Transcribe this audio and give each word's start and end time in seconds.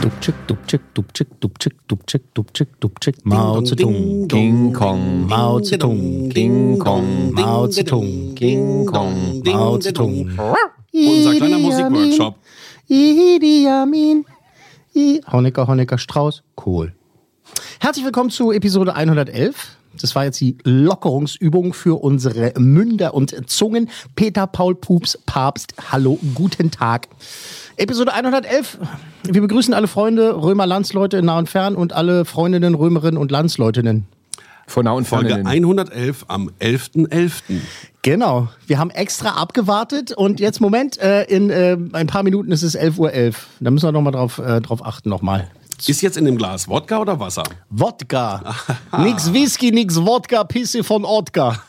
Dubczyk, 0.00 0.34
Dubczyk, 0.46 0.82
Dubczyk, 0.94 1.28
Dubczyk, 1.40 1.74
Dubczyk, 1.88 2.22
Dubczyk, 2.34 2.68
Dubczyk, 2.80 3.16
Mao 3.24 3.64
Zedong, 3.64 4.28
King 4.28 4.76
Kong, 4.76 5.28
Mao 5.28 5.60
Zedong, 5.64 6.32
King 6.32 6.78
Kong, 6.78 7.32
Mao 7.32 7.66
Zedong, 7.66 8.34
King 8.34 8.86
Kong, 8.86 9.42
Mao 9.44 9.80
Zedong. 9.80 10.30
Unser 10.92 11.36
kleiner 11.36 11.58
Musikworkshop. 11.58 12.34
Idi 12.88 13.66
Amin, 13.68 14.24
Honecker, 15.32 15.66
Honecker, 15.66 15.98
Strauß, 15.98 16.42
Kohl. 16.54 16.92
Herzlich 17.80 18.04
willkommen 18.04 18.30
zu 18.30 18.52
Episode 18.52 18.94
111. 18.94 19.76
Das 20.00 20.14
war 20.14 20.24
jetzt 20.24 20.40
die 20.40 20.58
Lockerungsübung 20.64 21.72
für 21.72 22.02
unsere 22.02 22.52
Münder 22.58 23.14
und 23.14 23.48
Zungen. 23.48 23.88
Peter 24.14 24.46
Paul 24.46 24.74
Pups 24.74 25.18
Papst, 25.24 25.74
hallo, 25.90 26.18
guten 26.34 26.70
Tag. 26.70 27.08
Episode 27.78 28.14
111. 28.14 28.78
Wir 29.24 29.40
begrüßen 29.42 29.74
alle 29.74 29.86
Freunde, 29.86 30.40
Römer 30.40 30.66
Landsleute 30.66 31.18
in 31.18 31.26
nah 31.26 31.38
und 31.38 31.48
fern 31.48 31.74
und 31.74 31.92
alle 31.92 32.24
Freundinnen, 32.24 32.74
Römerinnen 32.74 33.18
und 33.18 33.30
Landsleutinnen. 33.30 34.06
Von 34.66 34.84
nah 34.86 34.92
und 34.92 35.06
Folge 35.06 35.30
Folge 35.34 35.46
111 35.46 36.24
am 36.28 36.50
11.11. 36.60 37.60
Genau. 38.02 38.48
Wir 38.66 38.78
haben 38.78 38.90
extra 38.90 39.30
abgewartet 39.30 40.12
und 40.12 40.40
jetzt, 40.40 40.60
Moment, 40.60 40.98
äh, 40.98 41.24
in 41.24 41.50
äh, 41.50 41.76
ein 41.92 42.06
paar 42.06 42.22
Minuten 42.22 42.50
ist 42.50 42.62
es 42.62 42.78
11.11 42.78 42.98
Uhr. 42.98 43.32
Da 43.60 43.70
müssen 43.70 43.86
wir 43.86 43.92
nochmal 43.92 44.12
drauf, 44.12 44.38
äh, 44.38 44.60
drauf 44.60 44.84
achten 44.84 45.10
nochmal. 45.10 45.50
Ist 45.86 46.00
jetzt 46.00 46.16
in 46.16 46.24
dem 46.24 46.38
Glas 46.38 46.68
Wodka 46.68 46.98
oder 46.98 47.20
Wasser? 47.20 47.42
Wodka. 47.68 48.54
nix 48.98 49.32
Whisky, 49.34 49.70
nix 49.70 49.96
Wodka, 49.96 50.44
Pisse 50.44 50.82
von 50.82 51.04
Otka. 51.04 51.62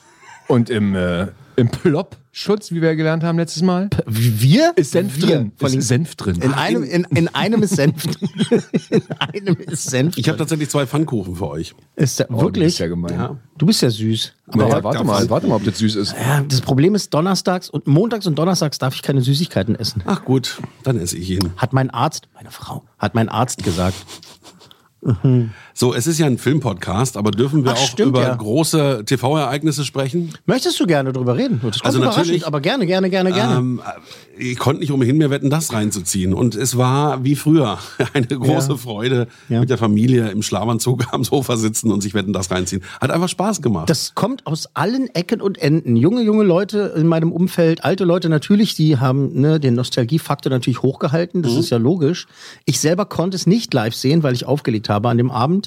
Und 0.48 0.70
im, 0.70 0.96
äh, 0.96 1.28
im 1.58 1.70
Plop-Schutz, 1.70 2.72
wie 2.72 2.82
wir 2.82 2.96
gelernt 2.96 3.24
haben 3.24 3.38
letztes 3.40 3.64
Mal, 3.64 3.90
Wir? 4.06 4.74
ist 4.76 4.92
Senf 4.92 5.18
Wir. 5.18 5.38
drin. 5.38 5.52
Ist 5.60 5.88
Senf 5.88 6.16
drin. 6.16 6.38
In 6.42 6.54
einem, 6.54 6.84
in, 6.84 7.04
in 7.16 7.28
einem 7.30 7.64
ist 7.64 7.76
Senf. 7.76 8.04
drin. 8.06 8.30
in 8.90 9.02
einem 9.18 9.56
ist 9.58 9.90
Senf. 9.90 10.18
Ich 10.18 10.28
habe 10.28 10.38
drin. 10.38 10.46
tatsächlich 10.46 10.70
zwei 10.70 10.86
Pfannkuchen 10.86 11.36
für 11.36 11.48
euch. 11.50 11.74
Ist 11.96 12.20
der, 12.20 12.30
Oh, 12.32 12.36
du 12.36 12.42
wirklich? 12.46 12.66
bist 12.66 12.80
ja 12.80 12.88
gemein. 12.88 13.14
Ja. 13.14 13.38
Du 13.58 13.66
bist 13.66 13.82
ja 13.82 13.90
süß. 13.90 14.34
Aber 14.50 14.70
ja, 14.70 14.84
warte 14.84 15.04
mal, 15.04 15.30
warte 15.30 15.48
mal, 15.48 15.56
ob 15.56 15.64
das 15.66 15.80
süß 15.80 15.96
ist. 15.96 16.14
ja, 16.14 16.42
das 16.42 16.62
Problem 16.62 16.94
ist, 16.96 17.12
donnerstags 17.14 17.70
und 17.70 17.88
montags 17.88 18.28
und 18.28 18.36
donnerstags 18.38 18.78
darf 18.78 18.94
ich 18.94 19.02
keine 19.02 19.22
Süßigkeiten 19.22 19.76
essen. 19.76 20.04
Ach 20.06 20.24
gut, 20.24 20.62
dann 20.84 21.00
esse 21.00 21.18
ich 21.18 21.30
ihn. 21.32 21.52
Hat 21.58 21.74
mein 21.74 21.90
Arzt, 21.90 22.30
meine 22.36 22.52
Frau, 22.52 22.84
hat 23.00 23.16
mein 23.16 23.30
Arzt 23.30 23.64
gesagt. 23.64 23.96
So, 25.80 25.94
es 25.94 26.08
ist 26.08 26.18
ja 26.18 26.26
ein 26.26 26.40
Filmpodcast, 26.40 27.18
aber 27.18 27.30
dürfen 27.30 27.64
wir 27.64 27.74
Ach, 27.74 27.76
auch 27.78 27.88
stimmt, 27.88 28.10
über 28.10 28.24
ja. 28.24 28.34
große 28.34 29.04
TV-Ereignisse 29.06 29.86
sprechen? 29.86 30.34
Möchtest 30.48 30.80
du 30.80 30.88
gerne 30.88 31.14
drüber 31.14 31.38
reden? 31.38 31.60
Das 31.64 31.74
kommt 31.74 31.86
Also 31.86 32.00
überraschend, 32.00 32.26
natürlich- 32.26 32.48
aber 32.48 32.62
gerne, 32.62 32.88
gerne, 32.88 33.12
gerne, 33.12 33.32
gerne. 33.32 33.58
Ähm, 33.58 33.82
ich 34.40 34.58
konnte 34.58 34.80
nicht 34.82 34.92
umhin, 34.92 35.18
mir 35.20 35.30
Wetten, 35.30 35.52
das 35.52 35.72
reinzuziehen. 35.74 36.34
Und 36.34 36.56
es 36.56 36.78
war 36.80 37.24
wie 37.24 37.36
früher 37.36 37.78
eine 38.14 38.26
große 38.26 38.72
Ja. 38.72 38.78
Freude, 38.78 39.28
Ja. 39.50 39.60
mit 39.60 39.70
der 39.70 39.78
Familie 39.78 40.30
im 40.32 40.42
Schlafanzug 40.42 41.06
am 41.14 41.24
Sofa 41.24 41.58
sitzen 41.58 41.92
und 41.92 42.02
sich 42.02 42.16
Wetten, 42.16 42.34
das 42.34 42.50
reinziehen. 42.50 42.82
Hat 43.00 43.12
einfach 43.12 43.30
Spaß 43.30 43.62
gemacht. 43.62 43.88
Das 43.88 44.16
kommt 44.16 44.48
aus 44.48 44.70
allen 44.74 45.14
Ecken 45.14 45.42
und 45.42 45.60
Enden. 45.60 45.96
Junge, 45.96 46.24
junge 46.24 46.44
Leute 46.44 46.96
in 46.98 47.06
meinem 47.06 47.32
Umfeld, 47.32 47.84
alte 47.84 48.04
Leute 48.04 48.30
natürlich, 48.30 48.74
die 48.74 48.98
haben 48.98 49.40
ne, 49.40 49.60
den 49.60 49.76
Nostalgiefaktor 49.76 50.50
natürlich 50.50 50.82
hochgehalten. 50.82 51.44
Das 51.44 51.54
ist 51.54 51.70
ja 51.70 51.78
logisch. 51.78 52.26
Ich 52.66 52.80
selber 52.80 53.06
konnte 53.06 53.36
es 53.36 53.46
nicht 53.46 53.72
live 53.76 53.94
sehen, 53.94 54.24
weil 54.24 54.34
ich 54.34 54.46
aufgelegt 54.46 54.90
habe 54.90 55.10
an 55.10 55.20
dem 55.20 55.30
Abend. 55.30 55.67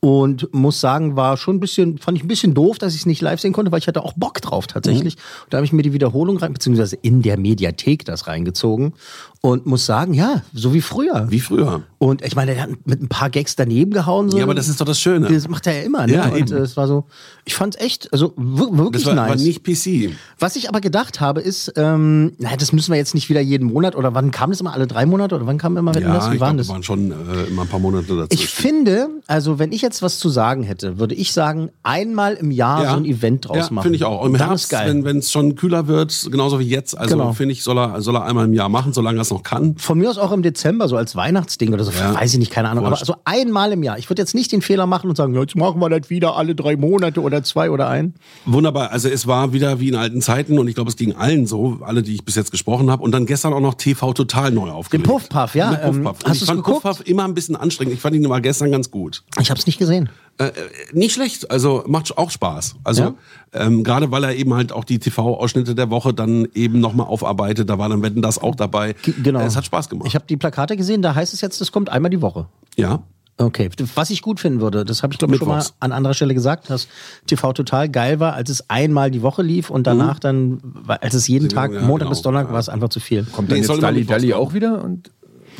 Und 0.00 0.52
muss 0.52 0.80
sagen, 0.80 1.16
war 1.16 1.38
schon 1.38 1.56
ein 1.56 1.60
bisschen, 1.60 1.96
fand 1.96 2.18
ich 2.18 2.24
ein 2.24 2.28
bisschen 2.28 2.52
doof, 2.52 2.76
dass 2.78 2.92
ich 2.94 3.00
es 3.00 3.06
nicht 3.06 3.22
live 3.22 3.40
sehen 3.40 3.54
konnte, 3.54 3.72
weil 3.72 3.78
ich 3.78 3.86
hatte 3.88 4.02
auch 4.02 4.12
Bock 4.12 4.42
drauf 4.42 4.66
tatsächlich. 4.66 5.16
Da 5.48 5.56
habe 5.56 5.64
ich 5.64 5.72
mir 5.72 5.80
die 5.82 5.94
Wiederholung 5.94 6.36
rein, 6.36 6.52
beziehungsweise 6.52 6.96
in 6.96 7.22
der 7.22 7.38
Mediathek 7.38 8.04
das 8.04 8.26
reingezogen. 8.26 8.92
Und 9.40 9.66
muss 9.66 9.84
sagen, 9.84 10.14
ja, 10.14 10.42
so 10.54 10.72
wie 10.72 10.80
früher. 10.80 11.26
wie 11.30 11.40
früher. 11.40 11.82
Und 11.98 12.22
ich 12.24 12.34
meine, 12.34 12.54
der 12.54 12.62
hat 12.62 12.70
mit 12.86 13.02
ein 13.02 13.08
paar 13.08 13.28
Gags 13.28 13.56
daneben 13.56 13.90
gehauen. 13.92 14.30
So. 14.30 14.38
Ja, 14.38 14.44
aber 14.44 14.54
das 14.54 14.68
ist 14.68 14.80
doch 14.80 14.86
das 14.86 14.98
Schöne. 15.00 15.28
Das 15.30 15.48
macht 15.48 15.66
er 15.66 15.74
ja 15.78 15.82
immer, 15.82 16.06
ne? 16.06 16.14
Ja, 16.14 16.28
und 16.28 16.36
eben. 16.38 16.52
äh, 16.52 16.60
es 16.60 16.76
war 16.78 16.86
so, 16.86 17.04
ich 17.44 17.54
fand's 17.54 17.76
echt, 17.78 18.10
also 18.12 18.32
wir- 18.36 18.66
Das 18.70 18.76
wirklich 18.78 19.06
war, 19.06 19.14
nice. 19.14 19.28
war 19.28 19.36
nicht 19.36 19.62
PC. 19.64 20.14
Was 20.38 20.56
ich 20.56 20.68
aber 20.70 20.80
gedacht 20.80 21.20
habe, 21.20 21.40
ist, 21.42 21.72
ähm, 21.76 22.32
naja, 22.38 22.56
das 22.56 22.72
müssen 22.72 22.90
wir 22.92 22.96
jetzt 22.98 23.14
nicht 23.14 23.28
wieder 23.28 23.40
jeden 23.42 23.66
Monat 23.70 23.96
oder 23.96 24.14
wann 24.14 24.30
kam 24.30 24.48
das 24.50 24.60
immer? 24.60 24.72
Alle 24.72 24.86
drei 24.86 25.04
Monate 25.04 25.34
oder 25.34 25.46
wann 25.46 25.58
kam 25.58 25.76
immer 25.76 25.94
Wetten, 25.94 26.06
Ja, 26.08 26.14
das? 26.14 26.26
Wie 26.32 26.40
waren 26.40 26.56
glaube, 26.56 26.56
das? 26.58 26.68
waren 26.68 26.82
schon 26.82 27.10
äh, 27.10 27.44
immer 27.48 27.62
ein 27.62 27.68
paar 27.68 27.80
Monate 27.80 28.16
dazu. 28.16 28.28
Ich 28.30 28.46
finde, 28.48 29.08
also 29.26 29.58
wenn 29.58 29.72
ich 29.72 29.82
jetzt 29.82 29.93
was 30.02 30.18
zu 30.18 30.28
sagen 30.28 30.62
hätte, 30.62 30.98
würde 30.98 31.14
ich 31.14 31.32
sagen, 31.32 31.70
einmal 31.82 32.34
im 32.34 32.50
Jahr 32.50 32.88
so 32.90 32.96
ein 32.96 33.04
Event 33.04 33.48
draus 33.48 33.56
ja, 33.56 33.68
machen. 33.70 33.82
Finde 33.84 33.96
ich 33.96 34.04
auch. 34.04 34.24
Im 34.24 34.34
Herbst, 34.34 34.72
wenn 34.72 35.18
es 35.18 35.30
schon 35.30 35.54
kühler 35.56 35.86
wird, 35.86 36.28
genauso 36.30 36.58
wie 36.58 36.68
jetzt. 36.68 36.96
Also 36.96 37.16
Genau. 37.16 37.32
finde 37.32 37.52
ich, 37.52 37.62
soll 37.62 37.78
er, 37.78 38.00
soll 38.02 38.16
er 38.16 38.24
einmal 38.24 38.44
im 38.46 38.54
Jahr 38.54 38.68
machen, 38.68 38.92
solange 38.92 39.18
er 39.18 39.22
es 39.22 39.30
noch 39.30 39.42
kann. 39.42 39.76
Von 39.76 39.98
mir 39.98 40.10
aus 40.10 40.18
auch 40.18 40.32
im 40.32 40.42
Dezember, 40.42 40.88
so 40.88 40.96
als 40.96 41.14
Weihnachtsding 41.16 41.72
oder 41.72 41.84
so, 41.84 41.92
Ja. 41.92 42.14
weiß 42.14 42.32
ich 42.32 42.38
nicht, 42.38 42.50
keine 42.50 42.68
Ahnung. 42.68 42.86
Aber 42.86 42.96
so 42.96 43.14
einmal 43.24 43.72
im 43.72 43.82
Jahr. 43.82 43.98
Ich 43.98 44.10
würde 44.10 44.22
jetzt 44.22 44.34
nicht 44.34 44.52
den 44.52 44.62
Fehler 44.62 44.86
machen 44.86 45.08
und 45.10 45.16
sagen, 45.16 45.34
jetzt 45.34 45.56
machen 45.56 45.80
wir 45.80 45.88
das 45.90 46.10
wieder 46.10 46.36
alle 46.36 46.54
drei 46.54 46.76
Monate 46.76 47.20
oder 47.20 47.42
zwei 47.42 47.70
oder 47.70 47.88
ein. 47.88 48.14
Wunderbar. 48.46 48.90
Also 48.90 49.08
es 49.08 49.26
war 49.26 49.52
wieder 49.52 49.80
wie 49.80 49.88
in 49.88 49.96
alten 49.96 50.20
Zeiten 50.20 50.58
und 50.58 50.68
ich 50.68 50.74
glaube, 50.74 50.90
es 50.90 50.96
ging 50.96 51.14
allen 51.14 51.46
so, 51.46 51.78
alle, 51.82 52.02
die 52.02 52.14
ich 52.14 52.24
bis 52.24 52.34
jetzt 52.34 52.50
gesprochen 52.50 52.90
habe. 52.90 53.02
Und 53.02 53.12
dann 53.12 53.26
gestern 53.26 53.52
auch 53.52 53.60
noch 53.60 53.74
TV 53.74 54.12
total 54.12 54.50
neu 54.50 54.70
aufgelegt. 54.70 55.06
Den 55.06 55.10
Puffpuff, 55.10 55.54
ja, 55.54 55.70
Mit 55.70 55.80
ähm, 55.82 56.02
Puffpuff. 56.04 56.24
Und 56.24 56.30
hast 56.30 56.40
ich 56.42 56.44
fand 56.46 56.64
geguckt? 56.64 56.82
Puffpuff 56.82 57.06
immer 57.06 57.24
ein 57.24 57.34
bisschen 57.34 57.56
anstrengend. 57.56 57.94
Ich 57.94 58.00
fand 58.00 58.16
ihn 58.16 58.22
mal 58.22 58.40
gestern 58.40 58.70
ganz 58.70 58.90
gut. 58.90 59.22
Ich 59.40 59.50
habe 59.50 59.58
es 59.60 59.66
nicht 59.66 59.73
gesehen. 59.78 60.08
Äh, 60.36 60.46
äh, 60.46 60.50
nicht 60.92 61.14
schlecht, 61.14 61.50
also 61.50 61.84
macht 61.86 62.18
auch 62.18 62.30
Spaß. 62.30 62.74
Also 62.82 63.02
Ja. 63.02 63.14
ähm, 63.52 63.84
gerade 63.84 64.10
weil 64.10 64.24
er 64.24 64.34
eben 64.34 64.52
halt 64.54 64.72
auch 64.72 64.82
die 64.84 64.98
TV-Ausschnitte 64.98 65.76
der 65.76 65.90
Woche 65.90 66.12
dann 66.12 66.48
eben 66.54 66.80
nochmal 66.80 67.06
aufarbeitet, 67.06 67.70
da 67.70 67.78
war 67.78 67.88
dann 67.88 68.02
Wetten 68.02 68.20
das 68.20 68.38
auch 68.38 68.56
dabei. 68.56 68.94
G- 69.02 69.12
Genau. 69.22 69.38
Äh, 69.40 69.44
es 69.46 69.54
hat 69.56 69.64
Spaß 69.64 69.88
gemacht. 69.88 70.08
Ich 70.08 70.16
habe 70.16 70.24
die 70.28 70.36
Plakate 70.36 70.76
gesehen, 70.76 71.02
da 71.02 71.14
heißt 71.14 71.32
es 71.34 71.40
jetzt, 71.40 71.60
das 71.60 71.70
kommt 71.70 71.88
einmal 71.88 72.10
die 72.10 72.20
Woche. 72.22 72.46
ja. 72.76 73.02
Okay, 73.36 73.68
was 73.96 74.10
ich 74.10 74.22
gut 74.22 74.38
finden 74.38 74.60
würde, 74.60 74.84
das 74.84 75.02
habe 75.02 75.12
ich 75.12 75.18
glaube 75.18 75.34
ich 75.34 75.40
schon 75.40 75.48
mal 75.48 75.60
an 75.80 75.90
anderer 75.90 76.14
Stelle 76.14 76.34
gesagt, 76.34 76.70
dass 76.70 76.86
TV 77.26 77.52
total 77.52 77.88
geil 77.88 78.20
war, 78.20 78.34
als 78.34 78.48
es 78.48 78.70
einmal 78.70 79.10
die 79.10 79.22
Woche 79.22 79.42
lief 79.42 79.70
und 79.70 79.88
danach 79.88 80.20
dann, 80.20 80.60
weil- 80.62 80.98
als 80.98 81.14
es 81.14 81.26
jeden 81.26 81.48
Tag, 81.48 81.72
ja, 81.72 81.80
Montag 81.80 82.04
genau. 82.06 82.10
bis 82.10 82.22
Donnerstag, 82.22 82.50
Ja. 82.50 82.52
war 82.52 82.60
es 82.60 82.68
einfach 82.68 82.90
zu 82.90 83.00
viel. 83.00 83.24
Kommt 83.24 83.48
Nee, 83.48 83.60
dann 83.60 83.68
jetzt 83.68 83.82
Dalli 83.82 84.04
Dalli 84.04 84.34
auch 84.34 84.54
wieder? 84.54 84.84
Und, 84.84 85.10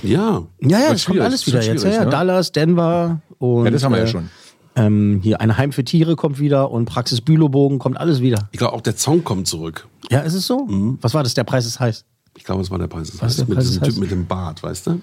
Ja. 0.03 0.43
Ja, 0.61 0.79
ja, 0.81 0.93
es 0.93 1.05
kommt 1.07 1.21
alles 1.21 1.43
es 1.43 1.47
wieder 1.47 1.63
jetzt. 1.63 1.85
Ja, 1.85 1.91
ja, 1.91 2.05
ne? 2.05 2.11
Dallas, 2.11 2.53
Denver 2.53 3.21
und 3.39 3.65
ja, 3.65 3.71
das 3.71 3.85
haben 3.85 3.93
wir 3.93 3.99
ja 3.99 4.05
äh, 4.05 4.09
schon. 4.09 4.31
Ähm, 4.77 5.21
hier 5.23 5.41
ein 5.41 5.57
Heim 5.57 5.73
für 5.73 5.85
Tiere 5.85 6.17
kommt 6.17 6.41
wieder 6.41 6.71
und 6.71 6.87
Praxis 6.87 7.21
Bülowbogen 7.21 7.79
kommt 7.79 7.97
alles 7.97 8.21
wieder. 8.21 8.49
Ich 8.53 8.59
glaube, 8.59 8.73
auch 8.75 8.81
der 8.81 8.97
Song 8.97 9.23
kommt 9.23 9.47
zurück. 9.47 9.87
Ja, 10.11 10.21
ist 10.21 10.35
es 10.35 10.47
so? 10.47 10.67
Was 11.01 11.15
war 11.15 11.23
das? 11.23 11.35
Der 11.35 11.45
Preis 11.45 11.65
ist 11.65 11.79
heiß. 11.79 12.05
Ich 12.37 12.43
glaube, 12.43 12.63
es 12.63 12.71
war 12.71 12.79
der 12.79 12.89
Preis. 12.89 13.11
Das 13.13 13.23
Was 13.23 13.33
ist 13.35 13.39
heißt, 13.39 13.39
der 13.39 13.47
mit 13.47 13.57
Preis 13.57 13.67
diesem 13.69 13.83
des 13.83 13.95
Typ 13.95 14.03
mit 14.03 14.11
dem 14.11 14.27
Bart, 14.27 14.63
weißt 14.63 14.89
du? 14.89 15.01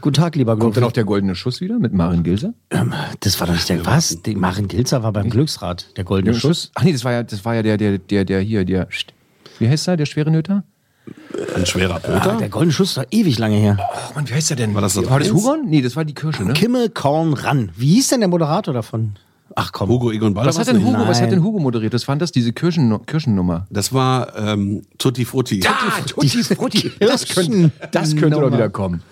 Guten 0.00 0.14
Tag, 0.14 0.34
lieber 0.36 0.56
Kommt 0.56 0.76
dann 0.76 0.84
auch 0.84 0.92
der 0.92 1.04
goldene 1.04 1.34
Schuss 1.34 1.60
wieder 1.60 1.78
mit 1.78 1.92
Marin 1.92 2.22
Gilser? 2.22 2.54
Das 3.20 3.38
war 3.38 3.46
doch 3.46 3.54
nicht 3.54 3.68
der 3.68 3.84
was? 3.84 4.22
Die 4.22 4.34
Marin 4.34 4.68
Gilzer 4.68 5.02
war 5.02 5.12
beim 5.12 5.28
Glücksrad, 5.28 5.94
der 5.98 6.04
goldene 6.04 6.34
Schuss. 6.34 6.70
Ach 6.74 6.82
nee, 6.82 6.92
das 6.92 7.04
war 7.04 7.12
ja, 7.12 7.22
das 7.22 7.44
war 7.44 7.54
ja 7.54 7.62
der, 7.62 7.76
der, 7.76 7.98
der, 7.98 8.24
der 8.24 8.40
hier, 8.40 8.64
der, 8.64 8.88
wie 9.58 9.68
heißt 9.68 9.88
er, 9.88 9.98
der 9.98 10.06
schwere 10.06 10.30
Nöter? 10.30 10.64
Ein 11.54 11.66
schwerer 11.66 11.96
Ah, 11.96 11.98
Pöter. 11.98 12.36
der 12.38 12.48
goldene 12.48 12.72
Schuss 12.72 12.96
war 12.96 13.06
ewig 13.10 13.38
lange 13.38 13.56
her. 13.56 13.76
Ach 13.80 14.14
man, 14.14 14.28
wie 14.28 14.32
heißt 14.34 14.50
der 14.50 14.56
denn? 14.56 14.74
War 14.74 14.82
das 14.82 14.96
war 14.96 15.18
das? 15.18 15.32
Hugon? 15.32 15.66
Nee, 15.66 15.82
das 15.82 15.96
war 15.96 16.04
die 16.04 16.14
Kirsche, 16.14 16.44
ne? 16.44 16.52
Kimmel 16.52 16.88
Korn 16.90 17.34
ran. 17.34 17.70
Wie 17.76 17.94
hieß 17.94 18.08
denn 18.08 18.20
der 18.20 18.28
Moderator 18.28 18.72
davon? 18.72 19.14
Ach 19.56 19.70
komm. 19.72 19.88
Hugo 19.88 20.10
Egon 20.10 20.32
Balder. 20.34 20.48
Was 20.48 20.58
hat 20.58 20.68
denn? 20.68 20.84
Hugo, 20.84 21.00
was 21.06 21.18
Nein. 21.18 21.26
hat 21.26 21.32
denn 21.32 21.42
Hugo 21.44 21.58
moderiert? 21.58 21.92
Das 21.94 22.08
waren 22.08 22.18
das, 22.18 22.32
diese 22.32 22.52
Kirschen, 22.52 23.04
Kirschennummer. 23.06 23.66
Das 23.70 23.92
war 23.92 24.36
ähm, 24.36 24.82
Tutti 24.98 25.24
Frutti. 25.24 25.60
Ah, 25.66 26.00
Tutti 26.06 26.28
Frutti. 26.42 26.90
Das 27.00 27.26
könnte, 27.28 27.70
das 27.92 28.16
könnte 28.16 28.40
doch 28.40 28.52
wieder 28.52 28.68
kommen. 28.70 29.02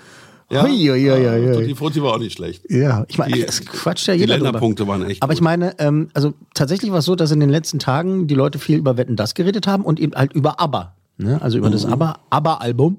Ja, 0.51 0.63
Hui, 0.65 0.71
hui, 0.87 1.09
hui. 1.09 1.53
Tutti 1.55 1.75
Frutti 1.75 2.03
war 2.03 2.15
auch 2.15 2.19
nicht 2.19 2.33
schlecht. 2.37 2.65
Ja, 2.71 3.05
ich 3.09 3.19
meine, 3.19 3.33
Die- 3.35 3.43
es 3.47 3.65
quatscht 3.65 4.07
ja 4.09 4.15
die 4.15 4.21
jeder 4.21 4.35
drüber. 4.35 4.47
Länderpunkte 4.47 4.87
waren 4.87 5.05
echt 5.09 5.23
Aber 5.23 5.33
ich 5.33 5.41
meine, 5.41 5.79
ähm, 5.79 6.09
also 6.15 6.35
tatsächlich 6.55 6.91
war 6.91 6.99
es 6.99 7.05
so, 7.05 7.15
dass 7.15 7.31
in 7.31 7.41
den 7.41 7.51
letzten 7.51 7.79
Tagen 7.79 8.27
die 8.27 8.35
Leute 8.35 8.59
viel 8.59 8.79
über 8.79 8.97
Wetten 8.97 9.17
das 9.17 9.35
geredet 9.35 9.67
haben 9.67 9.85
und 9.85 9.99
eben 10.01 10.15
halt 10.15 10.33
über 10.33 10.61
ABBA. 10.61 10.95
Ne? 11.19 11.41
Also 11.43 11.59
über 11.59 11.69
Mhm. 11.69 11.73
das 11.73 11.87
ABBA- 11.87 12.17
ABBA-Album. 12.31 12.99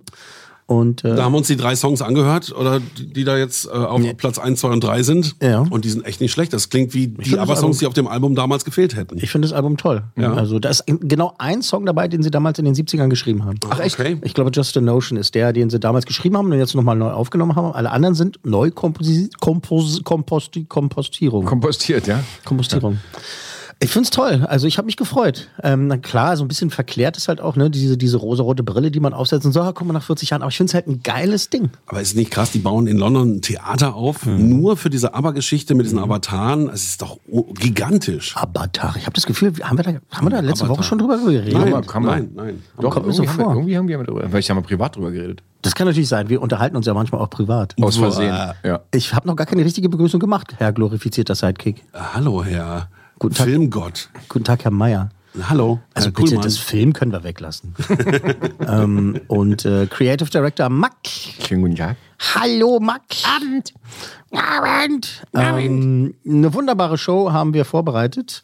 Und 0.65 1.03
äh, 1.03 1.13
Da 1.15 1.25
haben 1.25 1.33
wir 1.33 1.39
uns 1.39 1.47
die 1.47 1.57
drei 1.57 1.75
Songs 1.75 2.01
angehört, 2.01 2.55
oder 2.57 2.79
die, 2.79 3.11
die 3.11 3.23
da 3.25 3.37
jetzt 3.37 3.65
äh, 3.67 3.71
auf 3.71 4.01
Platz 4.15 4.39
1, 4.39 4.61
2 4.61 4.69
und 4.69 4.81
3 4.81 5.03
sind. 5.03 5.35
Ja. 5.41 5.59
Und 5.69 5.83
die 5.83 5.89
sind 5.89 6.05
echt 6.05 6.21
nicht 6.21 6.31
schlecht. 6.31 6.53
Das 6.53 6.69
klingt 6.69 6.93
wie 6.93 7.07
die 7.07 7.15
finde 7.15 7.31
das 7.31 7.39
ABBA-Songs, 7.41 7.63
Album- 7.63 7.79
die 7.79 7.85
auf 7.87 7.93
dem 7.93 8.07
Album 8.07 8.33
damals 8.33 8.63
gefehlt 8.63 8.95
hätten. 8.95 9.17
ich 9.21 9.29
finde 9.29 9.49
das 9.49 9.53
Album 9.53 9.75
toll. 9.75 10.03
Ja. 10.15 10.33
Also 10.33 10.59
da 10.59 10.69
ist 10.69 10.85
genau 10.87 11.33
ein 11.37 11.61
Song 11.61 11.85
dabei, 11.85 12.07
den 12.07 12.23
sie 12.23 12.31
damals 12.31 12.59
in 12.59 12.65
den 12.65 12.75
70ern 12.75 13.09
geschrieben 13.09 13.43
haben. 13.43 13.59
Ach, 13.69 13.79
echt? 13.81 13.99
Okay. 13.99 14.17
Ich 14.23 14.33
glaube, 14.33 14.51
Just 14.53 14.75
a 14.77 14.81
Notion 14.81 15.17
ist 15.19 15.35
der, 15.35 15.51
den 15.51 15.69
sie 15.69 15.81
damals 15.81 16.05
geschrieben 16.05 16.37
haben 16.37 16.49
und 16.49 16.57
jetzt 16.57 16.75
nochmal 16.75 16.95
neu 16.95 17.11
aufgenommen 17.11 17.57
haben. 17.57 17.73
Alle 17.73 17.91
anderen 17.91 18.15
sind 18.15 18.39
neu 18.45 18.71
Komposi 18.71 19.29
Kompos 19.41 20.01
Komposti 20.05 20.63
Kompostierung. 20.63 21.43
Kompostiert, 21.43 22.07
ja? 22.07 22.21
Kompostierung. 22.45 22.99
Ich 23.83 23.91
find's 23.91 24.11
toll. 24.11 24.45
Also 24.47 24.65
ich 24.65 24.77
habe 24.77 24.85
mich 24.85 24.95
gefreut. 24.95 25.49
Ähm, 25.61 25.87
na 25.87 25.97
klar, 25.97 26.37
so 26.37 26.45
ein 26.45 26.47
bisschen 26.47 26.69
verklärt 26.69 27.17
ist 27.17 27.27
halt 27.27 27.41
auch, 27.41 27.57
ne, 27.57 27.69
diese, 27.69 27.97
diese 27.97 28.15
rosarote 28.15 28.63
Brille, 28.63 28.91
die 28.91 29.01
man 29.01 29.13
aufsetzt 29.13 29.45
und 29.45 29.51
so, 29.51 29.59
ah, 29.59 29.73
guck 29.73 29.85
mal 29.85 29.91
nach 29.91 30.03
40 30.03 30.29
Jahren. 30.29 30.41
Aber 30.41 30.49
ich 30.49 30.55
find's 30.55 30.73
halt 30.73 30.87
ein 30.87 31.03
geiles 31.03 31.49
Ding. 31.49 31.69
Aber 31.87 31.99
ist 31.99 32.15
nicht 32.15 32.31
krass, 32.31 32.51
die 32.51 32.59
bauen 32.59 32.87
in 32.87 32.97
London 32.97 33.35
ein 33.35 33.41
Theater 33.41 33.95
auf, 33.95 34.23
Hm. 34.25 34.61
nur 34.61 34.77
für 34.77 34.89
diese 34.89 35.13
ABBA-Geschichte 35.13 35.75
mit 35.75 35.85
diesen 35.85 35.99
Avataren. 35.99 36.69
Es 36.69 36.85
ist 36.85 37.01
doch 37.01 37.19
gigantisch. 37.55 38.37
Avatar. 38.37 38.95
Ich 38.97 39.03
habe 39.03 39.15
das 39.15 39.25
Gefühl, 39.25 39.51
haben 39.61 39.77
wir 39.77 39.83
da, 39.83 39.91
haben 40.11 40.27
wir 40.27 40.29
da 40.29 40.39
letzte 40.39 40.63
Avatar. 40.63 40.77
Woche 40.77 40.83
schon 40.83 40.99
drüber 40.99 41.17
geredet? 41.17 41.51
Nein. 41.51 41.71
Nein, 41.71 41.85
kann 41.85 42.03
man. 42.03 42.19
nein, 42.19 42.29
nein. 42.35 42.63
Doch, 42.79 42.89
kommt 42.91 43.05
mir 43.07 43.11
so 43.11 43.23
irgendwie, 43.23 43.41
haben 43.43 43.49
wir, 43.67 43.73
irgendwie 43.75 43.75
haben 43.75 43.87
wir 43.99 44.05
drüber, 44.05 44.31
weil 44.31 44.39
ich 44.39 44.49
haben 44.49 44.57
wir 44.59 44.61
privat 44.63 44.95
drüber 44.95 45.11
geredet. 45.11 45.43
Das 45.61 45.75
kann 45.75 45.87
natürlich 45.87 46.07
sein. 46.07 46.29
Wir 46.29 46.41
unterhalten 46.41 46.77
uns 46.77 46.85
ja 46.85 46.93
manchmal 46.93 47.19
auch 47.19 47.29
privat. 47.29 47.75
Aus 47.81 47.97
Versehen. 47.97 48.33
Ja. 48.63 48.79
Ich 48.93 49.13
habe 49.13 49.27
noch 49.27 49.35
gar 49.35 49.45
keine 49.45 49.65
richtige 49.65 49.89
Begrüßung 49.89 50.21
gemacht, 50.21 50.53
Herr 50.57 50.71
glorifizierter 50.71 51.35
Sidekick. 51.35 51.83
Hallo, 51.93 52.45
Herr 52.45 52.87
Guten 53.23 53.35
Tag. 53.35 53.45
Filmgott. 53.47 54.09
Guten 54.27 54.43
Tag, 54.43 54.63
Herr 54.65 54.71
Meier. 54.71 55.09
Hallo, 55.49 55.79
Also 55.93 56.07
Herr 56.07 56.11
bitte, 56.11 56.21
Kuhlmann. 56.27 56.41
das 56.43 56.57
Film 56.57 56.91
können 56.93 57.11
wir 57.13 57.23
weglassen. 57.23 57.73
ähm, 58.67 59.19
und 59.27 59.63
äh, 59.65 59.87
Creative 59.87 60.29
Director 60.29 60.67
Mack. 60.69 60.93
Schönen 61.07 61.61
guten 61.63 61.75
Tag. 61.75 61.95
Hallo 62.35 62.79
Mack. 62.81 63.01
Abend. 63.35 63.73
Abend. 64.31 65.23
Ähm, 65.33 66.13
eine 66.27 66.53
wunderbare 66.53 66.97
Show 66.97 67.31
haben 67.31 67.53
wir 67.53 67.65
vorbereitet. 67.65 68.43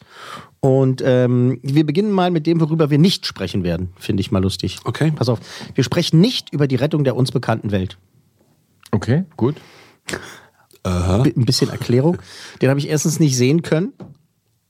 Und 0.60 1.02
ähm, 1.04 1.60
wir 1.62 1.84
beginnen 1.84 2.10
mal 2.10 2.30
mit 2.30 2.46
dem, 2.46 2.60
worüber 2.60 2.88
wir 2.90 2.98
nicht 2.98 3.26
sprechen 3.26 3.62
werden. 3.64 3.90
Finde 3.98 4.22
ich 4.22 4.30
mal 4.32 4.42
lustig. 4.42 4.78
Okay. 4.84 5.12
Pass 5.14 5.28
auf. 5.28 5.40
Wir 5.74 5.84
sprechen 5.84 6.20
nicht 6.20 6.52
über 6.52 6.66
die 6.66 6.76
Rettung 6.76 7.04
der 7.04 7.14
uns 7.16 7.32
bekannten 7.32 7.70
Welt. 7.70 7.98
Okay, 8.92 9.24
gut. 9.36 9.56
Bi- 10.06 10.14
Ein 10.82 11.44
bisschen 11.44 11.68
Erklärung. 11.70 12.16
Den 12.62 12.70
habe 12.70 12.80
ich 12.80 12.88
erstens 12.88 13.20
nicht 13.20 13.36
sehen 13.36 13.62
können. 13.62 13.92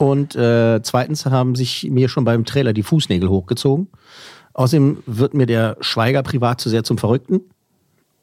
Und 0.00 0.35
äh, 0.35 0.81
zweitens 0.82 1.26
haben 1.26 1.55
sich 1.55 1.87
mir 1.91 2.08
schon 2.08 2.25
beim 2.25 2.47
Trailer 2.47 2.73
die 2.73 2.82
Fußnägel 2.82 3.29
hochgezogen. 3.29 3.88
Außerdem 4.55 5.02
wird 5.05 5.35
mir 5.35 5.44
der 5.44 5.76
Schweiger 5.82 6.23
privat 6.23 6.58
zu 6.58 6.70
sehr 6.70 6.85
zum 6.85 6.97
Verrückten. 6.97 7.43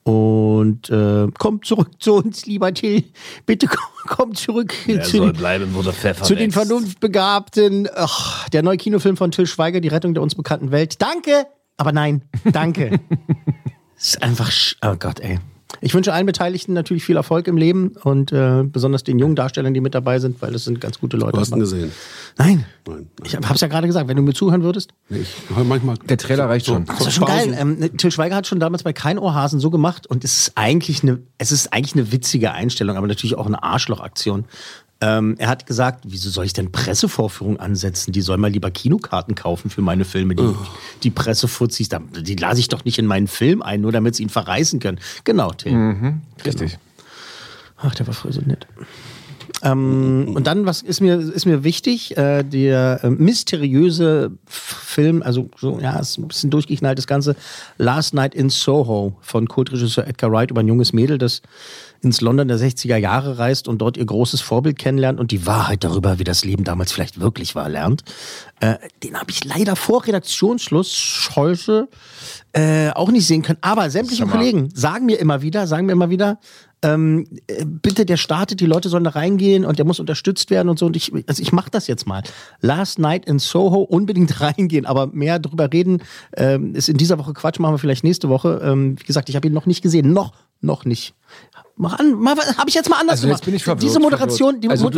Und 0.02 0.90
äh, 0.90 1.28
komm 1.38 1.62
zurück 1.62 1.92
zu 2.00 2.16
uns, 2.16 2.48
lieber 2.48 2.74
Till. 2.74 3.04
Bitte 3.46 3.68
komm, 4.08 4.08
komm 4.08 4.34
zurück 4.34 4.74
zu, 5.04 5.20
den- 5.22 5.34
bleiben, 5.34 5.70
wo 5.76 5.84
der 5.84 5.94
Pfeffer 5.94 6.24
zu 6.24 6.34
den 6.34 6.50
Vernunftbegabten. 6.52 7.88
Ach, 7.96 8.50
der 8.50 8.64
neue 8.64 8.78
Kinofilm 8.78 9.16
von 9.16 9.30
Till 9.30 9.46
Schweiger, 9.46 9.80
Die 9.80 9.90
Rettung 9.90 10.16
der 10.16 10.24
uns 10.24 10.34
bekannten 10.34 10.72
Welt. 10.72 11.00
Danke, 11.00 11.46
aber 11.78 11.92
nein, 11.92 12.24
danke. 12.54 13.00
Ist 13.96 14.24
einfach, 14.24 14.50
sch 14.50 14.78
oh 14.84 14.96
Gott, 14.98 15.20
ey. 15.20 15.38
Ich 15.82 15.94
wünsche 15.94 16.14
allen 16.14 16.26
Beteiligten 16.26 16.74
natürlich 16.74 17.04
viel 17.04 17.18
Erfolg 17.18 17.48
im 17.48 17.58
Leben 17.58 17.90
und 18.04 18.32
äh, 18.32 18.64
besonders 18.64 19.04
den 19.04 19.20
jungen 19.20 19.36
Darstellern, 19.36 19.74
die 19.74 19.82
mit 19.82 19.94
dabei 19.94 20.18
sind, 20.20 20.42
weil 20.42 20.52
das 20.54 20.64
sind 20.64 20.80
ganz 20.80 21.00
gute 21.00 21.18
Leute. 21.18 21.34
Du 21.34 21.40
hast 21.40 21.52
ihn 21.52 21.60
gesehen. 21.60 21.92
Nein. 22.38 22.66
Nein. 22.88 23.08
Ich 23.26 23.36
hab- 23.36 23.48
hab's 23.50 23.60
ja 23.62 23.68
gerade 23.68 23.86
gesagt, 23.86 24.08
wenn 24.08 24.16
du 24.16 24.24
mir 24.24 24.34
zuhören 24.34 24.64
würdest. 24.64 24.92
Nee, 25.10 25.20
ich 25.20 25.56
höre 25.56 25.66
manchmal. 25.66 25.98
Der 26.08 26.18
Trailer 26.18 26.48
reicht 26.48 26.68
schon. 26.68 26.86
Das 26.86 27.02
ist 27.02 27.14
schon 27.14 27.26
geil. 27.26 27.54
Ähm, 27.60 27.80
ne, 27.80 27.90
Till 27.92 28.12
Schweiger 28.12 28.36
hat 28.38 28.48
schon 28.48 28.60
damals 28.62 28.84
bei 28.84 28.94
Kein 28.94 29.20
Ohrhasen 29.20 29.60
so 29.60 29.70
gemacht 29.70 30.08
und 30.08 30.24
es 30.24 30.38
ist 30.40 30.52
eigentlich 30.56 31.04
eine, 31.04 31.20
es 31.38 31.52
ist 31.52 31.74
eigentlich 31.74 31.96
eine 31.96 32.12
witzige 32.14 32.52
Einstellung, 32.54 32.96
aber 32.96 33.08
natürlich 33.08 33.36
auch 33.38 33.46
eine 33.46 33.62
Arschlochaktion. 33.62 34.46
Ähm, 35.00 35.36
er 35.38 35.50
hat 35.50 35.66
gesagt, 35.66 36.06
wieso 36.08 36.30
soll 36.30 36.46
ich 36.46 36.54
denn 36.54 36.72
Pressevorführungen 36.72 37.60
ansetzen? 37.60 38.12
Die 38.12 38.22
sollen 38.22 38.42
mal 38.42 38.52
lieber 38.52 38.72
Kinokarten 38.72 39.36
kaufen 39.36 39.70
für 39.70 39.82
meine 39.82 40.06
Filme. 40.06 40.34
Die, 40.36 40.56
die 41.04 41.12
Pressefuzis, 41.12 41.90
die 41.90 42.36
lasse 42.36 42.60
ich 42.60 42.68
doch 42.68 42.84
nicht 42.84 42.98
in 42.98 43.06
meinen 43.06 43.28
Film 43.28 43.62
ein, 43.62 43.82
nur 43.82 43.92
damit 43.92 44.16
sie 44.16 44.24
ihn 44.24 44.30
verreißen 44.30 44.80
können. 44.80 45.00
Genau, 45.24 45.52
Till. 45.52 46.20
Richtig. 46.44 46.80
Ach, 47.78 47.94
der 47.94 48.08
war 48.08 48.14
früher 48.14 48.34
so 48.34 48.42
nett. 48.42 48.66
Ähm, 49.64 50.34
und 50.36 50.46
dann, 50.46 50.66
was 50.66 50.82
ist 50.82 51.02
mir, 51.02 51.18
ist 51.18 51.46
mir 51.46 51.64
wichtig? 51.64 52.18
Äh, 52.18 52.44
der 52.44 53.04
äh, 53.04 53.10
mysteriöse 53.10 54.32
Film, 54.46 55.24
also 55.24 55.50
so, 55.58 55.80
ja, 55.80 55.98
ist 56.00 56.18
ein 56.18 56.28
bisschen 56.28 56.50
durchgeknallt, 56.50 56.98
das 56.98 57.08
Ganze. 57.08 57.36
Last 57.78 58.14
Night 58.14 58.36
in 58.36 58.50
Soho 58.50 59.16
von 59.22 59.48
Kultregisseur 59.48 60.06
Edgar 60.08 60.32
Wright 60.32 60.52
über 60.52 60.62
ein 60.62 60.68
junges 60.68 60.94
Mädel, 60.94 61.18
das 61.18 61.42
ins 62.02 62.22
London 62.22 62.48
der 62.48 62.58
60er 62.58 62.98
Jahre 62.98 63.38
reist 63.38 63.68
und 63.68 63.80
dort 63.80 63.98
ihr 63.98 64.06
großes 64.06 64.42
Vorbild 64.42 64.78
kennenlernt 64.78 65.20
und 65.20 65.32
die 65.32 65.46
Wahrheit 65.46 65.84
darüber, 65.84 66.20
wie 66.20 66.24
das 66.24 66.46
Leben 66.46 66.64
damals 66.64 66.92
vielleicht 66.92 67.20
wirklich 67.20 67.56
war, 67.56 67.70
lernt. 67.70 68.04
Äh, 68.60 68.76
den 69.04 69.20
habe 69.20 69.32
ich 69.32 69.44
leider 69.44 69.76
vor 69.76 70.06
Redaktionsschluss 70.06 71.30
heute 71.36 71.90
äh, 72.54 72.90
auch 72.92 73.12
nicht 73.12 73.28
sehen 73.28 73.42
können. 73.42 73.60
Aber 73.62 73.90
sämtliche. 73.90 74.26
Kollegen 74.26 74.70
sagen 74.74 75.06
mir 75.06 75.20
immer 75.20 75.42
wieder, 75.42 75.68
sagen 75.68 75.86
mir 75.86 75.94
immer 75.94 76.10
wieder, 76.10 76.40
ähm, 76.84 77.28
äh, 77.48 77.66
bitte, 77.66 78.06
der 78.06 78.18
startet, 78.18 78.60
die 78.60 78.66
Leute 78.66 78.90
sollen 78.90 79.04
da 79.04 79.12
reingehen 79.12 79.66
und 79.66 79.80
der 79.80 79.86
muss 79.86 80.00
unterstützt 80.00 80.50
werden 80.50 80.70
und 80.70 80.78
so. 80.78 80.86
Und 80.86 80.96
ich, 80.96 81.12
also 81.28 81.42
ich 81.42 81.52
mache 81.52 81.72
das 81.72 81.88
jetzt 81.88 82.06
mal. 82.06 82.22
Last 82.62 83.00
Night 83.00 83.26
in 83.26 83.40
Soho 83.40 83.82
unbedingt 83.82 84.42
reingehen, 84.42 84.86
aber 84.86 85.08
mehr 85.08 85.40
drüber 85.40 85.72
reden 85.72 86.04
ähm, 86.36 86.76
ist 86.76 86.90
in 86.90 86.98
dieser 86.98 87.18
Woche 87.18 87.34
Quatsch, 87.34 87.60
machen 87.60 87.74
wir 87.74 87.80
vielleicht 87.80 88.04
nächste 88.04 88.30
Woche. 88.30 88.62
Ähm, 88.64 89.00
wie 89.00 89.06
gesagt, 89.06 89.30
ich 89.30 89.36
habe 89.36 89.48
ihn 89.48 89.54
noch 89.54 89.66
nicht 89.66 89.82
gesehen, 89.82 90.14
noch, 90.14 90.34
noch 90.62 90.86
nicht. 90.86 91.14
Mach 91.80 92.00
an, 92.00 92.14
mal, 92.20 92.36
habe 92.36 92.70
ich 92.70 92.74
jetzt 92.74 92.90
mal 92.90 92.96
anders 93.00 93.18
Also 93.18 93.28
jetzt 93.28 93.36
gemacht. 93.42 93.46
bin 93.46 93.54
ich 93.54 93.64
verwirrt, 93.64 93.84
Diese 93.84 94.00
Moderation, 94.00 94.60
die. 94.60 94.68
Also 94.70 94.86
Mod- 94.86 94.96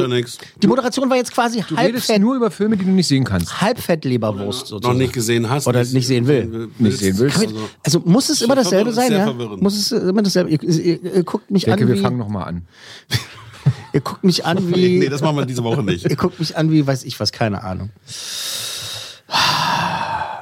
die 0.61 0.67
Moderation 0.67 1.09
war 1.09 1.17
jetzt 1.17 1.33
quasi 1.33 1.57
Du 1.67 1.75
redest 1.75 2.07
Halbfett, 2.07 2.21
nur 2.21 2.35
über 2.37 2.49
Filme, 2.51 2.77
die 2.77 2.85
du 2.85 2.91
nicht 2.91 3.07
sehen 3.07 3.25
kannst. 3.25 3.59
Halbfettleberwurst 3.59 4.61
Noch 4.61 4.67
sozusagen. 4.67 4.97
nicht 4.97 5.11
gesehen 5.11 5.49
hast. 5.49 5.67
Oder 5.67 5.83
nicht 5.83 6.07
sehen 6.07 6.25
will. 6.27 6.69
Nicht 6.77 6.99
sehen 6.99 7.17
willst. 7.17 7.37
Man- 7.37 7.53
Also 7.83 7.99
muss 8.05 8.29
es 8.29 8.41
immer 8.41 8.55
dasselbe 8.55 8.93
sein, 8.93 9.09
sehr 9.09 9.17
ja? 9.17 9.25
verwirrend. 9.25 9.61
Muss 9.61 9.75
es 9.77 9.91
immer 9.91 10.21
dasselbe? 10.21 10.51
Ihr, 10.51 10.63
ihr, 10.63 11.03
ihr 11.15 11.23
guckt 11.23 11.51
mich 11.51 11.63
Ich 11.63 11.65
denke, 11.65 11.83
an 11.83 11.89
wir 11.89 11.95
wie, 11.95 12.01
fangen 12.01 12.17
nochmal 12.17 12.47
an. 12.47 12.61
ihr 13.93 13.99
guckt 14.01 14.23
mich 14.23 14.45
an 14.45 14.73
wie, 14.73 14.99
nee, 14.99 15.09
das 15.09 15.19
machen 15.21 15.35
wir 15.35 15.45
diese 15.45 15.63
Woche 15.65 15.83
nicht. 15.83 16.05
ihr 16.09 16.15
guckt 16.15 16.39
mich 16.39 16.55
an 16.55 16.71
wie, 16.71 16.87
weiß 16.87 17.03
ich 17.03 17.19
was, 17.19 17.33
keine 17.33 17.61
Ahnung. 17.63 17.89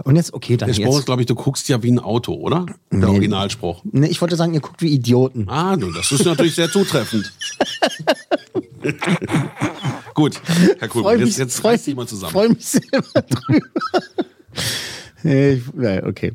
Und 0.07 0.15
jetzt, 0.15 0.33
okay, 0.33 0.55
dann 0.55 0.67
Der 0.67 0.73
Spruch 0.73 0.87
ist, 0.87 0.95
jetzt. 0.95 1.05
glaube 1.05 1.21
ich, 1.21 1.25
du 1.25 1.35
guckst 1.35 1.67
ja 1.67 1.83
wie 1.83 1.91
ein 1.91 1.99
Auto, 1.99 2.33
oder? 2.33 2.65
Der 2.91 3.09
Originalspruch. 3.09 3.83
Nee, 3.91 4.07
ich 4.07 4.21
wollte 4.21 4.37
sagen, 4.37 4.53
ihr 4.53 4.61
guckt 4.61 4.81
wie 4.81 4.87
Idioten. 4.87 5.49
Ah, 5.49 5.75
du, 5.75 5.91
das 5.91 6.13
ist 6.13 6.23
natürlich 6.23 6.55
sehr 6.55 6.71
zutreffend. 6.71 7.33
Gut, 10.13 10.39
Herr 10.79 10.87
Kuhlmann, 10.87 11.19
jetzt, 11.19 11.37
jetzt 11.37 11.59
freu, 11.59 11.71
reiß 11.71 11.83
dich 11.83 11.95
mal 11.97 12.07
zusammen. 12.07 12.31
freu 12.31 12.47
mich 12.47 12.65
selber 12.65 13.21
drüber. 13.21 13.67
Nee, 15.23 15.61
ich, 15.75 16.03
okay. 16.05 16.31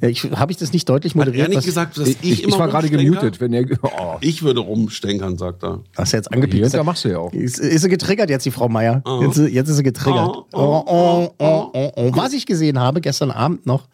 Ja, 0.00 0.08
Ich, 0.08 0.22
Habe 0.32 0.52
ich 0.52 0.58
das 0.58 0.72
nicht 0.72 0.88
deutlich 0.88 1.14
Hat 1.14 1.20
er 1.22 1.24
moderiert? 1.26 1.48
nicht 1.48 1.58
was- 1.58 1.64
gesagt, 1.64 1.98
dass 1.98 2.08
ich, 2.08 2.16
Ich, 2.22 2.32
ich, 2.32 2.42
immer 2.44 2.58
war 2.58 2.68
gerade 2.68 2.88
gemutet. 2.88 3.40
Wenn 3.40 3.52
er, 3.52 3.64
oh, 3.82 4.16
Ich 4.20 4.42
würde 4.42 4.60
rumstenkern, 4.60 5.38
sagt 5.38 5.64
er. 5.64 5.80
Hast 5.96 6.12
du 6.12 6.16
jetzt 6.18 6.32
angepiekt? 6.32 6.72
da 6.74 6.84
machst 6.84 7.04
du 7.04 7.08
ja 7.10 7.18
auch. 7.18 7.32
Ist, 7.32 7.58
ist 7.58 7.82
sie 7.82 7.88
getriggert 7.88 8.30
jetzt, 8.30 8.46
die 8.46 8.50
Frau 8.50 8.68
Meier? 8.68 9.02
Jetzt, 9.22 9.38
jetzt 9.38 9.68
ist 9.68 9.76
sie 9.76 9.82
getriggert. 9.82 10.28
Oh, 10.28 10.44
Oh, 10.52 10.84
oh, 10.86 11.30
oh, 11.38 11.70
oh, 11.74 11.92
oh. 11.96 12.10
Was 12.14 12.32
ich 12.32 12.46
gesehen 12.46 12.78
habe, 12.78 13.00
gestern 13.00 13.30
Abend 13.30 13.66
noch, 13.66 13.88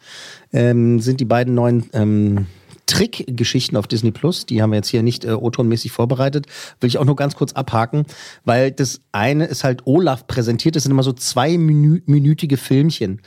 ähm, 0.53 0.99
sind 0.99 1.19
die 1.19 1.25
beiden 1.25 1.53
neuen 1.55 1.85
ähm, 1.93 2.45
Trickgeschichten 2.89 3.77
auf 3.77 3.85
Disney 3.87 4.09
Plus. 4.09 4.47
Die 4.47 4.63
haben 4.63 4.71
wir 4.71 4.77
jetzt 4.77 4.89
hier 4.89 5.03
nicht 5.03 5.23
äh, 5.23 5.33
O-Ton-mäßig 5.33 5.91
vorbereitet. 5.91 6.47
Will 6.81 6.87
ich 6.87 6.97
auch 6.97 7.05
nur 7.05 7.15
ganz 7.15 7.35
kurz 7.35 7.53
abhaken, 7.53 8.05
weil 8.45 8.71
das 8.71 9.01
eine 9.11 9.45
ist 9.45 9.63
halt 9.63 9.85
Olaf 9.85 10.25
präsentiert. 10.25 10.75
Das 10.75 10.83
sind 10.83 10.91
immer 10.91 11.03
so 11.03 11.13
zweiminütige 11.13 12.57
Filmchen. 12.57 13.21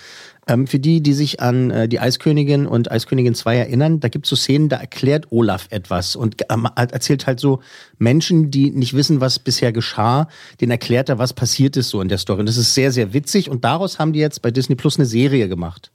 Ähm, 0.48 0.66
für 0.66 0.80
die, 0.80 1.00
die 1.00 1.12
sich 1.12 1.40
an 1.40 1.70
äh, 1.70 1.86
die 1.88 2.00
Eiskönigin 2.00 2.66
und 2.66 2.90
Eiskönigin 2.90 3.36
2 3.36 3.56
erinnern, 3.56 4.00
da 4.00 4.08
gibt 4.08 4.26
es 4.26 4.30
so 4.30 4.34
Szenen, 4.34 4.68
da 4.68 4.78
erklärt 4.78 5.30
Olaf 5.30 5.68
etwas 5.70 6.16
und 6.16 6.42
ähm, 6.50 6.68
erzählt 6.74 7.28
halt 7.28 7.38
so 7.38 7.60
Menschen, 7.98 8.50
die 8.50 8.72
nicht 8.72 8.94
wissen, 8.94 9.20
was 9.20 9.38
bisher 9.38 9.70
geschah, 9.70 10.26
denen 10.60 10.72
erklärt 10.72 11.08
er, 11.08 11.18
was 11.18 11.34
passiert 11.34 11.76
ist 11.76 11.90
so 11.90 12.00
in 12.00 12.08
der 12.08 12.18
Story. 12.18 12.40
Und 12.40 12.46
das 12.46 12.56
ist 12.56 12.74
sehr, 12.74 12.90
sehr 12.90 13.12
witzig 13.12 13.48
und 13.48 13.64
daraus 13.64 14.00
haben 14.00 14.12
die 14.12 14.18
jetzt 14.18 14.42
bei 14.42 14.50
Disney 14.50 14.74
Plus 14.74 14.96
eine 14.96 15.06
Serie 15.06 15.48
gemacht. 15.48 15.92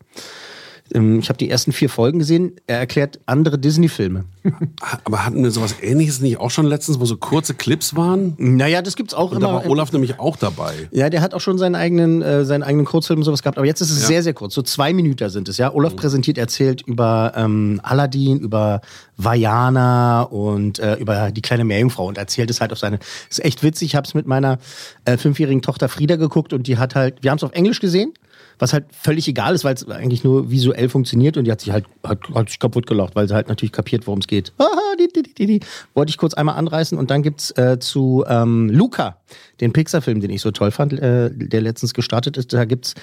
Ähm, 0.93 1.19
Ich 1.19 1.29
habe 1.29 1.37
die 1.37 1.49
ersten 1.49 1.71
vier 1.71 1.89
Folgen 1.89 2.19
gesehen. 2.19 2.53
Er 2.67 2.79
erklärt 2.79 3.19
andere 3.25 3.57
Disney-Filme. 3.57 4.25
Aber 5.03 5.25
hatten 5.25 5.43
wir 5.43 5.51
sowas 5.51 5.75
ähnliches 5.81 6.21
nicht 6.21 6.37
auch 6.39 6.51
schon 6.51 6.65
letztens, 6.65 6.99
wo 6.99 7.05
so 7.05 7.17
kurze 7.17 7.53
Clips 7.53 7.95
waren? 7.95 8.33
Naja, 8.37 8.81
das 8.81 8.95
gibt's 8.95 9.13
auch 9.13 9.31
Und 9.31 9.41
da 9.41 9.49
immer. 9.49 9.63
war 9.63 9.69
Olaf 9.69 9.91
nämlich 9.91 10.19
auch 10.19 10.37
dabei. 10.37 10.73
Ja, 10.91 11.09
der 11.09 11.21
hat 11.21 11.33
auch 11.33 11.41
schon 11.41 11.57
seinen 11.57 11.75
eigenen, 11.75 12.21
äh, 12.21 12.45
seinen 12.45 12.63
eigenen 12.63 12.85
Kurzfilm 12.85 13.19
und 13.19 13.25
sowas 13.25 13.43
gehabt. 13.43 13.57
Aber 13.57 13.67
jetzt 13.67 13.81
ist 13.81 13.91
es 13.91 14.07
sehr, 14.07 14.23
sehr 14.23 14.33
kurz. 14.33 14.53
So 14.53 14.61
zwei 14.61 14.93
Minuten 14.93 15.29
sind 15.29 15.49
es, 15.49 15.57
ja. 15.57 15.73
Olaf 15.73 15.95
präsentiert, 15.95 16.37
erzählt 16.37 16.81
über 16.83 17.33
ähm, 17.35 17.79
Aladdin, 17.83 18.39
über 18.39 18.81
Vajana 19.17 20.21
und 20.23 20.79
äh, 20.79 20.95
über 20.95 21.31
die 21.31 21.41
kleine 21.41 21.63
Meerjungfrau 21.65 22.07
und 22.07 22.17
erzählt 22.17 22.49
es 22.49 22.61
halt 22.61 22.71
auf 22.71 22.79
seine. 22.79 22.99
Ist 23.29 23.43
echt 23.43 23.63
witzig. 23.63 23.87
Ich 23.89 23.95
habe 23.95 24.07
es 24.07 24.13
mit 24.13 24.27
meiner 24.27 24.59
äh, 25.05 25.17
fünfjährigen 25.17 25.61
Tochter 25.61 25.89
Frieda 25.89 26.15
geguckt 26.15 26.53
und 26.53 26.67
die 26.67 26.77
hat 26.77 26.95
halt, 26.95 27.23
wir 27.23 27.31
haben 27.31 27.37
es 27.37 27.43
auf 27.43 27.51
Englisch 27.51 27.79
gesehen. 27.79 28.13
Was 28.59 28.73
halt 28.73 28.85
völlig 28.91 29.27
egal 29.27 29.55
ist, 29.55 29.63
weil 29.63 29.75
es 29.75 29.87
eigentlich 29.87 30.23
nur 30.23 30.49
visuell 30.49 30.89
funktioniert 30.89 31.37
und 31.37 31.45
die 31.45 31.51
hat 31.51 31.61
sich 31.61 31.71
halt 31.71 31.85
hat, 32.03 32.19
hat 32.33 32.49
sich 32.49 32.59
kaputt 32.59 32.87
gelacht, 32.87 33.15
weil 33.15 33.27
sie 33.27 33.35
halt 33.35 33.49
natürlich 33.49 33.71
kapiert, 33.71 34.07
worum 34.07 34.19
es 34.19 34.27
geht. 34.27 34.53
Wollte 35.93 36.09
ich 36.09 36.17
kurz 36.17 36.33
einmal 36.33 36.55
anreißen 36.55 36.97
und 36.97 37.11
dann 37.11 37.23
gibt's 37.23 37.51
äh, 37.51 37.79
zu 37.79 38.25
ähm, 38.27 38.69
Luca, 38.69 39.17
den 39.61 39.73
Pixar-Film, 39.73 40.21
den 40.21 40.31
ich 40.31 40.41
so 40.41 40.51
toll 40.51 40.71
fand, 40.71 40.93
äh, 40.93 41.29
der 41.31 41.61
letztens 41.61 41.93
gestartet 41.93 42.37
ist, 42.37 42.53
da 42.53 42.65
gibt's 42.65 42.95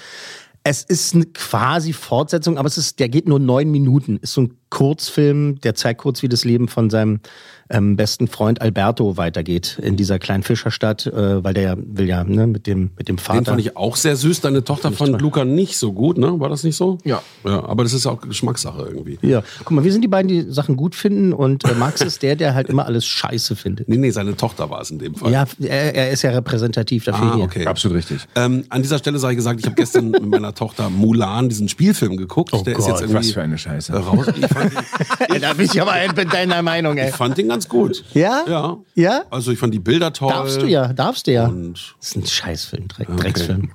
es 0.67 0.81
ist 0.81 1.13
eine 1.13 1.25
quasi 1.27 1.93
Fortsetzung, 1.93 2.57
aber 2.57 2.67
es 2.67 2.79
ist, 2.79 2.99
der 2.99 3.07
geht 3.07 3.27
nur 3.27 3.39
neun 3.39 3.69
Minuten. 3.69 4.17
Ist 4.17 4.33
so 4.33 4.41
ein 4.41 4.57
Kurzfilm, 4.75 5.59
der 5.61 5.73
zeigt 5.75 6.01
kurz, 6.01 6.21
wie 6.21 6.29
das 6.29 6.43
Leben 6.45 6.67
von 6.67 6.89
seinem 6.89 7.19
ähm, 7.67 7.95
besten 7.95 8.27
Freund 8.27 8.61
Alberto 8.61 9.17
weitergeht 9.17 9.79
in 9.81 9.95
dieser 9.95 10.19
kleinen 10.19 10.43
Fischerstadt, 10.43 11.07
äh, 11.07 11.43
weil 11.43 11.55
der 11.55 11.63
ja 11.63 11.75
will 11.79 12.07
ja 12.07 12.23
ne, 12.23 12.45
mit 12.45 12.67
dem 12.67 12.91
mit 12.95 13.07
dem 13.07 13.17
Vater. 13.17 13.39
Den 13.41 13.45
fand 13.45 13.59
ich 13.61 13.75
auch 13.75 13.95
sehr 13.95 14.15
süß. 14.15 14.41
Deine 14.41 14.63
Tochter 14.63 14.91
fand 14.91 15.19
Luca 15.19 15.45
nicht 15.45 15.75
so 15.77 15.91
gut, 15.91 16.19
ne? 16.19 16.39
War 16.39 16.49
das 16.49 16.63
nicht 16.63 16.75
so? 16.75 16.99
Ja. 17.03 17.23
Ja, 17.43 17.63
aber 17.65 17.81
das 17.81 17.93
ist 17.93 18.05
auch 18.05 18.21
Geschmackssache 18.21 18.83
irgendwie. 18.83 19.17
ja, 19.23 19.41
guck 19.63 19.71
mal, 19.71 19.83
wir 19.83 19.91
sind 19.91 20.03
die 20.03 20.07
beiden, 20.07 20.27
die 20.27 20.51
Sachen 20.51 20.75
gut 20.75 20.93
finden 20.93 21.33
und 21.33 21.63
äh, 21.65 21.73
Max 21.73 22.01
ist 22.01 22.21
der, 22.21 22.35
der 22.35 22.53
halt 22.53 22.69
immer 22.69 22.85
alles 22.85 23.03
scheiße 23.07 23.55
findet. 23.55 23.89
Nee, 23.89 23.97
nee, 23.97 24.11
seine 24.11 24.35
Tochter 24.37 24.69
war 24.69 24.81
es 24.81 24.91
in 24.91 24.99
dem 24.99 25.15
Fall. 25.15 25.31
Ja, 25.31 25.45
er, 25.59 25.95
er 25.95 26.11
ist 26.11 26.21
ja 26.21 26.29
repräsentativ 26.29 27.05
dafür 27.05 27.31
Ah, 27.31 27.35
hier. 27.37 27.43
okay. 27.45 27.65
Absolut 27.65 27.97
richtig. 27.97 28.19
Ähm, 28.35 28.65
an 28.69 28.83
dieser 28.83 28.99
Stelle 28.99 29.17
sei 29.17 29.31
ich 29.31 29.37
gesagt, 29.37 29.59
ich 29.61 29.65
habe 29.65 29.75
gestern 29.75 30.11
mit 30.11 30.23
meiner 30.23 30.53
Tochter 30.53 30.91
Mulan 30.91 31.49
diesen 31.49 31.67
Spielfilm 31.67 32.15
geguckt. 32.15 32.51
Oh 32.53 32.61
der 32.61 32.73
ist 32.73 32.79
Gott, 32.81 32.89
jetzt 32.89 33.01
irgendwie 33.01 33.17
was 33.19 33.31
für 33.31 33.41
eine 33.41 33.57
Scheiße. 33.57 33.91
raus. 33.93 34.27
Ich 34.37 34.45
fand, 34.45 34.64
ihn, 35.35 35.41
Da 35.41 35.53
bin 35.53 35.65
ich 35.65 35.81
aber 35.81 36.01
in 36.01 36.29
deiner 36.29 36.61
Meinung, 36.61 36.97
ey. 36.97 37.09
ich 37.09 37.15
fand 37.15 37.37
ihn 37.37 37.49
ganz 37.49 37.67
gut. 37.69 38.03
Ja? 38.13 38.43
Ja. 38.47 38.77
Ja? 38.95 39.23
Also 39.29 39.51
ich 39.51 39.59
fand 39.59 39.73
die 39.73 39.79
Bilder 39.79 40.13
toll. 40.13 40.29
Darfst 40.29 40.61
du 40.61 40.65
ja, 40.67 40.93
darfst 40.93 41.27
du 41.27 41.31
ja. 41.31 41.47
Und 41.47 41.95
Das 41.99 42.09
ist 42.09 42.15
ein 42.17 42.25
Scheißfilm, 42.25 42.87
Dreck, 42.87 43.07
Drecksfilm. 43.17 43.71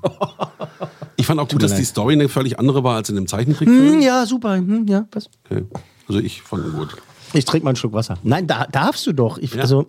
ich 1.17 1.27
fand 1.27 1.41
auch 1.41 1.49
gut, 1.49 1.63
dass 1.63 1.73
leid. 1.73 1.81
die 1.81 1.85
Story 1.85 2.15
eine 2.15 2.29
völlig 2.29 2.59
andere 2.59 2.85
war 2.85 2.97
als 2.97 3.09
in 3.09 3.17
dem 3.17 3.27
Zeichentrickfilm. 3.27 3.95
Hm, 3.95 4.01
ja, 4.03 4.27
super. 4.27 4.55
Hm, 4.57 4.87
ja, 4.87 5.07
was? 5.13 5.29
Okay. 5.51 5.65
Also 6.09 6.21
ich 6.21 6.43
fand 6.43 6.67
ihn 6.67 6.73
gut. 6.73 6.97
Ich 7.33 7.45
trinke 7.45 7.65
mal 7.65 7.71
einen 7.71 7.77
Schluck 7.77 7.93
Wasser. 7.93 8.19
Nein, 8.23 8.47
da 8.47 8.67
darfst 8.71 9.07
du 9.07 9.13
doch. 9.13 9.39
Ich, 9.39 9.59
Also 9.61 9.87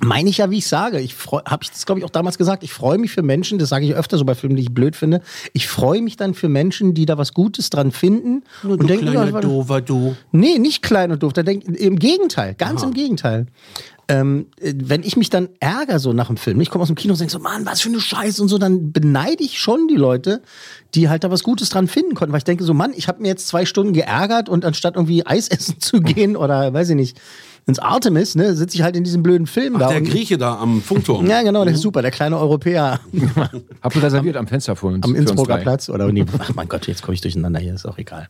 meine 0.00 0.30
ich 0.30 0.38
ja, 0.38 0.50
wie 0.50 0.58
ich 0.58 0.66
sage. 0.66 1.00
Ich 1.00 1.14
habe 1.26 1.62
ich 1.62 1.70
das 1.70 1.86
glaube 1.86 1.98
ich 2.00 2.04
auch 2.04 2.10
damals 2.10 2.38
gesagt. 2.38 2.62
Ich 2.62 2.72
freue 2.72 2.98
mich 2.98 3.10
für 3.10 3.22
Menschen. 3.22 3.58
Das 3.58 3.68
sage 3.68 3.84
ich 3.86 3.94
öfter 3.94 4.16
so 4.18 4.24
bei 4.24 4.34
Filmen, 4.34 4.56
die 4.56 4.62
ich 4.62 4.72
blöd 4.72 4.94
finde. 4.96 5.20
Ich 5.52 5.68
freue 5.68 6.02
mich 6.02 6.16
dann 6.16 6.34
für 6.34 6.48
Menschen, 6.48 6.94
die 6.94 7.06
da 7.06 7.18
was 7.18 7.34
Gutes 7.34 7.70
dran 7.70 7.90
finden 7.92 8.44
und 8.62 8.88
denken, 8.88 9.12
ja, 9.12 9.32
war- 9.32 9.40
Dover, 9.40 9.80
du. 9.80 10.16
Nee, 10.32 10.58
nicht 10.58 10.82
klein 10.82 11.10
und 11.10 11.22
doof. 11.22 11.32
Da 11.32 11.42
denk, 11.42 11.64
Im 11.64 11.98
Gegenteil, 11.98 12.54
ganz 12.54 12.82
im 12.82 12.92
Gegenteil. 12.94 13.46
Ähm, 14.10 14.46
äh, 14.58 14.72
wenn 14.74 15.02
ich 15.02 15.18
mich 15.18 15.28
dann 15.28 15.50
ärgere 15.60 15.98
so 15.98 16.14
nach 16.14 16.28
dem 16.28 16.38
Film, 16.38 16.58
ich 16.62 16.70
komme 16.70 16.80
aus 16.80 16.88
dem 16.88 16.94
Kino 16.96 17.12
und 17.12 17.20
denke 17.20 17.30
so, 17.32 17.38
Mann, 17.40 17.66
was 17.66 17.82
für 17.82 17.90
eine 17.90 18.00
Scheiße 18.00 18.40
und 18.40 18.48
so, 18.48 18.56
dann 18.56 18.90
beneide 18.90 19.44
ich 19.44 19.58
schon 19.58 19.86
die 19.86 19.96
Leute, 19.96 20.40
die 20.94 21.10
halt 21.10 21.24
da 21.24 21.30
was 21.30 21.42
Gutes 21.42 21.68
dran 21.68 21.88
finden 21.88 22.14
konnten, 22.14 22.32
weil 22.32 22.38
ich 22.38 22.44
denke 22.44 22.64
so, 22.64 22.72
Mann, 22.72 22.92
ich 22.96 23.06
habe 23.06 23.20
mir 23.20 23.28
jetzt 23.28 23.48
zwei 23.48 23.66
Stunden 23.66 23.92
geärgert 23.92 24.48
und 24.48 24.64
anstatt 24.64 24.96
irgendwie 24.96 25.26
Eis 25.26 25.48
essen 25.50 25.78
zu 25.80 26.00
gehen 26.00 26.36
oder 26.36 26.72
weiß 26.72 26.88
ich 26.88 26.96
nicht, 26.96 27.20
ins 27.68 27.78
Artemis, 27.78 28.34
ne, 28.34 28.54
sitze 28.54 28.76
ich 28.76 28.82
halt 28.82 28.96
in 28.96 29.04
diesem 29.04 29.22
blöden 29.22 29.46
Film 29.46 29.78
da. 29.78 29.88
Der 29.88 30.00
Grieche 30.00 30.38
da 30.38 30.56
am 30.58 30.80
Funkturm. 30.80 31.26
ja, 31.30 31.42
genau, 31.42 31.64
der 31.64 31.74
ist 31.74 31.82
super, 31.82 32.00
der 32.02 32.10
kleine 32.10 32.38
Europäer 32.38 32.98
Hab 33.82 33.92
du 33.92 33.98
reserviert 33.98 34.36
am 34.36 34.46
Fenster 34.46 34.74
vor 34.74 34.90
uns. 34.90 35.04
am 35.04 35.14
Innsbrucker. 35.14 35.58
Platz 35.58 35.90
oder 35.90 36.10
nee, 36.10 36.24
ach 36.38 36.54
mein 36.54 36.68
Gott, 36.68 36.86
jetzt 36.86 37.02
komme 37.02 37.14
ich 37.14 37.20
durcheinander 37.20 37.60
hier, 37.60 37.74
ist 37.74 37.86
auch 37.86 37.98
egal. 37.98 38.28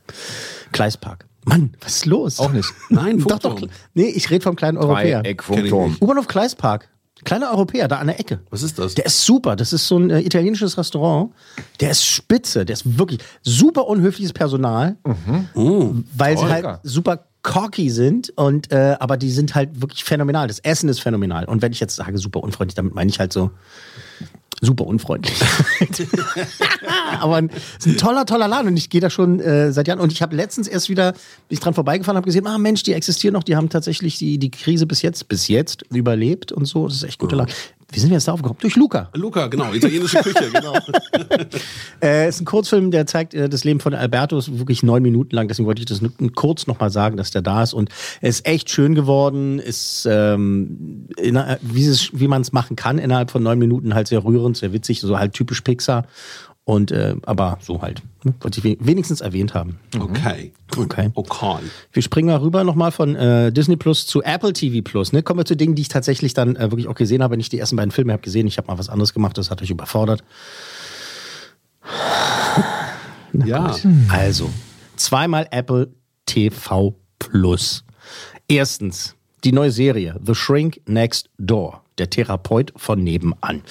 Gleispark. 0.72 1.26
Mann, 1.44 1.72
was 1.80 1.96
ist 1.96 2.06
los? 2.06 2.40
Auch 2.40 2.52
nicht. 2.52 2.68
Nein, 2.90 3.18
Doch, 3.20 3.38
doch. 3.38 3.50
Funkturm. 3.50 3.70
Nee, 3.94 4.08
ich 4.08 4.28
rede 4.30 4.42
vom 4.42 4.56
kleinen 4.56 4.76
Europäer. 4.76 5.22
Dreieckfunkturm. 5.22 5.96
U-Bahnhof 6.00 6.26
Gleispark. 6.26 6.88
Kleiner 7.24 7.50
Europäer, 7.50 7.88
da 7.88 7.98
an 7.98 8.08
der 8.08 8.20
Ecke. 8.20 8.40
Was 8.50 8.62
ist 8.62 8.78
das? 8.78 8.94
Der 8.94 9.06
ist 9.06 9.24
super. 9.24 9.56
Das 9.56 9.72
ist 9.72 9.88
so 9.88 9.98
ein 9.98 10.10
äh, 10.10 10.20
italienisches 10.20 10.78
Restaurant. 10.78 11.32
Der 11.80 11.90
ist 11.90 12.04
spitze. 12.04 12.64
Der 12.64 12.74
ist 12.74 12.98
wirklich 12.98 13.20
super 13.42 13.86
unhöfliches 13.86 14.32
Personal. 14.32 14.96
weil 15.54 16.38
sie 16.38 16.44
halt 16.44 16.64
Lecker. 16.64 16.80
super 16.82 17.24
cocky 17.42 17.90
sind. 17.90 18.30
Und, 18.36 18.72
äh, 18.72 18.96
aber 19.00 19.16
die 19.16 19.30
sind 19.30 19.54
halt 19.54 19.80
wirklich 19.80 20.04
phänomenal. 20.04 20.48
Das 20.48 20.58
Essen 20.60 20.88
ist 20.88 21.00
phänomenal. 21.00 21.44
Und 21.44 21.62
wenn 21.62 21.72
ich 21.72 21.80
jetzt 21.80 21.96
sage 21.96 22.18
super 22.18 22.42
unfreundlich, 22.42 22.74
damit 22.74 22.94
meine 22.94 23.10
ich 23.10 23.18
halt 23.18 23.32
so 23.32 23.50
super 24.60 24.86
unfreundlich. 24.86 25.38
aber 27.20 27.36
ein, 27.36 27.50
ist 27.78 27.86
ein 27.86 27.96
toller, 27.96 28.26
toller 28.26 28.48
Laden 28.48 28.68
und 28.68 28.76
ich 28.76 28.90
gehe 28.90 29.00
da 29.00 29.10
schon 29.10 29.40
äh, 29.40 29.72
seit 29.72 29.88
Jahren. 29.88 30.00
Und 30.00 30.12
ich 30.12 30.22
habe 30.22 30.34
letztens 30.34 30.68
erst 30.68 30.88
wieder, 30.88 31.12
bin 31.12 31.20
ich 31.50 31.60
dran 31.60 31.74
vorbeigefahren, 31.74 32.16
habe 32.16 32.26
gesehen, 32.26 32.46
ah 32.46 32.58
Mensch, 32.58 32.82
die 32.82 32.92
existieren 32.92 33.34
noch, 33.34 33.44
die 33.44 33.56
haben 33.56 33.68
tatsächlich 33.68 34.18
die, 34.18 34.38
die 34.38 34.50
Krise 34.50 34.86
bis 34.86 35.02
jetzt, 35.02 35.28
bis 35.28 35.48
jetzt 35.48 35.82
überlebt 35.90 36.52
und 36.52 36.64
so. 36.64 36.86
Das 36.86 36.96
ist 36.96 37.04
echt 37.04 37.18
guter 37.18 37.36
Laden. 37.36 37.52
Wie 37.90 38.00
sind 38.00 38.10
wir 38.10 38.16
jetzt 38.16 38.28
darauf 38.28 38.42
gekommen? 38.42 38.58
Durch 38.60 38.76
Luca. 38.76 39.08
Luca, 39.14 39.46
genau, 39.46 39.72
italienische 39.72 40.18
Küche, 40.18 40.50
genau. 40.52 40.74
Äh, 42.02 42.28
ist 42.28 42.40
ein 42.40 42.44
Kurzfilm, 42.44 42.90
der 42.90 43.06
zeigt 43.06 43.32
äh, 43.32 43.48
das 43.48 43.64
Leben 43.64 43.80
von 43.80 43.94
Alberto, 43.94 44.36
ist 44.36 44.58
wirklich 44.58 44.82
neun 44.82 45.02
Minuten 45.02 45.34
lang, 45.34 45.48
deswegen 45.48 45.66
wollte 45.66 45.80
ich 45.80 45.86
das 45.86 46.00
kurz 46.34 46.66
nochmal 46.66 46.90
sagen, 46.90 47.16
dass 47.16 47.30
der 47.30 47.40
da 47.42 47.62
ist. 47.62 47.72
Und 47.72 47.88
er 48.20 48.28
ist 48.28 48.46
echt 48.46 48.68
schön 48.70 48.94
geworden, 48.94 49.58
ist, 49.58 50.06
ähm, 50.10 51.06
inner- 51.16 51.58
wie, 51.62 51.88
wie 52.12 52.28
man 52.28 52.42
es 52.42 52.52
machen 52.52 52.76
kann, 52.76 52.98
innerhalb 52.98 53.30
von 53.30 53.42
neun 53.42 53.58
Minuten 53.58 53.94
halt 53.94 54.08
sehr 54.08 54.22
rührend, 54.22 54.56
sehr 54.58 54.72
witzig, 54.74 55.00
so 55.00 55.18
halt 55.18 55.32
typisch 55.32 55.62
Pixar. 55.62 56.06
Und 56.68 56.90
äh, 56.92 57.14
aber 57.24 57.56
so 57.62 57.80
halt. 57.80 58.02
Ne? 58.24 58.34
Wollte 58.40 58.58
ich 58.60 58.64
we- 58.64 58.76
wenigstens 58.86 59.22
erwähnt 59.22 59.54
haben. 59.54 59.78
Okay. 59.98 60.52
Okay. 60.76 61.08
Okay. 61.14 61.56
Wir 61.92 62.02
springen 62.02 62.28
mal 62.28 62.36
rüber 62.36 62.62
nochmal 62.62 62.92
von 62.92 63.16
äh, 63.16 63.50
Disney 63.50 63.76
Plus 63.76 64.06
zu 64.06 64.22
Apple 64.22 64.52
TV 64.52 64.82
Plus. 64.84 65.14
Ne? 65.14 65.22
Kommen 65.22 65.40
wir 65.40 65.46
zu 65.46 65.56
Dingen, 65.56 65.76
die 65.76 65.80
ich 65.80 65.88
tatsächlich 65.88 66.34
dann 66.34 66.56
äh, 66.56 66.70
wirklich 66.70 66.86
auch 66.86 66.94
gesehen 66.94 67.22
habe. 67.22 67.38
Nicht 67.38 67.52
die 67.52 67.58
ersten 67.58 67.76
beiden 67.76 67.90
Filme 67.90 68.12
habe 68.12 68.20
gesehen. 68.20 68.46
Ich 68.46 68.58
habe 68.58 68.68
mal 68.68 68.76
was 68.76 68.90
anderes 68.90 69.14
gemacht, 69.14 69.38
das 69.38 69.50
hat 69.50 69.62
euch 69.62 69.70
überfordert. 69.70 70.22
Ja. 73.32 73.74
Also, 74.10 74.50
zweimal 74.96 75.48
Apple 75.50 75.88
TV 76.26 76.94
Plus. 77.18 77.82
Erstens, 78.46 79.14
die 79.42 79.52
neue 79.52 79.70
Serie 79.70 80.20
The 80.22 80.34
Shrink 80.34 80.80
Next 80.86 81.30
Door, 81.38 81.82
der 81.96 82.10
Therapeut 82.10 82.74
von 82.76 83.02
nebenan. 83.02 83.62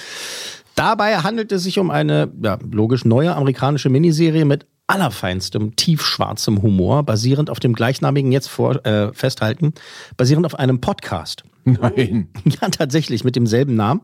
Dabei 0.77 1.17
handelt 1.17 1.51
es 1.51 1.63
sich 1.63 1.79
um 1.79 1.89
eine, 1.89 2.31
ja, 2.39 2.59
logisch 2.71 3.03
neue 3.03 3.35
amerikanische 3.35 3.89
Miniserie 3.89 4.45
mit 4.45 4.67
allerfeinstem, 4.85 5.75
tiefschwarzem 5.75 6.61
Humor, 6.61 7.01
basierend 7.01 7.49
auf 7.49 7.59
dem 7.59 7.73
gleichnamigen, 7.73 8.31
jetzt 8.31 8.47
vor, 8.47 8.85
äh, 8.85 9.11
festhalten, 9.11 9.73
basierend 10.17 10.45
auf 10.45 10.53
einem 10.59 10.79
Podcast. 10.79 11.43
Nein. 11.65 12.29
Ja, 12.61 12.69
tatsächlich, 12.69 13.23
mit 13.23 13.35
demselben 13.35 13.75
Namen. 13.75 14.01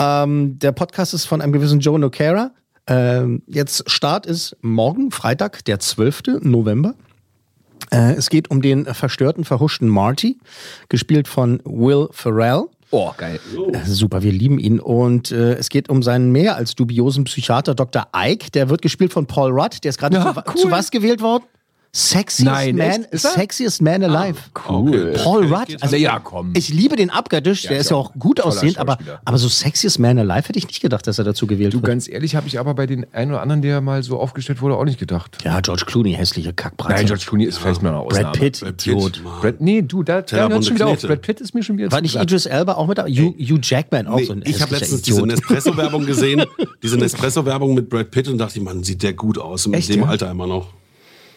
Ähm, 0.00 0.58
der 0.58 0.72
Podcast 0.72 1.14
ist 1.14 1.24
von 1.24 1.40
einem 1.40 1.52
gewissen 1.52 1.78
Joe 1.78 2.00
Nocera. 2.00 2.50
Ähm, 2.88 3.44
jetzt 3.46 3.88
Start 3.88 4.26
ist 4.26 4.56
morgen, 4.62 5.12
Freitag, 5.12 5.64
der 5.66 5.78
12. 5.78 6.40
November. 6.42 6.94
Äh, 7.92 8.14
es 8.14 8.28
geht 8.28 8.50
um 8.50 8.60
den 8.60 8.86
verstörten, 8.86 9.44
verhuschten 9.44 9.88
Marty, 9.88 10.36
gespielt 10.88 11.28
von 11.28 11.60
Will 11.64 12.08
Ferrell. 12.10 12.64
Oh, 12.90 13.10
geil. 13.16 13.40
Äh, 13.72 13.78
Super, 13.84 14.22
wir 14.22 14.32
lieben 14.32 14.58
ihn. 14.58 14.78
Und 14.78 15.32
äh, 15.32 15.54
es 15.54 15.68
geht 15.68 15.88
um 15.88 16.02
seinen 16.02 16.30
mehr 16.30 16.56
als 16.56 16.74
dubiosen 16.74 17.24
Psychiater 17.24 17.74
Dr. 17.74 18.06
Ike. 18.14 18.50
Der 18.52 18.68
wird 18.68 18.80
gespielt 18.82 19.12
von 19.12 19.26
Paul 19.26 19.50
Rudd. 19.50 19.82
Der 19.82 19.88
ist 19.90 19.98
gerade 19.98 20.16
Ja, 20.16 20.32
zu, 20.34 20.40
cool. 20.46 20.56
zu 20.62 20.70
was 20.70 20.90
gewählt 20.90 21.20
worden? 21.20 21.44
Sexiest 21.96 22.44
Nein, 22.44 22.76
Man, 22.76 23.04
echt? 23.04 23.20
Sexiest 23.20 23.80
man 23.80 24.02
alive. 24.04 24.36
Cool. 24.68 25.14
Paul 25.16 25.46
Rudd. 25.46 25.78
Also, 25.80 25.96
ja, 25.96 26.18
komm. 26.18 26.52
Ich 26.54 26.68
liebe 26.68 26.94
den 26.94 27.08
abgöttisch. 27.08 27.62
der 27.62 27.72
ich 27.72 27.78
ist 27.78 27.90
ja 27.90 27.96
auch. 27.96 28.12
gut 28.18 28.38
aussehend, 28.42 28.76
aber, 28.76 28.98
aber 29.24 29.38
so 29.38 29.48
sexiest 29.48 29.98
man 29.98 30.18
alive 30.18 30.48
hätte 30.48 30.58
ich 30.58 30.66
nicht 30.66 30.82
gedacht, 30.82 31.06
dass 31.06 31.18
er 31.18 31.24
dazu 31.24 31.46
gewählt 31.46 31.72
Du, 31.72 31.78
wird. 31.78 31.86
ganz 31.86 32.06
ehrlich, 32.06 32.36
habe 32.36 32.48
ich 32.48 32.58
aber 32.58 32.74
bei 32.74 32.84
den 32.86 33.06
einen 33.14 33.30
oder 33.30 33.40
anderen, 33.40 33.62
der 33.62 33.80
mal 33.80 34.02
so 34.02 34.18
aufgestellt 34.18 34.60
wurde, 34.60 34.76
auch 34.76 34.84
nicht 34.84 34.98
gedacht. 34.98 35.38
Ja, 35.42 35.58
George 35.60 35.84
Clooney, 35.86 36.12
hässliche 36.12 36.52
Kackbratze. 36.52 36.96
Nein, 36.96 37.06
George 37.06 37.24
Clooney 37.26 37.44
ist 37.44 37.56
vielleicht 37.56 37.82
mal 37.82 37.88
eine 37.88 37.98
Ausnahme. 38.00 38.24
Brad 38.24 38.32
Pitt, 38.38 38.60
Brad 38.60 38.76
Pitt, 38.76 38.86
Idiot. 38.86 39.22
Brad, 39.40 39.60
nee, 39.62 39.80
du, 39.80 40.02
da, 40.02 40.16
hört 40.28 40.64
schon 40.66 40.74
wieder 40.74 40.88
auf. 40.88 41.00
Brad 41.00 41.22
Pitt 41.22 41.40
ist 41.40 41.54
mir 41.54 41.62
schon 41.62 41.78
wieder 41.78 41.90
War 41.90 42.02
nicht. 42.02 42.16
Idris 42.16 42.44
Elba 42.44 42.74
auch 42.74 42.86
mit 42.88 42.98
da? 42.98 43.06
Hugh, 43.06 43.34
Hugh 43.38 43.58
Jackman 43.62 44.06
auch 44.06 44.16
Nee, 44.16 44.24
so 44.24 44.34
ein 44.34 44.42
ich 44.44 44.60
habe 44.60 44.74
letztens 44.74 45.00
Idiot. 45.00 45.16
diese 45.20 45.26
Nespresso-Werbung 45.28 46.04
gesehen, 46.04 46.44
diese 46.82 46.98
Nespresso-Werbung 46.98 47.74
mit 47.74 47.88
Brad 47.88 48.10
Pitt 48.10 48.28
und 48.28 48.36
dachte, 48.36 48.60
Mann, 48.60 48.84
sieht 48.84 49.02
der 49.02 49.14
gut 49.14 49.38
aus, 49.38 49.64
in 49.64 49.72
dem 49.72 50.00
ja? 50.00 50.06
Alter 50.06 50.30
immer 50.30 50.46
noch. 50.46 50.74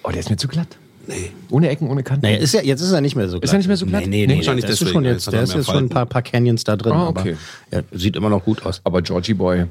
Oh, 0.10 0.12
der 0.12 0.22
ist 0.22 0.30
mir 0.32 0.38
zu 0.38 0.48
glatt. 0.48 0.78
Nee. 1.06 1.32
Ohne 1.52 1.70
Ecken, 1.70 1.88
ohne 1.88 2.02
Kanten. 2.04 2.26
Naja, 2.26 2.38
ist 2.38 2.54
ja, 2.54 2.62
jetzt 2.62 2.82
ist 2.82 2.92
er 2.92 3.02
nicht 3.02 3.16
mehr 3.16 3.30
so 3.30 3.40
glatt. 3.40 3.54
er 3.54 3.58
nicht 3.58 3.68
mehr 3.68 3.78
so 3.78 3.86
glatt? 3.86 4.02
Nee, 4.02 4.08
nee, 4.08 4.18
Nee, 4.22 4.34
nee. 4.34 4.38
wahrscheinlich 4.38 4.66
der 4.66 4.74
ist 4.74 4.90
schon 4.90 5.06
jetzt 5.06 5.28
der 5.28 5.34
er 5.36 5.44
ist 5.44 5.54
jetzt 5.54 5.66
schon 5.68 5.86
ein 5.86 5.90
paar, 5.90 6.06
paar 6.08 6.24
Canyons 6.24 6.64
da 6.64 6.76
drin. 6.76 6.94
Ah, 6.94 7.08
okay. 7.10 7.38
Aber 7.72 7.82
ja, 7.82 7.84
sieht 7.98 8.16
immer 8.16 8.30
noch 8.30 8.44
gut 8.44 8.66
aus. 8.66 8.82
Aber 8.84 9.02
Georgie 9.04 9.36
Boy. 9.36 9.66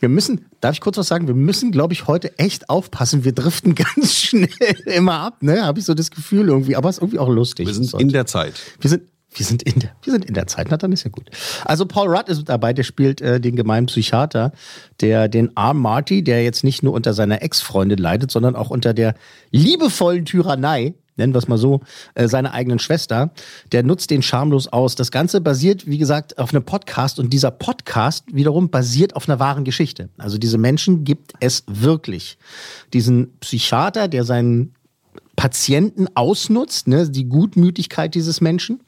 Wir 0.00 0.08
müssen, 0.08 0.46
darf 0.60 0.72
ich 0.74 0.80
kurz 0.80 0.96
was 0.96 1.08
sagen? 1.08 1.26
Wir 1.28 1.34
müssen, 1.34 1.72
glaube 1.72 1.92
ich, 1.92 2.06
heute 2.06 2.36
echt 2.38 2.68
aufpassen. 2.70 3.24
Wir 3.24 3.32
driften 3.32 3.74
ganz 3.96 4.16
schnell 4.18 4.48
immer 4.86 5.20
ab, 5.20 5.42
ne? 5.42 5.62
Habe 5.62 5.78
ich 5.78 5.84
so 5.84 5.94
das 5.94 6.10
Gefühl 6.10 6.48
irgendwie. 6.48 6.74
Aber 6.74 6.88
es 6.88 6.96
ist 6.96 7.02
irgendwie 7.02 7.18
auch 7.18 7.28
lustig. 7.28 7.66
Wir 7.66 7.74
sind 7.74 7.92
in 8.00 8.08
der 8.08 8.26
Zeit. 8.26 8.54
Wir 8.80 8.90
sind, 8.90 9.02
wir 9.34 9.46
sind 9.46 9.62
in 9.62 9.80
der, 9.80 9.90
wir 10.02 10.12
sind 10.12 10.24
in 10.24 10.34
der 10.34 10.46
Zeit. 10.46 10.68
Na, 10.70 10.76
dann 10.76 10.92
ist 10.92 11.04
ja 11.04 11.10
gut. 11.10 11.30
Also 11.64 11.86
Paul 11.86 12.14
Rudd 12.14 12.28
ist 12.28 12.48
dabei, 12.48 12.72
der 12.72 12.82
spielt 12.82 13.20
äh, 13.20 13.40
den 13.40 13.56
gemeinen 13.56 13.86
Psychiater, 13.86 14.52
der 15.00 15.28
den 15.28 15.56
armen 15.56 15.80
Marty, 15.80 16.22
der 16.22 16.44
jetzt 16.44 16.64
nicht 16.64 16.82
nur 16.82 16.92
unter 16.92 17.14
seiner 17.14 17.42
Ex-Freundin 17.42 17.98
leidet, 17.98 18.30
sondern 18.30 18.56
auch 18.56 18.70
unter 18.70 18.92
der 18.94 19.14
liebevollen 19.50 20.24
Tyrannei. 20.24 20.94
nennen 21.16 21.34
wir 21.34 21.38
es 21.38 21.48
mal 21.48 21.58
so, 21.58 21.80
äh, 22.14 22.28
seiner 22.28 22.52
eigenen 22.52 22.78
Schwester. 22.78 23.32
Der 23.72 23.82
nutzt 23.82 24.10
den 24.10 24.22
schamlos 24.22 24.68
aus. 24.68 24.96
Das 24.96 25.10
Ganze 25.10 25.40
basiert, 25.40 25.86
wie 25.86 25.98
gesagt, 25.98 26.38
auf 26.38 26.52
einem 26.52 26.64
Podcast 26.64 27.18
und 27.18 27.32
dieser 27.32 27.50
Podcast 27.50 28.24
wiederum 28.32 28.70
basiert 28.70 29.16
auf 29.16 29.28
einer 29.28 29.38
wahren 29.38 29.64
Geschichte. 29.64 30.10
Also 30.18 30.38
diese 30.38 30.58
Menschen 30.58 31.04
gibt 31.04 31.32
es 31.40 31.64
wirklich. 31.66 32.38
Diesen 32.92 33.38
Psychiater, 33.40 34.08
der 34.08 34.24
seinen 34.24 34.74
Patienten 35.36 36.06
ausnutzt, 36.14 36.88
ne, 36.88 37.08
die 37.08 37.28
Gutmütigkeit 37.28 38.14
dieses 38.14 38.40
Menschen. 38.40 38.80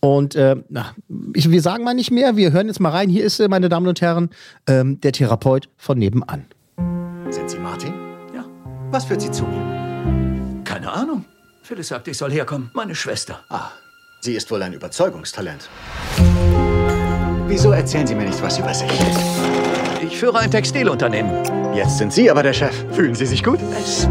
Und 0.00 0.34
äh, 0.36 0.56
na, 0.68 0.94
ich, 1.34 1.50
wir 1.50 1.62
sagen 1.62 1.84
mal 1.84 1.94
nicht 1.94 2.10
mehr, 2.10 2.36
wir 2.36 2.52
hören 2.52 2.68
jetzt 2.68 2.80
mal 2.80 2.90
rein. 2.90 3.08
Hier 3.08 3.24
ist, 3.24 3.40
äh, 3.40 3.48
meine 3.48 3.68
Damen 3.68 3.86
und 3.86 4.00
Herren, 4.00 4.30
ähm, 4.66 5.00
der 5.00 5.12
Therapeut 5.12 5.68
von 5.76 5.98
nebenan. 5.98 6.46
Sind 7.30 7.50
Sie 7.50 7.58
Martin? 7.58 7.92
Ja. 8.34 8.44
Was 8.90 9.04
führt 9.06 9.20
Sie 9.20 9.30
zu 9.30 9.44
mir? 9.44 10.62
Keine 10.64 10.92
Ahnung. 10.92 11.24
Phyllis 11.62 11.88
sagt, 11.88 12.08
ich 12.08 12.16
soll 12.16 12.30
herkommen. 12.30 12.70
Meine 12.74 12.94
Schwester. 12.94 13.40
Ah, 13.50 13.70
sie 14.20 14.34
ist 14.34 14.50
wohl 14.50 14.62
ein 14.62 14.72
Überzeugungstalent. 14.72 15.68
Wieso 17.46 17.72
erzählen 17.72 18.06
Sie 18.06 18.14
mir 18.14 18.24
nicht 18.24 18.40
was 18.42 18.58
über 18.58 18.72
sich? 18.72 18.90
Ich 20.02 20.16
führe 20.16 20.38
ein 20.38 20.50
Textilunternehmen. 20.50 21.74
Jetzt 21.74 21.98
sind 21.98 22.12
Sie 22.12 22.30
aber 22.30 22.42
der 22.42 22.52
Chef. 22.52 22.72
Fühlen 22.92 23.14
Sie 23.14 23.26
sich 23.26 23.42
gut? 23.42 23.58
Es. 23.78 24.08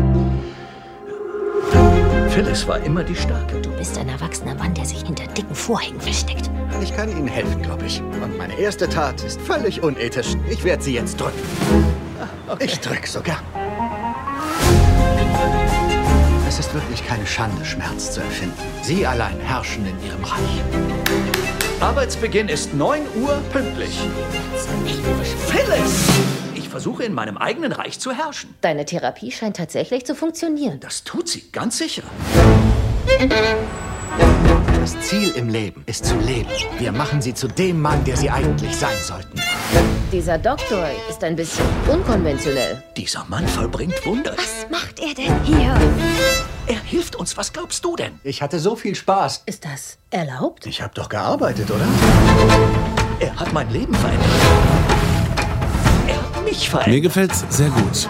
Phyllis 2.37 2.67
war 2.67 2.79
immer 2.83 3.03
die 3.03 3.15
Starke. 3.15 3.59
Du 3.61 3.71
bist 3.71 3.97
ein 3.97 4.09
erwachsener 4.09 4.53
Mann, 4.53 4.71
der 4.75 4.85
sich 4.85 5.01
hinter 5.01 5.25
dicken 5.25 5.55
Vorhängen 5.55 5.99
versteckt. 5.99 6.51
Ich 6.83 6.95
kann 6.95 7.09
Ihnen 7.09 7.27
helfen, 7.27 7.63
glaube 7.63 7.87
ich. 7.87 7.99
Und 7.99 8.37
meine 8.37 8.55
erste 8.59 8.87
Tat 8.87 9.23
ist 9.23 9.41
völlig 9.41 9.81
unethisch. 9.81 10.35
Ich 10.47 10.63
werde 10.63 10.83
Sie 10.83 10.93
jetzt 10.93 11.19
drücken. 11.19 11.39
Ich 12.59 12.79
drück 12.79 13.07
sogar. 13.07 13.41
Es 16.47 16.59
ist 16.59 16.71
wirklich 16.75 17.03
keine 17.07 17.25
Schande, 17.25 17.65
Schmerz 17.65 18.11
zu 18.11 18.21
empfinden. 18.21 18.53
Sie 18.83 19.07
allein 19.07 19.39
herrschen 19.39 19.87
in 19.87 20.07
Ihrem 20.07 20.23
Reich. 20.23 20.61
Arbeitsbeginn 21.79 22.49
ist 22.49 22.71
9 22.71 23.01
Uhr 23.15 23.41
pünktlich. 23.51 23.99
Phyllis! 25.47 26.36
Ich 26.77 26.83
versuche 26.83 27.05
in 27.05 27.15
meinem 27.15 27.37
eigenen 27.37 27.71
Reich 27.71 27.99
zu 27.99 28.11
herrschen. 28.11 28.53
Deine 28.61 28.85
Therapie 28.85 29.31
scheint 29.31 29.57
tatsächlich 29.57 30.05
zu 30.05 30.13
funktionieren. 30.13 30.79
Das 30.79 31.03
tut 31.03 31.27
sie, 31.27 31.49
ganz 31.51 31.79
sicher. 31.79 32.03
Das 34.79 34.99
Ziel 34.99 35.31
im 35.31 35.49
Leben 35.49 35.81
ist 35.87 36.05
zu 36.05 36.15
leben. 36.17 36.51
Wir 36.77 36.91
machen 36.91 37.19
Sie 37.19 37.33
zu 37.33 37.47
dem 37.47 37.81
Mann, 37.81 38.03
der 38.03 38.15
Sie 38.15 38.29
eigentlich 38.29 38.75
sein 38.75 38.95
sollten. 39.01 39.41
Dieser 40.11 40.37
Doktor 40.37 40.87
ist 41.09 41.23
ein 41.23 41.35
bisschen 41.35 41.65
unkonventionell. 41.91 42.83
Dieser 42.95 43.25
Mann 43.27 43.47
vollbringt 43.47 44.05
Wunder. 44.05 44.35
Was 44.37 44.69
macht 44.69 44.99
er 44.99 45.15
denn 45.15 45.43
hier? 45.45 45.75
Er 46.67 46.79
hilft 46.83 47.15
uns. 47.15 47.35
Was 47.37 47.53
glaubst 47.53 47.83
du 47.83 47.95
denn? 47.95 48.19
Ich 48.23 48.43
hatte 48.43 48.59
so 48.59 48.75
viel 48.75 48.93
Spaß. 48.93 49.41
Ist 49.47 49.65
das 49.65 49.97
erlaubt? 50.11 50.67
Ich 50.67 50.83
habe 50.83 50.93
doch 50.93 51.09
gearbeitet, 51.09 51.71
oder? 51.71 51.87
Er 53.19 53.35
hat 53.35 53.51
mein 53.51 53.67
Leben 53.71 53.95
verändert. 53.95 54.76
Er 56.47 56.51
mich 56.53 56.71
Mir 56.71 56.79
verändert. 56.79 57.03
gefällt's 57.03 57.45
sehr 57.49 57.69
gut. 57.69 58.09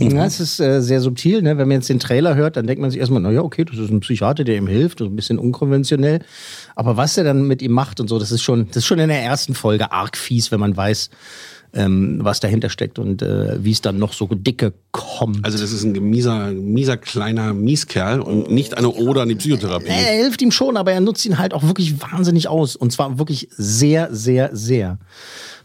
Ja, 0.00 0.24
es 0.24 0.40
ist 0.40 0.58
äh, 0.58 0.80
sehr 0.80 1.00
subtil. 1.00 1.42
Ne? 1.42 1.58
Wenn 1.58 1.68
man 1.68 1.78
jetzt 1.78 1.88
den 1.88 1.98
Trailer 2.00 2.34
hört, 2.34 2.56
dann 2.56 2.66
denkt 2.66 2.80
man 2.80 2.90
sich 2.90 2.98
erstmal, 2.98 3.20
naja, 3.20 3.42
okay, 3.42 3.64
das 3.64 3.78
ist 3.78 3.90
ein 3.90 4.00
Psychiater, 4.00 4.44
der 4.44 4.56
ihm 4.56 4.66
hilft, 4.66 5.00
so 5.00 5.04
ein 5.04 5.16
bisschen 5.16 5.38
unkonventionell. 5.38 6.20
Aber 6.76 6.96
was 6.96 7.16
er 7.18 7.24
dann 7.24 7.46
mit 7.46 7.60
ihm 7.60 7.72
macht 7.72 8.00
und 8.00 8.08
so, 8.08 8.18
das 8.18 8.32
ist 8.32 8.42
schon, 8.42 8.68
das 8.68 8.78
ist 8.78 8.86
schon 8.86 8.98
in 8.98 9.08
der 9.08 9.22
ersten 9.22 9.54
Folge 9.54 9.92
arg 9.92 10.16
fies, 10.16 10.50
wenn 10.50 10.60
man 10.60 10.74
weiß, 10.74 11.10
ähm, 11.74 12.20
was 12.22 12.40
dahinter 12.40 12.70
steckt 12.70 12.98
und 12.98 13.22
äh, 13.22 13.62
wie 13.62 13.72
es 13.72 13.80
dann 13.82 13.98
noch 13.98 14.12
so 14.14 14.26
dicke 14.26 14.72
kommt. 14.90 15.44
Also 15.44 15.58
das 15.58 15.72
ist 15.72 15.84
ein 15.84 15.92
mieser, 15.92 16.52
mieser 16.52 16.96
kleiner 16.96 17.52
Mieskerl 17.52 18.20
und 18.20 18.50
nicht 18.50 18.76
eine 18.78 18.90
Ode 18.90 19.22
an 19.22 19.28
die 19.28 19.34
Psychotherapie. 19.34 19.88
er 19.88 20.22
hilft 20.22 20.40
ihm 20.42 20.50
schon, 20.50 20.76
aber 20.76 20.92
er 20.92 21.00
nutzt 21.00 21.24
ihn 21.26 21.38
halt 21.38 21.52
auch 21.54 21.62
wirklich 21.64 22.00
wahnsinnig 22.00 22.48
aus. 22.48 22.76
Und 22.76 22.92
zwar 22.92 23.18
wirklich 23.18 23.48
sehr, 23.50 24.08
sehr, 24.14 24.54
sehr. 24.54 24.98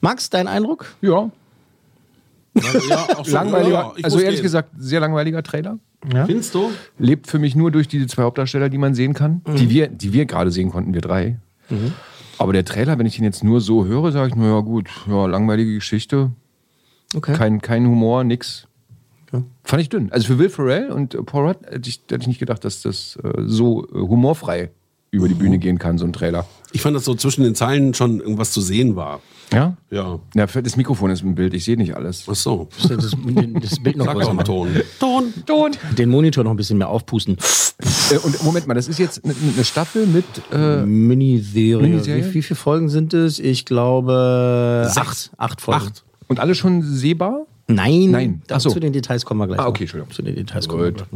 Max, 0.01 0.29
dein 0.29 0.47
Eindruck? 0.47 0.93
Ja, 1.01 1.29
Ja, 2.89 3.07
auch 3.17 3.25
so, 3.25 3.33
langweiliger, 3.33 3.71
ja, 3.71 3.93
also 4.03 4.19
ehrlich 4.19 4.37
gehen. 4.39 4.43
gesagt, 4.43 4.69
sehr 4.77 4.99
langweiliger 4.99 5.43
Trailer. 5.43 5.79
Findest 6.25 6.53
du? 6.55 6.71
Lebt 6.99 7.27
für 7.27 7.39
mich 7.39 7.55
nur 7.55 7.71
durch 7.71 7.87
diese 7.87 8.07
zwei 8.07 8.23
Hauptdarsteller, 8.23 8.69
die 8.69 8.77
man 8.77 8.93
sehen 8.93 9.13
kann, 9.13 9.41
die 9.57 9.69
wir, 9.69 9.87
die 9.87 10.13
wir 10.13 10.25
gerade 10.25 10.51
sehen 10.51 10.69
konnten, 10.71 10.93
wir 10.93 11.01
drei. 11.01 11.39
Aber 12.37 12.53
der 12.53 12.65
Trailer, 12.65 12.97
wenn 12.99 13.05
ich 13.05 13.17
ihn 13.17 13.23
jetzt 13.25 13.43
nur 13.43 13.61
so 13.61 13.85
höre, 13.85 14.11
sage 14.11 14.29
ich, 14.29 14.35
naja 14.35 14.59
gut, 14.61 14.89
ja, 15.07 15.25
langweilige 15.25 15.73
Geschichte, 15.75 16.31
Okay. 17.15 17.33
kein, 17.33 17.61
kein 17.61 17.85
Humor, 17.87 18.23
nix. 18.25 18.67
Fand 19.63 19.81
ich 19.81 19.89
dünn. 19.89 20.11
Also 20.11 20.27
für 20.27 20.39
Will 20.39 20.49
Ferrell 20.49 20.91
und 20.91 21.25
Paul 21.25 21.47
Rudd 21.47 21.57
hätte 21.69 21.89
ich, 21.89 22.01
hätte 22.09 22.21
ich 22.21 22.27
nicht 22.27 22.39
gedacht, 22.39 22.63
dass 22.65 22.81
das 22.81 23.17
äh, 23.23 23.41
so 23.45 23.85
äh, 23.87 23.93
humorfrei 23.93 24.71
über 25.11 25.27
die 25.27 25.33
Bühne 25.33 25.57
gehen 25.57 25.79
kann, 25.79 25.97
so 25.97 26.05
ein 26.05 26.13
Trailer. 26.13 26.45
Ich 26.73 26.81
fand, 26.81 26.95
dass 26.95 27.05
so 27.05 27.15
zwischen 27.15 27.43
den 27.43 27.55
Zeilen 27.55 27.93
schon 27.93 28.19
irgendwas 28.19 28.51
zu 28.51 28.61
sehen 28.61 28.95
war. 28.95 29.21
Ja? 29.53 29.77
Ja. 29.89 30.19
Ja, 30.35 30.45
das 30.45 30.75
Mikrofon 30.75 31.09
ist 31.11 31.21
im 31.21 31.35
Bild, 31.35 31.53
ich 31.53 31.63
sehe 31.63 31.77
nicht 31.77 31.95
alles. 31.95 32.25
Ach 32.29 32.35
so. 32.35 32.67
Das, 32.87 32.99
das 32.99 33.79
Bild 33.79 33.95
noch 33.95 34.05
Sag 34.05 34.15
größer 34.15 34.27
doch 34.27 34.33
machen. 34.33 34.83
Ton. 34.99 35.33
Ton. 35.45 35.71
Den 35.97 36.09
Monitor 36.09 36.43
noch 36.43 36.51
ein 36.51 36.57
bisschen 36.57 36.77
mehr 36.77 36.89
aufpusten. 36.89 37.37
Äh, 38.11 38.17
und 38.17 38.43
Moment 38.43 38.67
mal, 38.67 38.73
das 38.73 38.87
ist 38.87 38.99
jetzt 38.99 39.23
eine, 39.23 39.33
eine 39.55 39.63
Staffel 39.63 40.05
mit. 40.05 40.25
Äh, 40.51 40.85
Miniserie. 40.85 41.81
Miniserie? 41.81 42.25
Wie, 42.25 42.33
wie 42.35 42.41
viele 42.41 42.57
Folgen 42.57 42.89
sind 42.89 43.13
es? 43.13 43.39
Ich 43.39 43.65
glaube 43.65 44.91
acht. 44.95 45.31
Acht 45.37 45.61
Folgen. 45.61 45.81
Acht. 45.81 46.03
und 46.27 46.39
alle 46.39 46.55
schon 46.55 46.81
sehbar? 46.81 47.45
Nein, 47.69 48.11
Nein. 48.11 48.41
Da, 48.47 48.59
so. 48.61 48.69
zu 48.69 48.79
den 48.79 48.93
Details 48.93 49.25
kommen 49.25 49.41
wir 49.41 49.47
gleich. 49.47 49.59
Ah, 49.59 49.67
okay, 49.67 49.83
Entschuldigung. 49.83 50.13
Zu 50.13 50.21
den 50.21 50.35
Details 50.35 50.67
kommen 50.69 50.83
wir 50.83 50.91
gleich. 50.93 51.07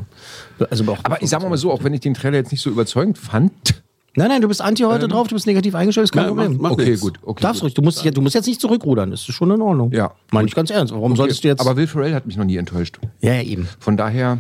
Also 0.70 0.84
auch, 0.92 1.00
Aber 1.04 1.22
ich 1.22 1.30
sag 1.30 1.42
mal 1.48 1.58
so, 1.58 1.72
auch 1.72 1.84
wenn 1.84 1.94
ich 1.94 2.02
den 2.02 2.14
Trailer 2.14 2.38
jetzt 2.38 2.52
nicht 2.52 2.62
so 2.62 2.70
überzeugend 2.70 3.18
fand. 3.18 3.82
Nein, 4.16 4.28
nein, 4.28 4.42
du 4.42 4.48
bist 4.50 4.62
anti 4.62 4.84
heute 4.84 5.08
drauf, 5.08 5.28
du 5.30 5.36
bist 5.36 5.48
negativ 5.48 5.74
eingestellt, 5.74 6.04
ist 6.06 6.12
kein 6.12 6.24
Ja, 6.24 6.28
Problem. 6.30 6.52
macht- 6.54 6.62
macht 6.62 6.74
Okay, 6.74 6.90
nix. 6.90 7.02
gut. 7.02 7.18
Okay, 7.24 7.42
Darfst 7.42 7.62
gut. 7.62 7.68
ruhig, 7.68 7.74
du 7.76 7.82
musst, 7.82 8.04
du 8.18 8.22
musst 8.22 8.36
jetzt 8.36 8.48
nicht 8.48 8.60
zurückrudern, 8.60 9.10
das 9.12 9.22
ist 9.22 9.34
schon 9.36 9.50
in 9.52 9.62
Ordnung. 9.62 9.92
Ja. 9.94 10.12
Meine 10.32 10.48
ich 10.50 10.56
ganz 10.56 10.70
ernst. 10.70 10.94
Warum 10.94 11.16
solltest 11.16 11.44
du 11.44 11.48
jetzt. 11.48 11.62
Aber 11.62 11.78
Will 11.78 11.88
Ferrell 11.88 12.14
hat 12.14 12.26
mich 12.26 12.36
noch 12.36 12.44
nie 12.46 12.58
enttäuscht. 12.58 13.00
ja, 13.22 13.34
ja, 13.36 13.42
eben. 13.44 13.68
Von 13.80 13.96
daher. 13.98 14.40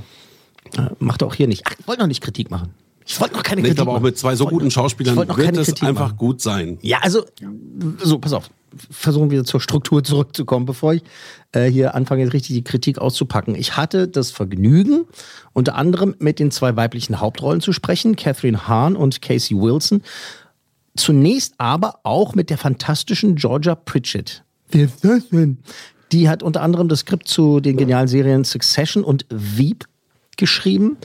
Äh, 0.78 0.82
Macht 1.00 1.22
er 1.22 1.28
auch 1.28 1.36
hier 1.36 1.48
nicht. 1.48 1.64
Ach, 1.66 1.74
ich 1.80 1.88
wollte 1.88 2.02
noch 2.02 2.08
nicht 2.08 2.22
Kritik 2.22 2.52
machen. 2.52 2.70
Ich 3.06 3.20
wollte 3.20 3.36
noch 3.36 3.44
keine 3.44 3.62
Ich 3.62 3.66
Kritik 3.66 3.78
glaube, 3.78 3.92
auch 3.92 3.96
machen. 3.96 4.04
mit 4.04 4.18
zwei 4.18 4.36
so 4.36 4.44
Ich 4.46 4.50
guten 4.52 4.70
Schauspielern 4.72 5.18
ich 5.30 5.38
wird 5.38 5.58
es 5.58 5.82
einfach 5.82 6.08
machen. 6.10 6.18
gut 6.18 6.40
sein. 6.42 6.78
Ja, 6.82 7.00
also, 7.02 7.26
so, 8.04 8.20
pass 8.20 8.34
auf. 8.34 8.50
Versuchen 8.90 9.32
wir 9.32 9.44
zur 9.44 9.60
Struktur 9.60 10.04
zurückzukommen, 10.04 10.66
bevor 10.66 10.94
ich 10.94 11.04
äh, 11.52 11.66
hier 11.66 11.96
anfange, 11.96 12.24
jetzt 12.24 12.34
richtig 12.34 12.56
die 12.56 12.64
Kritik 12.64 13.00
auszupacken. 13.00 13.56
Ich 13.56 13.78
hatte 13.78 14.08
das 14.08 14.32
Vergnügen, 14.32 15.06
unter 15.54 15.76
anderem 15.76 16.16
mit 16.20 16.40
den 16.40 16.52
zwei 16.52 16.76
weiblichen 16.76 17.20
Hauptrollen 17.20 17.62
zu 17.62 17.74
sprechen, 17.74 18.16
Catherine 18.16 18.68
Hahn 18.68 18.96
und 18.96 19.22
Casey 19.22 19.58
Wilson. 19.58 20.04
Zunächst 20.96 21.56
aber 21.58 22.00
auch 22.04 22.36
mit 22.36 22.50
der 22.50 22.58
fantastischen 22.58 23.36
Georgia 23.36 23.76
Pritchett. 23.76 24.44
Wer 24.70 24.86
ist 24.86 25.04
das 25.04 25.30
denn? 25.30 25.58
Die 26.12 26.28
hat 26.28 26.44
unter 26.44 26.62
anderem 26.62 26.90
das 26.90 27.00
Skript 27.00 27.28
zu 27.28 27.62
den 27.62 27.78
genialen 27.78 28.08
Serien 28.08 28.44
Succession 28.44 29.04
und 29.04 29.26
Veep 29.30 29.86
geschrieben. 30.42 30.98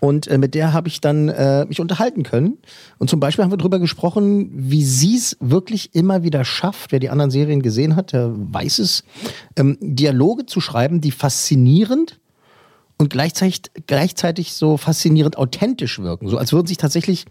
Und 0.00 0.26
äh, 0.26 0.38
mit 0.38 0.54
der 0.54 0.72
habe 0.72 0.88
ich 0.88 1.00
dann 1.00 1.28
äh, 1.28 1.64
mich 1.66 1.80
unterhalten 1.80 2.22
können. 2.22 2.58
Und 2.98 3.10
zum 3.10 3.20
Beispiel 3.20 3.44
haben 3.44 3.52
wir 3.52 3.58
darüber 3.58 3.78
gesprochen, 3.78 4.50
wie 4.52 4.84
sie 4.84 5.16
es 5.16 5.36
wirklich 5.40 5.94
immer 5.94 6.22
wieder 6.22 6.44
schafft. 6.44 6.92
Wer 6.92 7.00
die 7.00 7.10
anderen 7.10 7.30
Serien 7.30 7.62
gesehen 7.62 7.96
hat, 7.96 8.12
der 8.12 8.32
weiß 8.34 8.78
es, 8.78 9.04
ähm, 9.56 9.78
Dialoge 9.80 10.46
zu 10.46 10.60
schreiben, 10.60 11.00
die 11.00 11.10
faszinierend 11.10 12.20
und 12.98 13.10
gleichzeitig, 13.10 13.62
gleichzeitig 13.86 14.52
so 14.52 14.76
faszinierend 14.76 15.36
authentisch 15.38 15.98
wirken. 15.98 16.28
So 16.28 16.38
als 16.38 16.52
würden 16.52 16.66
sich 16.66 16.76
tatsächlich 16.76 17.24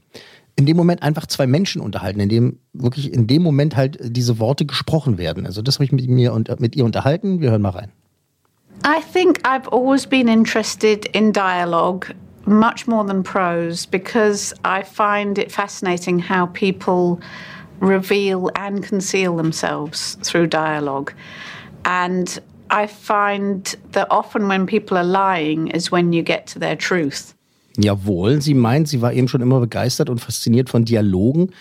in 0.56 0.66
dem 0.66 0.78
Moment 0.78 1.02
einfach 1.02 1.26
zwei 1.28 1.48
Menschen 1.48 1.82
unterhalten, 1.82 2.20
in 2.20 2.30
dem 2.30 2.60
wirklich 2.74 3.14
in 3.14 3.28
dem 3.28 3.42
Moment 3.42 3.76
halt 3.76 4.00
diese 4.02 4.40
Worte 4.40 4.66
gesprochen 4.66 5.18
werden. 5.18 5.46
Also 5.46 5.62
das 5.62 5.76
habe 5.76 5.86
ich 5.86 5.92
mit 5.92 6.08
mir 6.10 6.34
und 6.34 6.60
mit 6.60 6.76
ihr 6.76 6.86
unterhalten. 6.86 7.40
Wir 7.40 7.52
hören 7.52 7.62
mal 7.62 7.70
rein. 7.70 7.92
I 8.84 9.02
think 9.02 9.40
I've 9.46 9.68
always 9.70 10.06
been 10.06 10.28
interested 10.28 11.06
in 11.08 11.32
dialogue 11.32 12.14
much 12.46 12.88
more 12.88 13.04
than 13.06 13.24
prose 13.24 13.86
because 13.86 14.54
I 14.66 14.84
find 14.84 15.38
it 15.38 15.52
fascinating 15.52 16.20
how 16.20 16.48
people 16.48 17.22
reveal 17.80 18.50
and 18.56 18.84
conceal 18.84 19.38
themselves 19.38 20.18
through 20.24 20.48
dialogue. 20.48 21.14
And 21.86 22.40
I 22.70 22.88
find 22.88 23.76
that 23.92 24.08
often 24.10 24.48
when 24.48 24.66
people 24.66 24.98
are 24.98 25.04
lying 25.04 25.68
is 25.68 25.92
when 25.92 26.14
you 26.14 26.24
get 26.24 26.48
to 26.48 26.60
their 26.60 26.76
truth. 26.76 27.36
Jawohl, 27.78 28.42
sie 28.42 28.54
meint, 28.54 28.88
sie 28.88 29.02
war 29.02 29.14
eben 29.14 29.28
schon 29.28 29.42
immer 29.42 29.60
begeistert 29.60 30.10
und 30.10 30.20
fasziniert 30.20 30.70
von 30.70 30.86
Dialogen, 30.86 31.52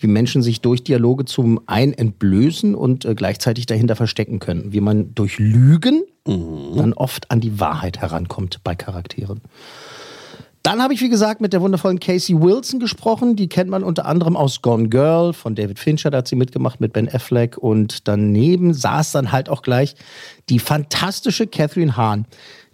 wie 0.00 0.06
Menschen 0.06 0.42
sich 0.42 0.60
durch 0.60 0.82
Dialoge 0.82 1.24
zum 1.24 1.60
einen 1.66 1.92
entblößen 1.92 2.74
und 2.74 3.04
äh, 3.04 3.14
gleichzeitig 3.14 3.66
dahinter 3.66 3.96
verstecken 3.96 4.38
können. 4.38 4.72
Wie 4.72 4.80
man 4.80 5.14
durch 5.14 5.38
Lügen 5.38 6.02
dann 6.24 6.92
oft 6.92 7.30
an 7.30 7.40
die 7.40 7.60
Wahrheit 7.60 7.98
herankommt 7.98 8.60
bei 8.62 8.74
Charakteren. 8.74 9.40
Dann 10.62 10.82
habe 10.82 10.92
ich, 10.92 11.00
wie 11.00 11.08
gesagt, 11.08 11.40
mit 11.40 11.54
der 11.54 11.62
wundervollen 11.62 12.00
Casey 12.00 12.38
Wilson 12.38 12.80
gesprochen. 12.80 13.34
Die 13.34 13.48
kennt 13.48 13.70
man 13.70 13.82
unter 13.82 14.04
anderem 14.04 14.36
aus 14.36 14.60
Gone 14.60 14.90
Girl 14.90 15.32
von 15.32 15.54
David 15.54 15.78
Fincher. 15.78 16.10
Da 16.10 16.18
hat 16.18 16.28
sie 16.28 16.36
mitgemacht 16.36 16.80
mit 16.80 16.92
Ben 16.92 17.08
Affleck. 17.08 17.56
Und 17.56 18.06
daneben 18.06 18.74
saß 18.74 19.12
dann 19.12 19.32
halt 19.32 19.48
auch 19.48 19.62
gleich 19.62 19.94
die 20.50 20.58
fantastische 20.58 21.46
Catherine 21.46 21.96
Hahn, 21.96 22.26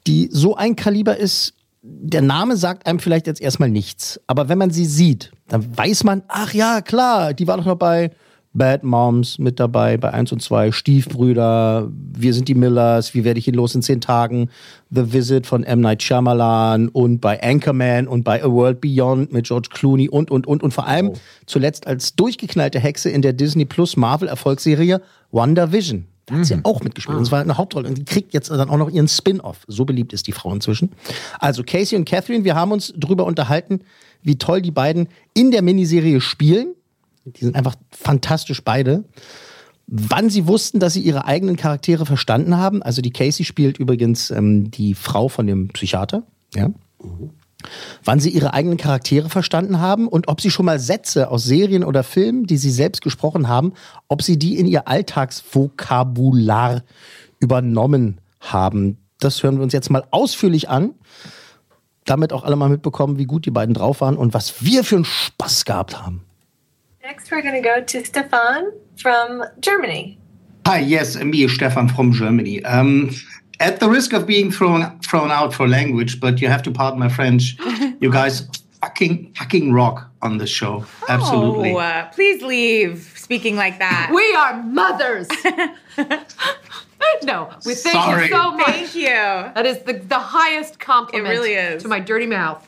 die 0.08 0.28
so 0.32 0.56
ein 0.56 0.74
Kaliber 0.74 1.16
ist, 1.16 1.54
der 1.88 2.22
Name 2.22 2.56
sagt 2.56 2.86
einem 2.86 2.98
vielleicht 2.98 3.26
jetzt 3.26 3.40
erstmal 3.40 3.70
nichts. 3.70 4.20
Aber 4.26 4.48
wenn 4.48 4.58
man 4.58 4.70
sie 4.70 4.86
sieht, 4.86 5.32
dann 5.48 5.76
weiß 5.76 6.04
man, 6.04 6.22
ach 6.28 6.52
ja, 6.52 6.80
klar, 6.80 7.34
die 7.34 7.46
war 7.46 7.56
doch 7.56 7.64
noch 7.64 7.76
bei 7.76 8.10
Bad 8.56 8.84
Moms 8.84 9.38
mit 9.38 9.60
dabei, 9.60 9.98
bei 9.98 10.12
1 10.12 10.32
und 10.32 10.40
2, 10.40 10.72
Stiefbrüder, 10.72 11.90
Wir 11.90 12.32
sind 12.32 12.48
die 12.48 12.54
Millers, 12.54 13.12
Wie 13.12 13.22
werde 13.22 13.38
ich 13.38 13.46
ihn 13.46 13.54
los 13.54 13.74
in 13.74 13.82
10 13.82 14.00
Tagen, 14.00 14.48
The 14.90 15.12
Visit 15.12 15.46
von 15.46 15.62
M. 15.62 15.80
Night 15.80 16.02
Shyamalan 16.02 16.88
und 16.88 17.20
bei 17.20 17.42
Anchorman 17.42 18.08
und 18.08 18.24
bei 18.24 18.42
A 18.42 18.50
World 18.50 18.80
Beyond 18.80 19.32
mit 19.32 19.46
George 19.46 19.68
Clooney 19.70 20.08
und, 20.08 20.30
und, 20.30 20.46
und. 20.46 20.62
Und 20.62 20.72
vor 20.72 20.86
allem 20.86 21.12
zuletzt 21.44 21.86
als 21.86 22.16
durchgeknallte 22.16 22.80
Hexe 22.80 23.10
in 23.10 23.20
der 23.20 23.34
Disney 23.34 23.66
Plus 23.66 23.96
Marvel 23.96 24.28
Erfolgsserie 24.28 25.02
Wonder 25.30 25.72
Vision. 25.72 26.06
Da 26.26 26.34
hat 26.34 26.46
sie 26.46 26.58
auch 26.64 26.82
mitgespielt. 26.82 27.16
Und 27.16 27.22
es 27.22 27.30
war 27.30 27.40
eine 27.40 27.56
Hauptrolle. 27.56 27.88
Und 27.88 27.98
die 27.98 28.04
kriegt 28.04 28.34
jetzt 28.34 28.50
dann 28.50 28.68
auch 28.68 28.76
noch 28.76 28.90
ihren 28.90 29.06
Spin-off. 29.06 29.58
So 29.68 29.84
beliebt 29.84 30.12
ist 30.12 30.26
die 30.26 30.32
Frau 30.32 30.52
inzwischen. 30.52 30.90
Also 31.38 31.62
Casey 31.62 31.96
und 31.96 32.04
Catherine, 32.04 32.44
wir 32.44 32.56
haben 32.56 32.72
uns 32.72 32.92
drüber 32.96 33.24
unterhalten, 33.26 33.80
wie 34.22 34.36
toll 34.36 34.60
die 34.60 34.72
beiden 34.72 35.08
in 35.34 35.52
der 35.52 35.62
Miniserie 35.62 36.20
spielen. 36.20 36.74
Die 37.24 37.44
sind 37.44 37.54
einfach 37.54 37.76
fantastisch 37.92 38.62
beide. 38.64 39.04
Wann 39.86 40.28
sie 40.28 40.48
wussten, 40.48 40.80
dass 40.80 40.94
sie 40.94 41.00
ihre 41.00 41.26
eigenen 41.26 41.56
Charaktere 41.56 42.06
verstanden 42.06 42.56
haben. 42.56 42.82
Also 42.82 43.02
die 43.02 43.12
Casey 43.12 43.44
spielt 43.44 43.78
übrigens 43.78 44.32
ähm, 44.32 44.72
die 44.72 44.94
Frau 44.94 45.28
von 45.28 45.46
dem 45.46 45.68
Psychiater. 45.68 46.24
Ja. 46.54 46.70
Wann 48.04 48.20
sie 48.20 48.30
ihre 48.30 48.54
eigenen 48.54 48.78
Charaktere 48.78 49.28
verstanden 49.28 49.80
haben 49.80 50.08
und 50.08 50.28
ob 50.28 50.40
sie 50.40 50.50
schon 50.50 50.66
mal 50.66 50.78
Sätze 50.78 51.30
aus 51.30 51.44
Serien 51.44 51.84
oder 51.84 52.02
Filmen, 52.02 52.46
die 52.46 52.56
sie 52.56 52.70
selbst 52.70 53.02
gesprochen 53.02 53.48
haben, 53.48 53.72
ob 54.08 54.22
sie 54.22 54.38
die 54.38 54.58
in 54.58 54.66
ihr 54.66 54.88
Alltagsvokabular 54.88 56.82
übernommen 57.40 58.20
haben. 58.40 58.98
Das 59.20 59.42
hören 59.42 59.56
wir 59.56 59.62
uns 59.62 59.72
jetzt 59.72 59.90
mal 59.90 60.04
ausführlich 60.10 60.68
an. 60.68 60.94
Damit 62.04 62.32
auch 62.32 62.44
alle 62.44 62.56
mal 62.56 62.68
mitbekommen, 62.68 63.18
wie 63.18 63.24
gut 63.24 63.46
die 63.46 63.50
beiden 63.50 63.74
drauf 63.74 64.00
waren 64.00 64.16
und 64.16 64.32
was 64.32 64.64
wir 64.64 64.84
für 64.84 64.96
einen 64.96 65.04
Spaß 65.04 65.64
gehabt 65.64 66.00
haben. 66.00 66.22
Next, 67.02 67.30
we're 67.30 67.42
going 67.42 67.54
to 67.54 67.62
go 67.62 67.80
to 67.84 68.04
Stefan 68.04 68.64
from 68.96 69.42
Germany. 69.60 70.18
Hi, 70.66 70.80
yes, 70.80 71.16
me, 71.22 71.48
Stefan 71.48 71.88
from 71.88 72.10
Germany. 72.10 72.60
Um, 72.64 73.10
at 73.60 73.80
the 73.80 73.88
risk 73.88 74.12
of 74.12 74.26
being 74.26 74.50
thrown 74.50 74.98
thrown 75.00 75.30
out 75.30 75.54
for 75.54 75.66
language, 75.68 76.20
but 76.20 76.40
you 76.40 76.48
have 76.48 76.62
to 76.64 76.70
pardon 76.70 76.98
my 77.00 77.08
French. 77.08 77.56
you 78.00 78.10
guys 78.10 78.48
fucking 78.80 79.32
fucking 79.34 79.72
rock 79.72 80.10
on 80.22 80.38
this 80.38 80.50
show. 80.50 80.84
Absolutely. 81.08 81.72
Oh, 81.72 81.78
uh, 81.78 82.08
please 82.10 82.42
leave 82.42 83.12
speaking 83.16 83.56
like 83.56 83.78
that. 83.78 84.10
We 84.14 84.34
are 84.34 84.62
mothers. 84.62 85.28
no, 87.24 87.50
we 87.64 87.74
thank 87.74 87.94
Sorry. 87.94 88.24
you 88.24 88.32
so 88.32 88.52
much. 88.52 88.66
Thank 88.66 88.94
you. 88.94 89.06
That 89.08 89.66
is 89.66 89.78
the, 89.80 89.94
the 89.94 90.18
highest 90.18 90.78
compliment 90.78 91.26
It 91.26 91.30
really 91.30 91.54
is. 91.54 91.82
to 91.82 91.88
my 91.88 92.00
dirty 92.00 92.26
mouth. 92.26 92.65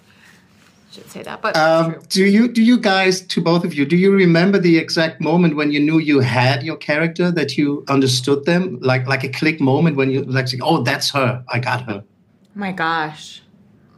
Shouldn't 0.91 1.13
say 1.13 1.23
that, 1.23 1.43
but 1.43 1.57
Um, 1.57 1.97
do 2.09 2.25
you 2.25 2.49
do 2.49 2.63
you 2.63 2.79
guys 2.79 3.21
to 3.21 3.41
both 3.41 3.65
of 3.65 3.75
you 3.75 3.85
do 3.85 3.97
you 3.97 4.11
remember 4.11 4.59
the 4.59 4.79
exact 4.79 5.21
moment 5.21 5.55
when 5.55 5.71
you 5.71 5.81
knew 5.81 5.99
you 5.99 6.21
had 6.21 6.63
your 6.63 6.77
character 6.77 7.31
that 7.31 7.59
you 7.59 7.85
understood 7.89 8.47
them 8.47 8.79
like 8.81 9.07
like 9.07 9.23
a 9.23 9.29
click 9.29 9.61
moment 9.61 9.97
when 9.97 10.11
you 10.11 10.23
like 10.23 10.49
say, 10.49 10.59
oh 10.63 10.83
that's 10.83 11.11
her 11.11 11.45
I 11.49 11.59
got 11.59 11.83
her 11.83 12.03
Oh 12.59 12.61
my 12.61 12.73
gosh. 12.73 13.43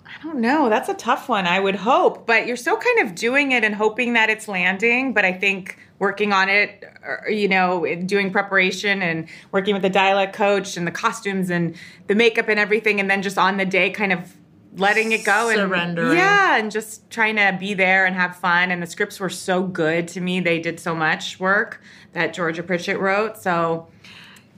I 0.04 0.22
don't 0.22 0.40
know. 0.40 0.68
That's 0.68 0.90
a 0.90 0.94
tough 0.94 1.30
one. 1.30 1.46
I 1.46 1.60
would 1.60 1.76
hope, 1.76 2.26
but 2.26 2.46
you're 2.46 2.56
still 2.56 2.76
kind 2.76 3.08
of 3.08 3.14
doing 3.14 3.52
it 3.52 3.64
and 3.64 3.74
hoping 3.74 4.12
that 4.12 4.28
it's 4.28 4.48
landing. 4.48 5.14
But 5.14 5.24
I 5.24 5.32
think 5.32 5.78
working 5.98 6.34
on 6.34 6.50
it, 6.50 6.84
or, 7.02 7.30
you 7.30 7.48
know, 7.48 7.86
doing 8.04 8.30
preparation 8.30 9.00
and 9.00 9.28
working 9.50 9.72
with 9.72 9.82
the 9.82 9.88
dialect 9.88 10.34
coach 10.34 10.76
and 10.76 10.86
the 10.86 10.90
costumes 10.90 11.48
and 11.48 11.74
the 12.06 12.14
makeup 12.14 12.48
and 12.48 12.60
everything, 12.60 13.00
and 13.00 13.10
then 13.10 13.22
just 13.22 13.38
on 13.38 13.56
the 13.56 13.64
day, 13.64 13.88
kind 13.88 14.12
of 14.12 14.36
letting 14.76 15.12
it 15.12 15.24
go 15.24 15.48
and 15.48 15.58
Surrendering. 15.58 16.16
yeah, 16.16 16.56
and 16.56 16.70
just 16.70 17.08
trying 17.10 17.36
to 17.36 17.56
be 17.58 17.74
there 17.74 18.06
and 18.06 18.14
have 18.14 18.36
fun. 18.36 18.70
And 18.70 18.82
the 18.82 18.86
scripts 18.86 19.18
were 19.20 19.28
so 19.30 19.62
good 19.62 20.08
to 20.08 20.20
me; 20.20 20.40
they 20.40 20.58
did 20.60 20.78
so 20.80 20.94
much 20.94 21.40
work 21.40 21.80
that 22.12 22.34
Georgia 22.34 22.62
Pritchett 22.62 22.98
wrote. 22.98 23.36
So 23.38 23.88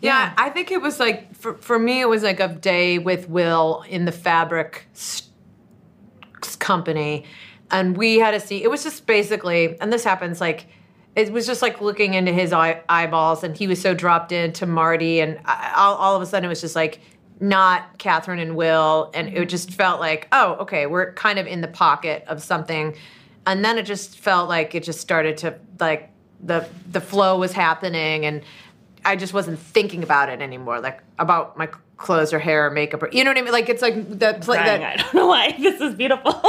yeah, 0.01 0.33
I 0.37 0.51
think 0.51 0.71
it 0.71 0.83
was 0.83 0.99
like 1.01 1.35
for, 1.35 1.55
for 1.55 1.79
me, 1.79 2.01
it 2.01 2.09
was 2.09 2.23
like 2.23 2.41
a 2.41 2.49
day 2.49 2.99
with 2.99 3.29
Will 3.29 3.85
in 3.89 4.05
the 4.05 4.13
fabric 4.13 4.87
s- 4.95 5.29
company, 6.59 7.25
and 7.71 7.97
we 7.97 8.19
had 8.19 8.33
to 8.33 8.41
see. 8.41 8.63
It 8.63 8.71
was 8.71 8.83
just 8.85 9.07
basically, 9.07 9.79
and 9.81 9.93
this 9.93 10.05
happens 10.05 10.41
like. 10.41 10.67
It 11.15 11.31
was 11.31 11.47
just 11.47 11.61
like 11.61 11.83
looking 11.83 12.15
into 12.15 12.33
his 12.33 12.55
eye, 12.55 12.81
eyeballs, 12.89 13.45
and 13.45 13.55
he 13.55 13.67
was 13.67 13.79
so 13.79 13.93
dropped 13.93 14.33
into 14.33 14.65
Marty, 14.65 15.21
and 15.21 15.39
I, 15.45 15.75
all, 15.77 15.95
all 15.97 16.17
of 16.17 16.23
a 16.23 16.27
sudden 16.27 16.47
it 16.47 16.49
was 16.49 16.63
just 16.63 16.75
like 16.75 17.01
not 17.43 17.99
Catherine 17.99 18.39
and 18.39 18.57
Will, 18.57 19.11
and 19.15 19.29
it 19.37 19.49
just 19.49 19.73
felt 19.73 20.01
like, 20.01 20.29
oh, 20.31 20.55
okay, 20.61 20.87
we're 20.87 21.13
kind 21.15 21.41
of 21.41 21.47
in 21.47 21.61
the 21.61 21.69
pocket 21.69 22.25
of 22.29 22.41
something, 22.41 22.95
and 23.45 23.65
then 23.65 23.79
it 23.79 23.83
just 23.85 24.19
felt 24.19 24.49
like 24.49 24.77
it 24.77 24.85
just 24.85 25.01
started 25.01 25.37
to 25.39 25.59
like 25.81 26.11
the 26.41 26.69
the 26.91 27.01
flow 27.01 27.39
was 27.39 27.53
happening, 27.53 28.25
and 28.25 28.43
I 29.05 29.17
just 29.17 29.35
wasn't 29.35 29.59
thinking 29.59 30.05
about 30.05 30.29
it 30.29 30.41
anymore, 30.41 30.81
like 30.81 31.03
about 31.19 31.59
my 31.59 31.69
clothes 31.97 32.33
or 32.33 32.39
hair 32.39 32.67
or 32.67 32.71
makeup 32.71 33.03
or 33.03 33.09
you 33.13 33.25
know 33.25 33.31
what 33.31 33.39
I 33.39 33.43
mean. 33.43 33.53
Like 33.53 33.69
it's 33.69 33.83
like 33.83 33.95
the 34.09 34.39
play 34.41 34.59
that. 34.59 34.81
I 34.81 34.97
don't 34.97 35.15
know 35.15 35.27
why 35.27 35.53
this 35.59 35.81
is 35.81 35.95
beautiful. 35.95 36.33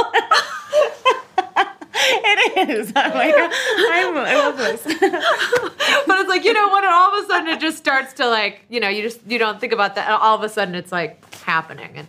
it 1.94 2.70
is. 2.70 2.92
I'm 2.96 3.14
like, 3.14 3.34
I'm, 3.36 4.16
I 4.16 4.34
love 4.34 4.56
this. 4.56 4.82
but 6.06 6.20
it's 6.20 6.28
like 6.28 6.44
you 6.44 6.52
know 6.52 6.72
when 6.72 6.84
it, 6.84 6.90
all 6.90 7.16
of 7.16 7.24
a 7.24 7.26
sudden 7.26 7.48
it 7.48 7.60
just 7.60 7.78
starts 7.78 8.12
to 8.14 8.28
like 8.28 8.62
you 8.68 8.80
know 8.80 8.88
you 8.88 9.02
just 9.02 9.20
you 9.26 9.38
don't 9.38 9.60
think 9.60 9.72
about 9.72 9.94
that 9.94 10.10
all 10.10 10.36
of 10.36 10.42
a 10.42 10.48
sudden 10.48 10.74
it's 10.74 10.92
like 10.92 11.34
happening 11.36 11.90
and 11.96 12.08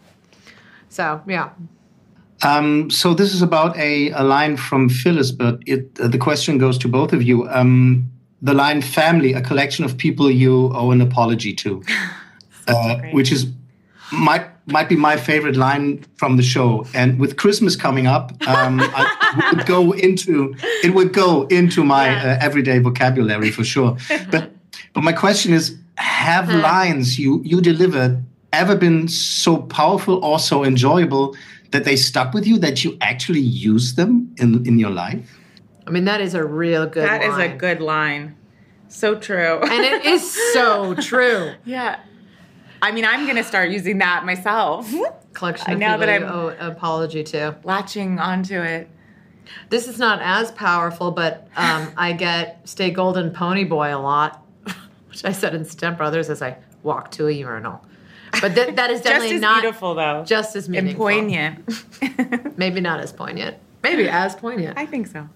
so 0.89 1.21
yeah 1.27 1.49
Um, 2.43 2.89
so 2.89 3.13
this 3.13 3.33
is 3.33 3.41
about 3.41 3.77
a, 3.77 4.11
a 4.11 4.21
line 4.23 4.57
from 4.57 4.89
Phyllis, 4.89 5.31
but 5.31 5.59
it, 5.65 5.97
uh, 5.99 6.07
the 6.09 6.17
question 6.17 6.57
goes 6.57 6.77
to 6.79 6.87
both 6.87 7.13
of 7.13 7.21
you. 7.23 7.47
Um, 7.47 8.11
the 8.41 8.53
line 8.53 8.81
"family," 8.81 9.33
a 9.33 9.41
collection 9.41 9.85
of 9.85 9.95
people 9.97 10.29
you 10.29 10.69
owe 10.75 10.91
an 10.91 11.01
apology 11.01 11.53
to, 11.53 11.81
uh, 12.67 12.97
which 13.13 13.31
is 13.31 13.47
might 14.11 14.45
might 14.67 14.89
be 14.89 14.95
my 14.95 15.15
favorite 15.17 15.55
line 15.55 16.03
from 16.17 16.37
the 16.37 16.43
show. 16.43 16.85
And 16.93 17.19
with 17.19 17.37
Christmas 17.37 17.75
coming 17.75 18.07
up, 18.07 18.31
um, 18.47 18.79
I 18.81 19.51
would 19.53 19.65
go 19.65 19.91
into 19.93 20.55
it 20.83 20.93
would 20.93 21.13
go 21.13 21.43
into 21.47 21.83
my 21.83 22.09
uh, 22.09 22.37
everyday 22.41 22.79
vocabulary 22.79 23.51
for 23.51 23.63
sure. 23.63 23.97
But 24.31 24.51
but 24.93 25.03
my 25.03 25.13
question 25.13 25.53
is: 25.53 25.77
Have 25.97 26.49
lines 26.49 27.19
you 27.19 27.41
you 27.43 27.61
delivered 27.61 28.23
ever 28.53 28.75
been 28.75 29.07
so 29.07 29.57
powerful 29.57 30.23
or 30.23 30.39
so 30.39 30.63
enjoyable 30.63 31.35
that 31.71 31.83
they 31.83 31.95
stuck 31.95 32.33
with 32.33 32.47
you 32.47 32.57
that 32.59 32.83
you 32.83 32.97
actually 33.01 33.41
use 33.41 33.95
them 33.95 34.33
in 34.37 34.65
in 34.65 34.79
your 34.79 34.91
life? 34.91 35.37
I 35.87 35.91
mean 35.91 36.05
that 36.05 36.21
is 36.21 36.33
a 36.33 36.43
real 36.43 36.87
good 36.87 37.07
That 37.07 37.21
is 37.21 37.29
line. 37.37 37.51
a 37.51 37.55
good 37.57 37.79
line. 37.81 38.35
So 38.87 39.15
true. 39.15 39.59
and 39.61 39.83
it 39.85 40.05
is 40.05 40.23
so 40.53 40.93
true 41.09 41.51
yeah. 41.65 41.99
I 42.81 42.91
mean, 42.91 43.05
I'm 43.05 43.25
going 43.25 43.37
to 43.37 43.43
start 43.43 43.69
using 43.69 43.97
that 43.99 44.25
myself. 44.25 44.91
collection 45.33 45.73
of 45.73 45.79
Now 45.79 45.97
that 45.97 46.09
I'm- 46.09 46.23
owe 46.23 46.47
an 46.49 46.71
apology 46.71 47.23
to 47.23 47.55
Latching 47.63 48.19
onto 48.19 48.61
it. 48.61 48.89
this 49.69 49.87
is 49.87 49.99
not 49.99 50.19
as 50.21 50.51
powerful 50.51 51.11
but 51.11 51.47
um, 51.55 51.91
I 51.97 52.13
get 52.13 52.61
stay 52.67 52.89
golden 52.91 53.31
pony 53.31 53.63
boy 53.63 53.93
a 53.95 53.99
lot 53.99 54.41
which 55.09 55.23
I 55.25 55.31
said 55.33 55.53
in 55.53 55.65
Step 55.65 55.97
Brothers 55.97 56.29
as 56.29 56.41
I 56.41 56.57
walk 56.83 57.11
to 57.11 57.27
a 57.27 57.31
urinal 57.31 57.83
but 58.41 58.55
that, 58.55 58.75
that 58.77 58.89
is 58.91 58.99
Just 59.01 59.03
definitely 59.09 59.35
as 59.35 59.41
not 59.41 59.61
beautiful, 59.61 59.93
though. 59.95 60.23
just 60.25 60.55
as 60.55 60.65
And 60.67 60.71
meaningful 60.73 61.05
poignant. 61.05 62.57
maybe 62.57 62.79
not 62.81 62.99
as 63.01 63.11
poignant 63.13 63.57
maybe 63.83 64.07
as 64.09 64.35
poignant 64.35 64.77
I 64.77 64.85
think 64.85 65.07
so. 65.07 65.27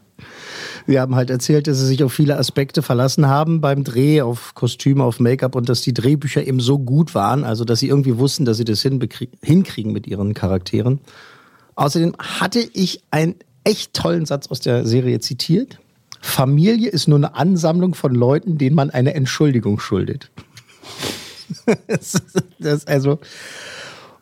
Wir 0.90 1.02
haben 1.02 1.14
halt 1.14 1.30
erzählt, 1.30 1.68
dass 1.68 1.78
sie 1.78 1.86
sich 1.86 2.04
auf 2.04 2.12
viele 2.12 2.40
Aspekte 2.40 2.82
verlassen 2.82 3.28
haben 3.28 3.62
beim 3.62 3.84
Dreh, 3.84 4.24
auf 4.24 4.56
Kostüme, 4.56 5.04
auf 5.04 5.20
Make-up 5.20 5.54
und 5.54 5.70
dass 5.70 5.82
die 5.82 5.94
Drehbücher 5.94 6.48
eben 6.48 6.60
so 6.60 6.80
gut 6.80 7.14
waren, 7.14 7.44
also 7.44 7.64
dass 7.64 7.80
sie 7.80 7.90
irgendwie 7.90 8.18
wussten, 8.18 8.44
dass 8.44 8.58
sie 8.58 8.66
das 8.66 8.82
hinkriegen 8.82 9.94
mit 9.94 10.08
ihren 10.08 10.34
Charakteren. 10.34 11.00
Außerdem 11.76 12.16
hatte 12.18 12.68
ich 12.74 13.04
einen 13.12 13.36
echt 13.64 13.94
tollen 13.94 14.26
Satz 14.26 14.48
aus 14.48 14.62
der 14.62 14.88
Serie 14.88 15.20
zitiert. 15.20 15.78
Familie 16.22 16.90
ist 16.90 17.08
nur 17.08 17.20
eine 17.20 17.36
Ansammlung 17.36 17.94
von 17.94 18.16
Leuten, 18.16 18.58
denen 18.58 18.76
man 18.76 18.90
eine 18.90 19.14
Entschuldigung 19.14 19.80
schuldet. 19.80 20.32
das 21.88 22.16
ist 22.58 22.88
also 22.88 23.20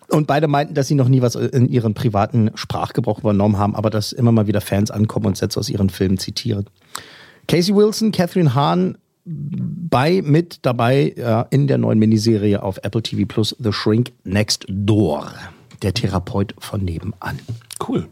und 0.10 0.28
beide 0.28 0.48
meinten, 0.48 0.74
dass 0.74 0.88
sie 0.88 0.96
noch 0.96 1.10
nie 1.10 1.22
was 1.22 1.36
in 1.36 1.68
ihren 1.68 1.94
privaten 1.94 2.52
Sprachgebrauch 2.56 3.20
übernommen 3.20 3.58
haben, 3.58 3.76
aber 3.76 3.90
dass 3.90 4.12
immer 4.12 4.32
mal 4.32 4.48
wieder 4.48 4.62
Fans 4.62 4.92
ankommen 4.92 5.28
und 5.28 5.38
Sätze 5.38 5.60
aus 5.60 5.70
ihren 5.70 5.90
Filmen 5.90 6.18
zitieren. 6.18 6.66
Casey 7.48 7.76
Wilson, 7.76 8.12
Catherine 8.12 8.56
Hahn 8.56 8.98
bei, 9.26 10.22
mit 10.24 10.60
dabei 10.62 11.10
äh, 11.18 11.44
in 11.50 11.68
der 11.68 11.78
neuen 11.78 12.00
Miniserie 12.00 12.64
auf 12.64 12.78
Apple 12.84 13.04
TV 13.04 13.26
Plus 13.28 13.56
The 13.60 13.74
Shrink 13.74 14.12
Next 14.24 14.66
Door. 14.70 15.32
Der 15.82 15.94
Therapeut 15.94 16.56
von 16.60 16.84
nebenan. 16.84 17.40
Cool. 17.86 18.08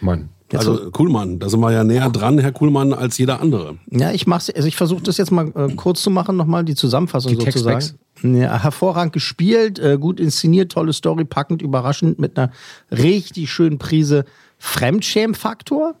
Mann. 0.00 0.30
Also 0.56 0.90
Kuhlmann, 0.90 1.38
da 1.38 1.48
sind 1.48 1.60
wir 1.60 1.72
ja 1.72 1.84
näher 1.84 2.08
dran, 2.10 2.38
Herr 2.38 2.52
Kuhlmann, 2.52 2.94
als 2.94 3.18
jeder 3.18 3.40
andere. 3.40 3.76
Ja, 3.90 4.12
ich 4.12 4.26
mach's, 4.26 4.48
also 4.48 4.66
ich 4.66 4.76
versuche 4.76 5.02
das 5.02 5.18
jetzt 5.18 5.30
mal 5.30 5.52
äh, 5.54 5.74
kurz 5.74 6.02
zu 6.02 6.10
machen, 6.10 6.36
nochmal 6.36 6.64
die 6.64 6.74
Zusammenfassung 6.74 7.36
Die 7.36 7.44
sozusagen. 7.44 7.84
Ja, 8.22 8.62
hervorragend 8.62 9.12
gespielt, 9.12 9.78
äh, 9.78 9.98
gut 9.98 10.18
inszeniert, 10.18 10.72
tolle 10.72 10.92
Story, 10.92 11.24
packend, 11.24 11.62
überraschend, 11.62 12.18
mit 12.18 12.38
einer 12.38 12.50
richtig 12.90 13.50
schönen 13.50 13.78
Prise 13.78 14.24
Fremdschämfaktor 14.58 15.94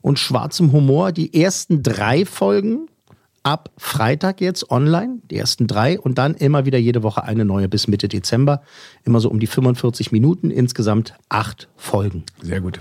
und 0.00 0.18
schwarzem 0.18 0.72
Humor. 0.72 1.12
Die 1.12 1.34
ersten 1.34 1.82
drei 1.82 2.24
Folgen 2.24 2.88
ab 3.42 3.70
Freitag 3.76 4.40
jetzt 4.40 4.70
online, 4.70 5.20
die 5.30 5.36
ersten 5.36 5.66
drei 5.66 5.98
und 5.98 6.18
dann 6.18 6.34
immer 6.34 6.66
wieder 6.66 6.78
jede 6.78 7.02
Woche 7.02 7.22
eine 7.24 7.44
neue 7.44 7.68
bis 7.68 7.88
Mitte 7.88 8.08
Dezember. 8.08 8.62
Immer 9.04 9.20
so 9.20 9.30
um 9.30 9.40
die 9.40 9.46
45 9.46 10.12
Minuten, 10.12 10.50
insgesamt 10.50 11.14
acht 11.28 11.68
Folgen. 11.76 12.24
Sehr 12.42 12.60
gut. 12.60 12.80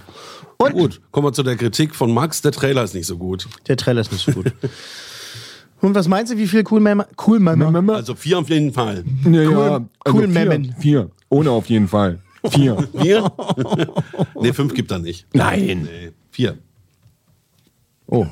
Und 0.58 0.74
gut, 0.74 1.02
kommen 1.12 1.28
wir 1.28 1.34
zu 1.34 1.44
der 1.44 1.56
Kritik 1.56 1.94
von 1.96 2.12
Max. 2.14 2.42
Der 2.42 2.52
Trailer 2.52 2.84
ist 2.84 2.94
nicht 2.96 3.06
so 3.06 3.18
gut. 3.18 3.48
Der 3.68 3.78
Trailer 3.78 4.02
ist 4.02 4.12
nicht 4.12 4.26
so 4.26 4.32
gut. 4.32 4.52
Und 5.82 5.94
was 5.94 6.08
meinst 6.08 6.34
du, 6.34 6.38
wie 6.38 6.48
viel 6.48 6.64
cool 6.72 6.80
Mama? 6.80 7.06
Cool 7.28 7.40
Mama? 7.40 7.94
Also 7.94 8.16
vier 8.16 8.40
auf 8.40 8.50
jeden 8.50 8.74
Fall. 8.74 9.04
Ja, 9.26 9.32
ja, 9.32 9.48
Cool- 9.50 9.86
also 10.04 10.18
cool 10.18 10.28
vier, 10.28 10.28
Memmen. 10.46 10.76
Vier. 10.80 11.12
Ohne 11.30 11.52
auf 11.52 11.68
jeden 11.70 11.88
Fall. 11.88 12.20
Vier. 12.50 12.88
Vier? 13.00 13.32
nee, 14.42 14.54
fünf 14.54 14.74
gibt 14.74 14.90
er 14.92 14.98
nicht. 15.00 15.28
Nein. 15.34 15.84
Nee, 15.84 16.12
vier. 16.32 16.58
Oh. 18.08 18.26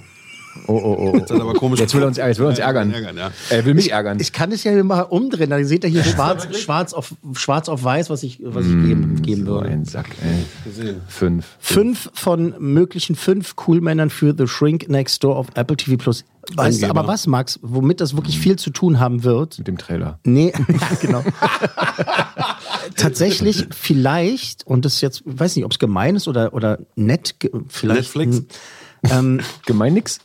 Oh, 0.68 0.74
oh, 0.74 1.12
oh. 1.14 1.18
Jetzt 1.18 1.32
hat 1.32 1.38
er 1.38 1.42
aber 1.44 1.54
komisch 1.54 1.80
Jetzt 1.80 1.94
will 1.94 2.02
er 2.02 2.08
uns, 2.08 2.18
jetzt 2.18 2.40
will 2.40 2.46
er 2.46 2.50
uns 2.50 2.60
ärgern. 2.60 2.92
ärgern, 2.94 3.18
ja. 3.18 3.32
Er 3.50 3.66
will 3.66 3.74
mich 3.74 3.92
ärgern. 3.92 4.18
Ich 4.20 4.32
kann 4.34 4.50
das 4.52 4.64
ja 4.64 4.84
mal 4.84 5.02
umdrehen. 5.02 5.50
Da 5.50 5.64
seht 5.64 5.84
ihr 5.84 5.90
hier 5.90 6.04
schwarz, 6.04 6.48
schwarz, 6.58 6.94
auf, 6.94 7.14
schwarz 7.34 7.70
auf 7.70 7.84
weiß, 7.84 8.10
was 8.10 8.24
ich, 8.24 8.40
was 8.44 8.66
ich 8.66 8.72
geben, 8.72 9.22
geben 9.22 9.44
Mm, 9.44 9.46
so 9.46 9.52
würde. 9.54 9.70
ein 9.70 9.86
Sack, 9.86 10.08
ey. 10.24 10.96
Fünf. 11.08 11.46
Fünf 11.60 12.10
von 12.14 12.56
möglichen 12.60 13.16
fünf 13.16 13.56
Coolmännern 13.56 14.10
für 14.10 14.34
The 14.38 14.48
Shrink 14.48 14.90
Next 14.90 15.24
Door 15.24 15.36
auf 15.38 15.48
Apple 15.56 15.78
TV 15.78 15.98
Plus. 15.98 16.24
Weißt 16.54 16.84
du 16.84 16.90
aber 16.90 17.08
was, 17.08 17.26
Max, 17.26 17.60
womit 17.64 18.00
das 18.02 18.16
wirklich 18.16 18.40
viel 18.40 18.56
zu 18.58 18.70
tun 18.70 19.00
haben 19.00 19.24
wird? 19.24 19.58
Mit 19.58 19.68
dem 19.68 19.78
Trailer. 19.80 20.20
Nee, 20.24 20.54
ja, 20.56 20.98
genau. 21.02 21.24
Tatsächlich 22.98 23.68
vielleicht, 23.72 24.66
und 24.68 24.86
das 24.86 25.02
jetzt, 25.02 25.24
ich 25.26 25.40
weiß 25.40 25.56
nicht, 25.56 25.66
ob 25.66 25.72
es 25.72 25.80
gemein 25.80 26.16
ist 26.16 26.28
oder, 26.28 26.54
oder 26.54 26.80
nett, 26.96 27.36
vielleicht. 27.68 28.16
Netflix? 28.16 28.44
Hm, 29.10 29.40
Ähm, 29.40 29.46
Gemein 29.66 29.94
nix? 29.94 30.20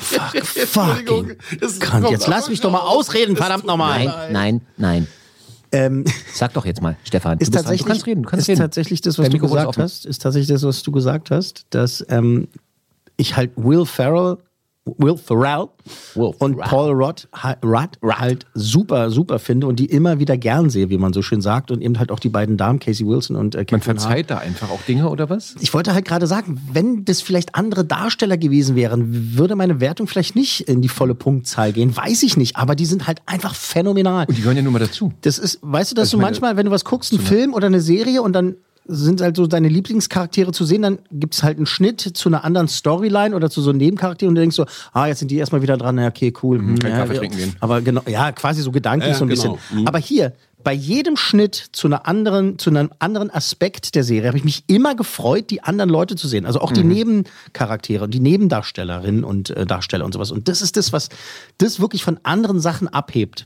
fuck, 0.00 0.36
fucking. 0.44 1.36
Kant, 1.80 2.10
jetzt 2.10 2.26
lass 2.26 2.48
mich 2.48 2.60
doch 2.60 2.70
mal 2.70 2.80
ausreden, 2.80 3.36
verdammt 3.36 3.64
nochmal. 3.64 4.04
Nein, 4.04 4.32
nein, 4.32 4.60
nein. 4.76 5.06
Ähm, 5.72 6.04
Sag 6.32 6.52
doch 6.54 6.64
jetzt 6.66 6.80
mal, 6.82 6.96
Stefan. 7.02 7.38
ist 7.38 7.52
tatsächlich, 7.52 7.82
du 7.82 7.88
kannst 7.88 8.06
reden. 8.06 8.22
Du 8.22 8.28
kannst 8.28 8.42
ist 8.44 8.48
reden. 8.48 8.60
tatsächlich 8.60 9.00
das, 9.00 9.18
was 9.18 9.24
Dein 9.28 9.32
du 9.32 9.38
gesagt 9.40 9.76
hast, 9.76 10.06
ist 10.06 10.22
tatsächlich 10.22 10.48
das, 10.48 10.62
was 10.62 10.82
du 10.84 10.92
gesagt 10.92 11.32
hast, 11.32 11.66
dass 11.70 12.04
ähm, 12.08 12.46
ich 13.16 13.36
halt 13.36 13.50
Will 13.56 13.84
Ferrell, 13.84 14.38
Will 14.86 15.16
Ferrell 15.16 15.68
und 16.14 16.58
Paul 16.58 16.92
Rudd, 16.92 17.26
Rudd 17.64 17.98
halt 18.02 18.44
super, 18.52 19.10
super 19.10 19.38
finde 19.38 19.66
und 19.66 19.76
die 19.78 19.86
immer 19.86 20.18
wieder 20.18 20.36
gern 20.36 20.68
sehe, 20.68 20.90
wie 20.90 20.98
man 20.98 21.14
so 21.14 21.22
schön 21.22 21.40
sagt 21.40 21.70
und 21.70 21.80
eben 21.80 21.98
halt 21.98 22.10
auch 22.12 22.18
die 22.18 22.28
beiden 22.28 22.58
Damen, 22.58 22.80
Casey 22.80 23.06
Wilson 23.06 23.34
und 23.36 23.54
äh, 23.54 23.58
Man 23.58 23.66
Catherine 23.66 23.98
Hahn. 24.00 24.06
verzeiht 24.08 24.30
da 24.30 24.38
einfach 24.38 24.70
auch 24.70 24.82
Dinge 24.82 25.08
oder 25.08 25.30
was? 25.30 25.54
Ich 25.60 25.72
wollte 25.72 25.94
halt 25.94 26.04
gerade 26.04 26.26
sagen, 26.26 26.60
wenn 26.70 27.06
das 27.06 27.22
vielleicht 27.22 27.54
andere 27.54 27.84
Darsteller 27.86 28.36
gewesen 28.36 28.76
wären, 28.76 29.36
würde 29.38 29.56
meine 29.56 29.80
Wertung 29.80 30.06
vielleicht 30.06 30.36
nicht 30.36 30.68
in 30.68 30.82
die 30.82 30.88
volle 30.90 31.14
Punktzahl 31.14 31.72
gehen. 31.72 31.96
Weiß 31.96 32.22
ich 32.22 32.36
nicht, 32.36 32.56
aber 32.56 32.74
die 32.74 32.84
sind 32.86 33.06
halt 33.06 33.22
einfach 33.24 33.54
phänomenal. 33.54 34.26
Und 34.28 34.36
die 34.36 34.42
gehören 34.42 34.58
ja 34.58 34.62
nur 34.62 34.72
mal 34.72 34.80
dazu. 34.80 35.12
Das 35.22 35.38
ist, 35.38 35.60
weißt 35.62 35.92
du, 35.92 35.94
dass 35.94 36.08
Also 36.08 36.18
du 36.18 36.22
manchmal, 36.22 36.58
wenn 36.58 36.66
du 36.66 36.72
was 36.72 36.84
guckst, 36.84 37.10
einen 37.12 37.22
Film 37.22 37.54
oder 37.54 37.68
eine 37.68 37.80
Serie 37.80 38.20
und 38.20 38.34
dann 38.34 38.56
sind 38.86 39.20
halt 39.20 39.36
so 39.36 39.46
deine 39.46 39.68
Lieblingscharaktere 39.68 40.52
zu 40.52 40.64
sehen, 40.64 40.82
dann 40.82 40.98
gibt 41.10 41.34
es 41.34 41.42
halt 41.42 41.56
einen 41.56 41.66
Schnitt 41.66 42.00
zu 42.00 42.28
einer 42.28 42.44
anderen 42.44 42.68
Storyline 42.68 43.34
oder 43.34 43.50
zu 43.50 43.62
so 43.62 43.70
einem 43.70 43.78
Nebencharakter 43.78 44.26
und 44.26 44.34
du 44.34 44.40
denkst 44.40 44.56
so, 44.56 44.66
ah, 44.92 45.06
jetzt 45.06 45.20
sind 45.20 45.30
die 45.30 45.36
erstmal 45.36 45.62
wieder 45.62 45.76
dran, 45.76 45.98
ja, 45.98 46.08
okay, 46.08 46.32
cool. 46.42 46.58
hm, 46.58 46.78
kein 46.78 46.92
ja, 46.92 46.98
Kaffee 46.98 47.14
ja. 47.14 47.18
trinken 47.20 47.36
gehen. 47.36 47.56
Aber 47.60 47.80
genau, 47.80 48.02
ja, 48.06 48.32
quasi 48.32 48.62
so 48.62 48.70
gedanklich 48.70 49.12
Ja, 49.12 49.18
so 49.18 49.24
ein 49.24 49.28
genau. 49.28 49.54
bisschen. 49.54 49.80
Mhm. 49.80 49.86
Aber 49.86 49.98
hier, 49.98 50.32
bei 50.64 50.72
jedem 50.72 51.16
Schnitt 51.16 51.54
zu 51.72 51.86
einer 51.86 52.06
anderen, 52.06 52.58
zu 52.58 52.70
einem 52.70 52.90
anderen 52.98 53.30
Aspekt 53.30 53.94
der 53.94 54.02
Serie 54.02 54.28
habe 54.28 54.38
ich 54.38 54.44
mich 54.44 54.64
immer 54.66 54.94
gefreut, 54.94 55.50
die 55.50 55.62
anderen 55.62 55.90
Leute 55.90 56.16
zu 56.16 56.26
sehen. 56.26 56.46
Also 56.46 56.60
auch 56.60 56.72
die 56.72 56.82
Nebencharaktere, 56.82 58.08
die 58.08 58.20
Nebendarstellerinnen 58.20 59.24
und 59.24 59.50
äh, 59.50 59.66
Darsteller 59.66 60.06
und 60.06 60.12
sowas. 60.12 60.30
Und 60.30 60.48
das 60.48 60.62
ist 60.62 60.78
das, 60.78 60.92
was 60.92 61.10
das 61.58 61.80
wirklich 61.80 62.02
von 62.02 62.18
anderen 62.22 62.60
Sachen 62.60 62.88
abhebt. 62.88 63.44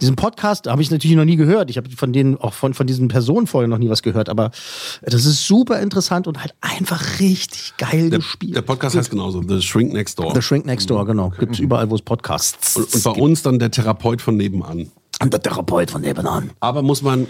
Diesen 0.00 0.16
Podcast 0.16 0.66
habe 0.66 0.82
ich 0.82 0.90
natürlich 0.90 1.16
noch 1.16 1.24
nie 1.24 1.36
gehört. 1.36 1.70
Ich 1.70 1.76
habe 1.76 1.88
von 1.90 2.12
denen, 2.12 2.36
auch 2.36 2.52
von, 2.52 2.74
von 2.74 2.86
diesen 2.86 3.08
Personen 3.08 3.46
vorher 3.46 3.68
noch 3.68 3.78
nie 3.78 3.88
was 3.88 4.02
gehört, 4.02 4.28
aber 4.28 4.50
das 5.02 5.24
ist 5.24 5.46
super 5.46 5.80
interessant 5.80 6.26
und 6.26 6.40
halt 6.40 6.54
einfach 6.60 7.20
richtig 7.20 7.74
geil 7.78 8.10
Der, 8.10 8.18
gespielt. 8.18 8.56
der 8.56 8.62
Podcast 8.62 8.96
heißt 8.96 9.10
genauso, 9.10 9.42
The 9.42 9.60
Shrink 9.62 9.92
Next 9.92 10.18
Door. 10.18 10.34
The 10.34 10.42
Shrink 10.42 10.66
Next 10.66 10.90
Door, 10.90 11.06
genau. 11.06 11.30
Gibt 11.38 11.54
es 11.54 11.58
überall, 11.58 11.90
wo 11.90 11.94
es 11.94 12.02
Podcasts 12.02 12.76
Und, 12.76 12.94
und 12.94 13.02
bei 13.04 13.10
uns 13.12 13.42
dann 13.42 13.58
der 13.58 13.70
Therapeut 13.70 14.20
von 14.20 14.36
nebenan. 14.36 14.90
Und 15.20 15.32
der 15.32 15.40
Therapeut 15.40 15.90
von 15.90 16.02
nebenan. 16.02 16.50
Aber 16.60 16.82
muss 16.82 17.02
man 17.02 17.26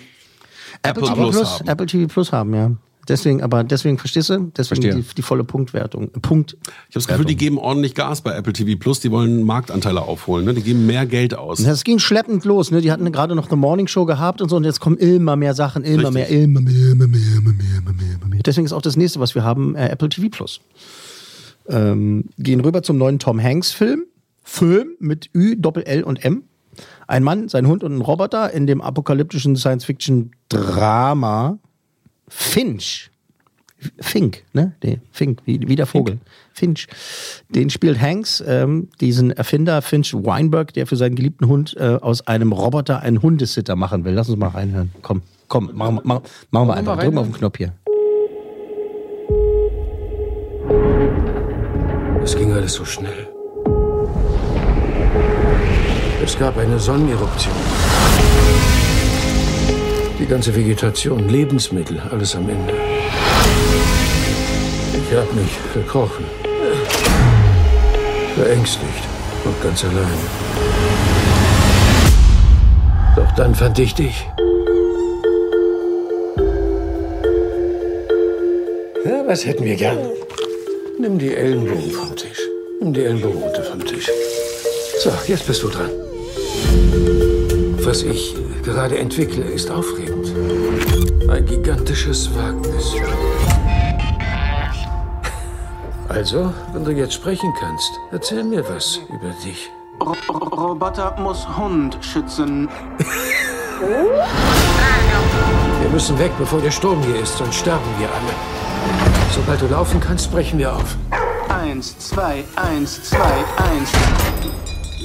Apple, 0.83 1.03
Plus, 1.03 1.61
haben. 1.61 1.69
Apple 1.69 1.87
TV 1.87 2.07
Plus 2.13 2.33
haben, 2.33 2.55
ja. 2.55 2.71
Deswegen, 3.09 3.43
aber 3.43 3.65
deswegen, 3.65 3.99
verstehst 3.99 4.31
du? 4.31 4.51
Deswegen 4.57 4.83
Verstehe. 4.83 4.95
die, 4.95 5.15
die 5.15 5.23
volle 5.23 5.45
Punktwertung. 5.45 6.11
Punkt. 6.23 6.57
Ich 6.61 6.67
habe 6.67 6.75
das 6.95 7.07
Gefühl, 7.07 7.25
die 7.27 7.37
geben 7.37 7.59
ordentlich 7.59 7.95
Gas 7.95 8.23
bei 8.23 8.35
Apple 8.35 8.53
TV 8.53 8.79
Plus. 8.79 9.01
Die 9.01 9.11
wollen 9.11 9.43
Marktanteile 9.43 10.03
aufholen. 10.03 10.47
Ne? 10.47 10.55
Die 10.55 10.63
geben 10.63 10.87
mehr 10.87 11.05
Geld 11.05 11.35
aus. 11.35 11.63
Das 11.63 11.85
ging 11.85 11.99
schleppend 11.99 12.45
los, 12.45 12.71
ne? 12.71 12.81
Die 12.81 12.91
hatten 12.91 13.11
gerade 13.13 13.35
noch 13.35 13.49
eine 13.49 13.57
Morning 13.57 13.89
Show 13.89 14.07
gehabt 14.07 14.41
und 14.41 14.49
so 14.49 14.57
und 14.57 14.65
jetzt 14.65 14.81
kommen 14.81 14.97
immer 14.97 15.37
mehr 15.37 15.55
Sachen, 15.55 15.85
immer 15.85 16.09
Richtig. 16.09 16.15
mehr, 16.15 16.29
immer 16.31 16.61
mehr, 16.61 16.93
immer 16.93 17.07
mehr, 17.07 17.21
immer 17.37 17.53
mehr, 17.53 17.79
immer 17.79 17.93
mehr, 17.93 18.15
immer 18.15 18.27
mehr. 18.27 18.41
Deswegen 18.45 18.65
ist 18.65 18.73
auch 18.73 18.83
das 18.83 18.97
nächste, 18.97 19.21
was 19.21 19.35
wir 19.35 19.45
haben, 19.45 19.75
äh, 19.75 19.89
Apple 19.89 20.09
TV 20.09 20.29
Plus. 20.31 20.61
Ähm, 21.69 22.25
gehen 22.39 22.61
rüber 22.61 22.83
zum 22.83 22.99
neuen 22.99 23.19
Tom 23.19 23.43
Hanks 23.43 23.73
Film. 23.73 24.05
Film 24.43 24.93
mit 24.99 25.31
Ü, 25.35 25.57
Doppel 25.57 25.85
L 25.85 26.05
und 26.05 26.25
M. 26.25 26.45
Ein 27.07 27.23
Mann, 27.23 27.49
sein 27.49 27.67
Hund 27.67 27.85
und 27.85 27.97
ein 27.97 28.01
Roboter 28.01 28.51
in 28.53 28.67
dem 28.67 28.81
apokalyptischen 28.81 29.57
Science-Fiction-Drama 29.57 31.59
Finch. 32.37 33.11
Fink, 34.01 34.43
ne? 34.53 34.73
Nee, 34.83 34.99
Fink, 35.13 35.41
wie, 35.45 35.61
wie 35.69 35.77
der 35.77 35.87
Vogel. 35.87 36.19
Finch. 36.53 36.89
Den 37.49 37.71
spielt 37.71 38.01
Hanks, 38.01 38.43
ähm, 38.47 38.89
diesen 39.01 39.31
Erfinder 39.31 39.83
Finch 39.83 40.15
Weinberg, 40.15 40.73
der 40.73 40.87
für 40.87 40.97
seinen 40.97 41.15
geliebten 41.15 41.47
Hund 41.47 41.77
äh, 41.79 41.99
aus 42.01 42.27
einem 42.27 42.53
Roboter 42.53 43.01
einen 43.01 43.23
Hundesitter 43.23 43.77
machen 43.77 44.05
will. 44.05 44.15
Lass 44.15 44.29
uns 44.29 44.39
mal 44.39 44.49
reinhören. 44.49 44.91
Komm, 45.03 45.23
komm, 45.49 45.71
machen, 45.75 46.01
machen, 46.03 46.25
machen 46.51 46.69
wir 46.69 46.75
einfach. 46.75 46.97
mal 46.97 47.05
Drück 47.05 47.15
mal 47.15 47.21
auf 47.21 47.27
den 47.29 47.35
Knopf 47.35 47.59
hier. 47.59 47.73
Es 52.23 52.37
ging 52.37 52.53
alles 52.53 52.73
so 52.73 52.85
schnell. 52.85 53.29
Es 56.25 56.39
gab 56.39 56.57
eine 56.57 56.79
Sonneneruption. 56.81 57.55
Die 60.25 60.31
ganze 60.31 60.57
Vegetation, 60.57 61.29
Lebensmittel, 61.29 62.01
alles 62.11 62.35
am 62.35 62.49
Ende. 62.49 62.73
Ich 64.95 65.15
habe 65.15 65.31
mich 65.35 65.51
verkrochen. 65.75 66.25
Verängstigt 68.35 69.05
und 69.45 69.63
ganz 69.63 69.85
allein. 69.85 70.19
Doch 73.15 73.31
dann 73.37 73.55
fand 73.55 73.79
ich 73.79 73.95
dich. 73.95 74.27
Ja, 79.05 79.27
was 79.27 79.45
hätten 79.45 79.67
wir 79.67 79.77
gern? 79.77 79.99
Nimm 80.99 81.19
die 81.19 81.35
Ellenbogen 81.35 81.91
vom 81.91 82.17
Tisch. 82.17 82.49
Nimm 82.81 82.95
die 82.95 83.05
Ellenbogen 83.05 83.43
runter 83.43 83.63
vom 83.63 83.85
Tisch. 83.85 84.09
So, 85.01 85.13
jetzt 85.27 85.47
bist 85.47 85.63
du 85.63 85.69
dran. 85.69 85.91
Was 87.83 88.03
ich 88.03 88.35
gerade 88.65 88.99
entwickle, 88.99 89.45
ist 89.45 89.71
aufregend. 89.71 90.33
Ein 91.29 91.45
gigantisches 91.45 92.35
Wagnis. 92.35 92.95
Also, 96.09 96.53
wenn 96.73 96.85
du 96.85 96.93
jetzt 96.93 97.15
sprechen 97.15 97.53
kannst, 97.61 97.91
erzähl 98.11 98.43
mir 98.43 98.65
was 98.69 99.01
über 99.09 99.33
dich. 99.45 99.71
Roboter 100.01 101.15
muss 101.19 101.47
Hund 101.57 101.99
schützen. 102.01 102.69
Wir 105.81 105.91
müssen 105.91 106.19
weg, 106.19 106.33
bevor 106.39 106.61
der 106.61 106.71
Sturm 106.71 107.03
hier 107.03 107.21
ist, 107.21 107.37
sonst 107.37 107.57
sterben 107.57 107.85
wir 107.99 108.09
alle. 108.09 108.35
Sobald 109.35 109.61
du 109.61 109.67
laufen 109.67 110.01
kannst, 110.01 110.33
brechen 110.33 110.59
wir 110.59 110.75
auf. 110.75 110.97
Eins, 111.49 111.99
zwei, 111.99 112.45
eins, 112.57 113.03
zwei, 113.05 113.19
eins. 113.19 113.91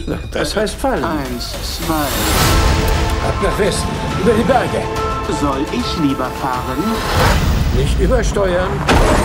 Na, 0.08 0.18
das 0.32 0.56
heißt 0.56 0.76
fallen. 0.76 1.04
Eins, 1.04 1.54
zwei. 1.78 2.08
Ab 3.28 3.36
nach 3.44 3.60
Westen, 3.60 3.88
über 4.22 4.34
die 4.34 4.44
Berge. 4.44 4.84
Soll 5.40 5.66
ich 5.72 5.98
lieber 6.00 6.26
fahren? 6.42 6.84
Nicht 7.76 8.00
übersteuern. 8.00 8.70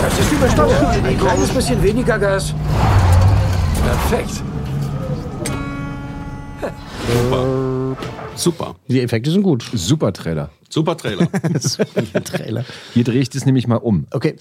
Das 0.03 0.19
ist 0.19 0.33
übersteuern. 0.33 1.05
Ein 1.05 1.19
kleines 1.19 1.49
bisschen 1.49 1.83
weniger 1.83 2.19
Gas. 2.19 2.55
Perfekt. 4.09 4.43
Super. 6.61 7.54
Die 8.89 9.01
Effekte 9.01 9.31
sind 9.31 9.43
gut. 9.43 9.65
Super 9.73 10.13
Trailer. 10.13 10.51
Super 10.69 10.97
Trailer. 10.97 11.29
Super 11.61 12.25
Trailer. 12.25 12.65
Hier 12.93 13.05
drehe 13.05 13.21
ich 13.21 13.31
das 13.31 13.47
nämlich 13.47 13.69
mal 13.69 13.77
um. 13.77 14.07
Okay. 14.11 14.35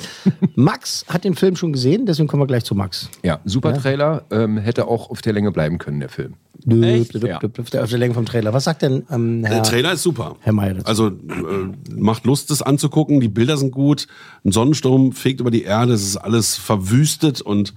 Max 0.55 1.05
hat 1.07 1.23
den 1.25 1.35
Film 1.35 1.55
schon 1.55 1.73
gesehen, 1.73 2.07
deswegen 2.07 2.27
kommen 2.27 2.41
wir 2.41 2.47
gleich 2.47 2.63
zu 2.63 2.73
Max. 2.73 3.09
Ja, 3.21 3.39
super 3.45 3.71
Ja. 3.71 3.77
Trailer. 3.77 4.23
Ähm, 4.31 4.57
hätte 4.57 4.87
auch 4.87 5.11
auf 5.11 5.21
der 5.21 5.33
Länge 5.33 5.51
bleiben 5.51 5.77
können, 5.77 5.99
der 5.99 6.09
Film. 6.09 6.33
Echt? 6.67 7.13
Ja. 7.23 7.39
Auf 7.39 7.69
der 7.69 7.99
Länge 7.99 8.15
vom 8.15 8.25
Trailer. 8.25 8.51
Was 8.53 8.63
sagt 8.63 8.81
denn 8.81 9.03
ähm, 9.11 9.43
Herr, 9.43 9.55
Der 9.55 9.63
Trailer 9.63 9.93
ist 9.93 10.01
super. 10.03 10.37
Herr 10.39 10.53
Mayer 10.53 10.75
dazu? 10.75 10.87
Also 10.87 11.07
äh, 11.09 11.93
macht 11.95 12.25
Lust, 12.25 12.49
das 12.49 12.61
anzugucken. 12.63 13.19
Die 13.19 13.27
Bilder 13.27 13.57
sind 13.57 13.71
gut. 13.71 14.07
Ein 14.43 14.51
Sonnensturm 14.51 15.11
fegt 15.11 15.39
über 15.39 15.51
die 15.51 15.63
Erde. 15.63 15.93
Es 15.93 16.03
ist 16.03 16.17
alles 16.17 16.55
verwüstet 16.55 17.41
und 17.41 17.73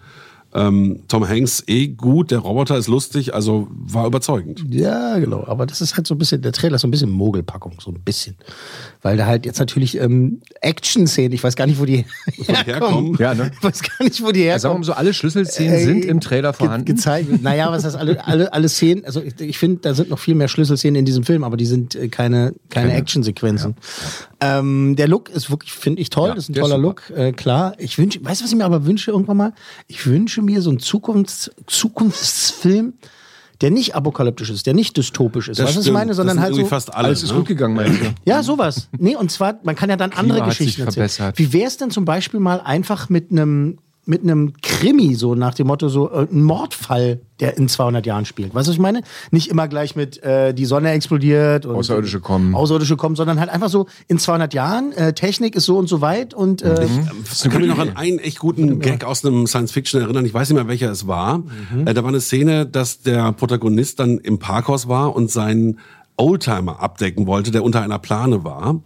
ähm, 0.57 1.03
Tom 1.09 1.29
Hanks 1.29 1.63
eh 1.67 1.89
gut. 1.89 2.31
Der 2.31 2.39
Roboter 2.39 2.77
ist 2.79 2.89
lustig. 2.89 3.35
Also 3.35 3.69
war 3.71 4.07
überzeugend. 4.07 4.65
Ja, 4.71 5.19
genau. 5.19 5.45
Aber 5.47 5.67
das 5.67 5.81
ist 5.81 5.97
halt 5.97 6.07
so 6.07 6.15
ein 6.15 6.19
bisschen, 6.19 6.43
der 6.43 6.53
Trailer 6.53 6.77
ist 6.77 6.83
so 6.83 6.89
ein 6.89 6.91
bisschen 6.91 7.11
Mogelpackung, 7.11 7.75
so 7.81 7.91
ein 7.91 8.01
bisschen. 8.03 8.37
Weil 9.03 9.17
da 9.17 9.27
halt 9.27 9.47
jetzt 9.47 9.59
natürlich 9.59 9.99
ähm, 10.01 10.41
Action-Szenen, 10.63 11.33
ich 11.33 11.45
weiß 11.45 11.55
gar 11.57 11.67
nicht, 11.67 11.79
wo 11.79 11.85
die 11.85 12.05
herkommen. 12.27 13.17
Ja, 13.19 13.35
ne? 13.35 13.51
Ich 13.57 13.63
weiß 13.63 13.83
gar 13.83 14.05
nicht, 14.05 14.23
wo 14.23 14.33
die 14.33 14.41
herkommen. 14.41 14.61
Sagen 14.61 14.75
wir 14.75 14.79
mal 14.79 14.85
so, 14.85 14.93
alle 14.95 15.15
Schlüsselszenen 15.15 15.75
Äh, 15.75 15.85
sind 15.85 16.05
im 16.05 16.21
Trailer 16.21 16.53
ge- 16.53 16.59
vorhanden. 16.59 16.87
Gezeigt. 16.87 17.43
Naja, 17.43 17.71
was 17.71 17.85
heißt 17.85 17.97
alle, 17.97 18.27
alle, 18.27 18.53
alle 18.53 18.69
Szenen? 18.69 19.05
Also 19.05 19.21
ich, 19.23 19.39
ich 19.41 19.59
finde, 19.59 19.81
da 19.83 19.95
sind 19.95 20.11
noch 20.11 20.19
viel 20.19 20.35
mehr 20.35 20.49
Schlüsselszenen 20.49 20.97
in 20.97 21.05
diesem 21.05 21.25
Film, 21.25 21.45
aber 21.45 21.57
die 21.57 21.67
sind 21.67 21.95
äh, 21.95 22.09
keine, 22.09 22.55
keine 22.71 22.89
Keine. 22.89 22.99
Actionsequenzen. 23.01 23.75
Ähm, 24.41 24.97
der 24.97 25.09
Look 25.09 25.31
ist 25.31 25.51
wirklich, 25.51 25.73
finde 25.73 26.01
ich 26.03 26.11
toll. 26.11 26.29
Ja, 26.29 26.35
das 26.35 26.45
ist 26.45 26.51
ein 26.51 26.55
ist 26.55 26.61
toller 26.61 26.77
super. 26.77 26.83
Look, 26.83 27.11
äh, 27.17 27.33
klar. 27.33 27.75
Ich 27.79 27.99
wünsche, 27.99 28.25
weißt 28.25 28.41
du, 28.41 28.45
was 28.45 28.51
ich 28.53 28.57
mir 28.59 28.65
aber 28.65 28.85
wünsche 28.87 29.11
irgendwann 29.11 29.37
mal? 29.37 29.53
Ich 29.87 30.07
wünsche 30.07 30.43
mir 30.47 30.63
so 30.63 30.71
einen 30.71 30.79
Zukunfts, 30.79 31.51
Zukunftsfilm, 31.67 32.95
der 33.61 33.71
nicht 33.71 33.95
apokalyptisch 33.95 34.51
ist, 34.51 34.67
der 34.67 34.75
nicht 34.75 34.97
dystopisch 34.97 35.49
ist. 35.49 35.59
Das 35.59 35.67
weißt 35.67 35.77
du, 35.77 35.81
was 35.81 35.87
ich 35.87 35.93
meine? 35.93 36.09
Das 36.09 36.17
Sondern 36.19 36.37
sind 36.37 36.43
halt 36.45 36.55
so. 36.55 36.67
fast 36.67 36.93
alle, 36.95 37.09
Alles 37.09 37.23
ist 37.23 37.31
ne? 37.33 37.39
gut 37.39 37.47
gegangen, 37.47 37.75
meinst 37.75 38.01
du? 38.03 38.07
Ja, 38.27 38.43
sowas. 38.43 38.89
Nee, 38.99 39.17
und 39.17 39.31
zwar, 39.31 39.59
man 39.63 39.75
kann 39.75 39.89
ja 39.89 39.97
dann 39.97 40.13
andere 40.13 40.43
hat 40.43 40.51
sich 40.51 40.59
Geschichten 40.59 40.83
erzählen. 40.83 41.09
verbessert. 41.09 41.39
Wie 41.39 41.53
wäre 41.53 41.67
es 41.67 41.77
denn 41.79 41.91
zum 41.91 42.05
Beispiel 42.05 42.41
mal 42.41 42.61
einfach 42.61 43.09
mit 43.09 43.31
einem 43.31 43.79
mit 44.07 44.23
einem 44.23 44.53
Krimi, 44.63 45.15
so 45.17 45.35
nach 45.35 45.55
dem 45.55 45.67
Motto, 45.67 45.89
so 45.89 46.11
äh, 46.11 46.27
ein 46.31 46.43
Mordfall, 46.43 47.21
der 47.41 47.57
in 47.59 47.69
200 47.69 48.07
Jahren 48.07 48.25
spielt. 48.25 48.55
Weißt 48.55 48.69
du, 48.69 48.71
was 48.71 48.77
ich 48.77 48.81
meine? 48.81 49.03
Nicht 49.33 49.49
immer 49.49 49.67
gleich 49.67 49.97
mit 49.97 50.23
äh, 50.23 50.55
die 50.55 50.65
Sonne 50.65 50.93
explodiert 50.93 51.67
und 51.67 51.75
Außerirdische 51.75 52.21
kommen. 52.21 52.55
Außerirdische 52.55 52.97
kommen, 52.97 53.17
sondern 53.17 53.41
halt 53.41 53.51
einfach 53.51 53.69
so 53.69 53.87
in 54.07 54.19
200 54.19 54.55
Jahren, 54.55 54.93
äh, 54.93 55.13
Technik 55.13 55.57
ist 55.57 55.65
so 55.65 55.77
und 55.77 55.89
so 55.89 56.01
weit 56.01 56.35
und 56.35 56.63
äh, 56.63 56.85
Ich 56.85 57.51
kann 57.51 57.61
mich 57.61 57.69
noch 57.69 57.81
an 57.81 57.97
einen 57.97 58.21
echt 58.21 58.39
guten 58.39 58.79
Gag 58.79 59.05
aus 59.05 59.25
einem 59.25 59.47
Science-Fiction 59.47 60.01
erinnern. 60.01 60.25
Ich 60.25 60.33
weiß 60.33 60.49
nicht 60.49 60.57
mehr, 60.57 60.69
welcher 60.69 60.91
es 60.91 61.09
war. 61.09 61.39
Mhm. 61.39 61.87
Äh, 61.87 61.95
da 61.95 62.03
war 62.03 62.09
eine 62.09 62.21
Szene, 62.21 62.65
dass 62.65 63.03
der 63.03 63.33
Protagonist 63.33 63.99
dann 63.99 64.19
im 64.19 64.39
Parkhaus 64.39 64.89
war 64.89 65.17
und 65.17 65.31
seinen 65.31 65.81
Oldtimer 66.17 66.81
abdecken 66.81 67.27
wollte, 67.27 67.51
der 67.51 67.65
unter 67.65 67.83
einer 67.83 67.99
Plane 67.99 68.45
war. 68.45 68.81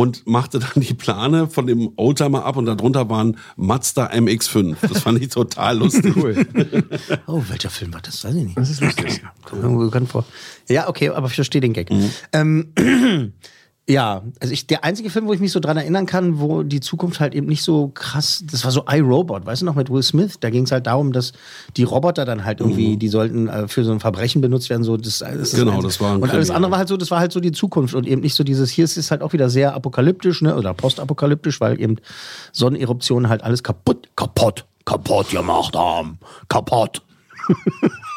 Und 0.00 0.26
machte 0.26 0.58
dann 0.60 0.70
die 0.82 0.94
Plane 0.94 1.46
von 1.46 1.66
dem 1.66 1.92
Oldtimer 1.96 2.46
ab 2.46 2.56
und 2.56 2.64
darunter 2.64 3.10
waren 3.10 3.36
Mazda 3.56 4.06
MX-5. 4.06 4.76
Das 4.80 5.02
fand 5.02 5.20
ich 5.20 5.28
total 5.28 5.76
lustig. 5.76 6.14
Oh, 7.26 7.42
welcher 7.48 7.68
Film 7.68 7.92
war 7.92 8.00
das? 8.00 8.24
Weiß 8.24 8.34
ich 8.34 8.44
nicht. 8.44 8.56
Das 8.56 8.70
ist 8.70 8.80
lustig. 8.80 9.22
Kommt 9.44 9.60
mir 9.60 9.68
irgendwo 9.68 9.84
bekannt 9.84 10.08
vor. 10.08 10.24
Ja, 10.68 10.88
okay, 10.88 11.10
aber 11.10 11.26
ich 11.26 11.34
verstehe 11.34 11.60
den 11.60 11.74
Gag. 11.74 11.90
Ähm, 12.32 12.72
ja, 13.88 14.22
also 14.40 14.52
ich, 14.52 14.66
der 14.68 14.84
einzige 14.84 15.10
Film, 15.10 15.26
wo 15.26 15.32
ich 15.32 15.40
mich 15.40 15.50
so 15.50 15.58
dran 15.58 15.76
erinnern 15.76 16.06
kann, 16.06 16.38
wo 16.38 16.62
die 16.62 16.80
Zukunft 16.80 17.18
halt 17.18 17.34
eben 17.34 17.48
nicht 17.48 17.64
so 17.64 17.88
krass, 17.88 18.44
das 18.48 18.64
war 18.64 18.70
so 18.70 18.84
iRobot, 18.88 19.46
weißt 19.46 19.62
du 19.62 19.66
noch, 19.66 19.74
mit 19.74 19.90
Will 19.90 20.02
Smith, 20.02 20.34
da 20.38 20.50
ging 20.50 20.64
es 20.64 20.70
halt 20.70 20.86
darum, 20.86 21.12
dass 21.12 21.32
die 21.76 21.82
Roboter 21.82 22.24
dann 22.24 22.44
halt 22.44 22.60
irgendwie, 22.60 22.96
die 22.96 23.08
sollten 23.08 23.48
äh, 23.48 23.66
für 23.66 23.82
so 23.82 23.90
ein 23.90 23.98
Verbrechen 23.98 24.40
benutzt 24.40 24.70
werden, 24.70 24.84
so 24.84 24.96
das, 24.96 25.18
das 25.18 25.52
Genau, 25.52 25.76
eins. 25.76 25.84
das 25.84 26.00
war 26.00 26.14
ein 26.14 26.22
Und 26.22 26.30
alles 26.30 26.48
Krimi, 26.48 26.56
andere 26.56 26.68
ja. 26.68 26.72
war 26.72 26.78
halt 26.78 26.88
so, 26.88 26.96
das 26.96 27.10
war 27.10 27.18
halt 27.18 27.32
so 27.32 27.40
die 27.40 27.52
Zukunft 27.52 27.94
und 27.94 28.06
eben 28.06 28.20
nicht 28.20 28.34
so 28.34 28.44
dieses, 28.44 28.70
hier 28.70 28.84
ist 28.84 28.96
es 28.96 29.10
halt 29.10 29.22
auch 29.22 29.32
wieder 29.32 29.50
sehr 29.50 29.74
apokalyptisch, 29.74 30.42
ne, 30.42 30.54
oder 30.56 30.72
postapokalyptisch, 30.72 31.60
weil 31.60 31.80
eben 31.80 31.96
Sonneneruptionen 32.52 33.28
halt 33.28 33.42
alles 33.42 33.64
kaputt, 33.64 34.08
kaputt, 34.14 34.66
kaputt 34.84 35.30
gemacht 35.30 35.74
haben, 35.74 36.18
kaputt. 36.48 37.02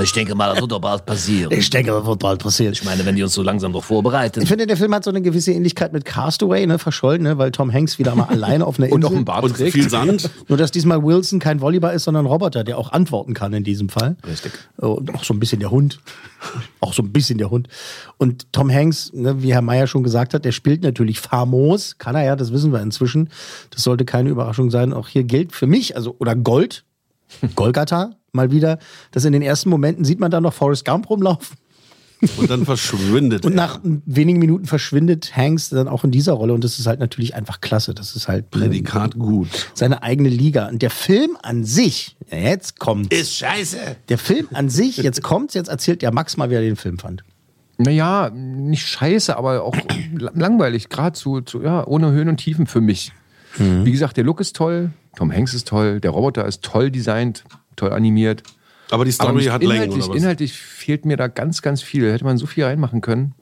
Ich 0.00 0.12
denke 0.12 0.34
mal, 0.34 0.48
das 0.50 0.60
wird 0.60 0.72
doch 0.72 0.80
bald 0.80 1.04
passieren. 1.04 1.52
Ich 1.52 1.68
denke, 1.68 1.90
das 1.90 2.06
wird 2.06 2.18
bald 2.18 2.42
passieren. 2.42 2.72
Ich 2.72 2.82
meine, 2.82 3.04
wenn 3.04 3.14
die 3.14 3.22
uns 3.22 3.34
so 3.34 3.42
langsam 3.42 3.72
doch 3.72 3.84
vorbereiten. 3.84 4.40
Ich 4.40 4.48
finde, 4.48 4.66
der 4.66 4.78
Film 4.78 4.94
hat 4.94 5.04
so 5.04 5.10
eine 5.10 5.20
gewisse 5.20 5.52
Ähnlichkeit 5.52 5.92
mit 5.92 6.04
Castaway, 6.06 6.66
ne, 6.66 6.78
verschollen, 6.78 7.22
ne, 7.22 7.36
weil 7.36 7.50
Tom 7.50 7.70
Hanks 7.72 7.98
wieder 7.98 8.14
mal 8.14 8.24
alleine 8.24 8.66
auf 8.66 8.78
einer 8.78 8.86
Insel. 8.90 8.96
Und 8.96 9.04
auch 9.04 9.12
ein 9.12 9.24
Bart 9.24 9.44
Und 9.44 9.54
trägt. 9.56 9.72
viel 9.72 9.90
Sand. 9.90 10.30
Nur, 10.48 10.56
dass 10.56 10.70
diesmal 10.70 11.02
Wilson 11.02 11.38
kein 11.40 11.60
Volleyball 11.60 11.94
ist, 11.94 12.04
sondern 12.04 12.24
ein 12.24 12.30
Roboter, 12.30 12.64
der 12.64 12.78
auch 12.78 12.90
antworten 12.92 13.34
kann 13.34 13.52
in 13.52 13.64
diesem 13.64 13.90
Fall. 13.90 14.16
Richtig. 14.26 14.52
Und 14.78 15.14
auch 15.14 15.24
so 15.24 15.34
ein 15.34 15.40
bisschen 15.40 15.60
der 15.60 15.70
Hund. 15.70 16.00
Auch 16.80 16.92
so 16.92 17.04
ein 17.04 17.12
bisschen 17.12 17.38
der 17.38 17.50
Hund. 17.50 17.68
Und 18.18 18.52
Tom 18.52 18.68
Hanks, 18.68 19.12
ne, 19.12 19.42
wie 19.42 19.52
Herr 19.52 19.62
Meyer 19.62 19.86
schon 19.86 20.02
gesagt 20.02 20.34
hat, 20.34 20.44
der 20.44 20.50
spielt 20.50 20.82
natürlich 20.82 21.20
famos. 21.20 21.98
Kann 21.98 22.16
er 22.16 22.24
ja, 22.24 22.34
das 22.34 22.52
wissen 22.52 22.72
wir 22.72 22.80
inzwischen. 22.80 23.28
Das 23.70 23.84
sollte 23.84 24.04
keine 24.04 24.28
Überraschung 24.30 24.68
sein. 24.72 24.92
Auch 24.92 25.06
hier 25.06 25.22
gilt 25.22 25.52
für 25.52 25.68
mich, 25.68 25.94
also, 25.94 26.16
oder 26.18 26.34
Gold, 26.34 26.84
Golgatha, 27.54 28.16
mal 28.32 28.50
wieder, 28.50 28.78
dass 29.10 29.24
in 29.24 29.32
den 29.32 29.42
ersten 29.42 29.68
Momenten 29.68 30.04
sieht 30.04 30.18
man 30.18 30.30
da 30.30 30.40
noch 30.40 30.54
Forrest 30.54 30.84
Gump 30.84 31.08
rumlaufen. 31.10 31.56
Und 32.36 32.48
dann 32.50 32.64
verschwindet 32.64 33.44
Und 33.44 33.52
er. 33.52 33.56
nach 33.56 33.80
wenigen 33.82 34.38
Minuten 34.38 34.64
verschwindet 34.64 35.36
Hanks 35.36 35.70
dann 35.70 35.88
auch 35.88 36.04
in 36.04 36.12
dieser 36.12 36.32
Rolle. 36.34 36.54
Und 36.54 36.62
das 36.62 36.78
ist 36.78 36.86
halt 36.86 37.00
natürlich 37.00 37.34
einfach 37.34 37.60
klasse. 37.60 37.94
Das 37.94 38.14
ist 38.14 38.28
halt 38.28 38.50
Prädikat 38.50 39.18
gut. 39.18 39.48
seine 39.74 40.02
eigene 40.02 40.28
Liga. 40.28 40.68
Und 40.68 40.82
der 40.82 40.90
Film 40.90 41.36
an 41.42 41.64
sich, 41.64 42.16
ja, 42.30 42.38
jetzt 42.38 42.78
kommt. 42.78 43.12
Ist 43.12 43.36
scheiße. 43.36 43.76
Der 44.08 44.18
Film 44.18 44.48
an 44.52 44.68
sich, 44.70 44.98
jetzt 44.98 45.22
kommt's, 45.22 45.54
jetzt 45.54 45.68
erzählt 45.68 46.00
der 46.00 46.12
Max 46.12 46.36
mal, 46.36 46.48
wie 46.48 46.54
er 46.54 46.60
den 46.62 46.76
Film 46.76 46.98
fand. 46.98 47.24
Naja, 47.78 48.30
nicht 48.30 48.86
scheiße, 48.86 49.36
aber 49.36 49.64
auch 49.64 49.76
langweilig. 50.14 50.88
Gerade 50.88 51.18
so, 51.18 51.40
so, 51.44 51.60
ja, 51.60 51.84
ohne 51.86 52.12
Höhen 52.12 52.28
und 52.28 52.36
Tiefen 52.36 52.66
für 52.66 52.80
mich. 52.80 53.12
Mhm. 53.58 53.84
Wie 53.84 53.90
gesagt, 53.92 54.16
der 54.16 54.22
Look 54.24 54.40
ist 54.40 54.54
toll, 54.54 54.90
Tom 55.16 55.32
Hanks 55.32 55.52
ist 55.54 55.66
toll, 55.66 56.00
der 56.00 56.12
Roboter 56.12 56.46
ist 56.46 56.62
toll 56.62 56.90
designt, 56.92 57.44
toll 57.76 57.92
animiert. 57.92 58.42
Aber 58.90 59.04
die 59.04 59.10
Aber 59.18 59.30
Story 59.30 59.34
nicht 59.36 59.50
hat 59.50 59.62
Längen 59.62 59.74
inhaltlich, 59.74 60.04
oder 60.04 60.14
was? 60.14 60.20
inhaltlich 60.20 60.52
fehlt 60.52 61.06
mir 61.06 61.16
da 61.16 61.28
ganz, 61.28 61.62
ganz 61.62 61.82
viel. 61.82 62.06
Da 62.06 62.12
hätte 62.12 62.24
man 62.24 62.36
so 62.36 62.46
viel 62.46 62.64
reinmachen 62.64 63.00
können. 63.00 63.34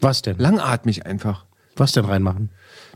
Was 0.00 0.22
denn? 0.22 0.38
Langatmig 0.38 1.06
einfach. 1.06 1.44
Was 1.76 1.92
denn 1.92 2.04
reinmachen? 2.04 2.50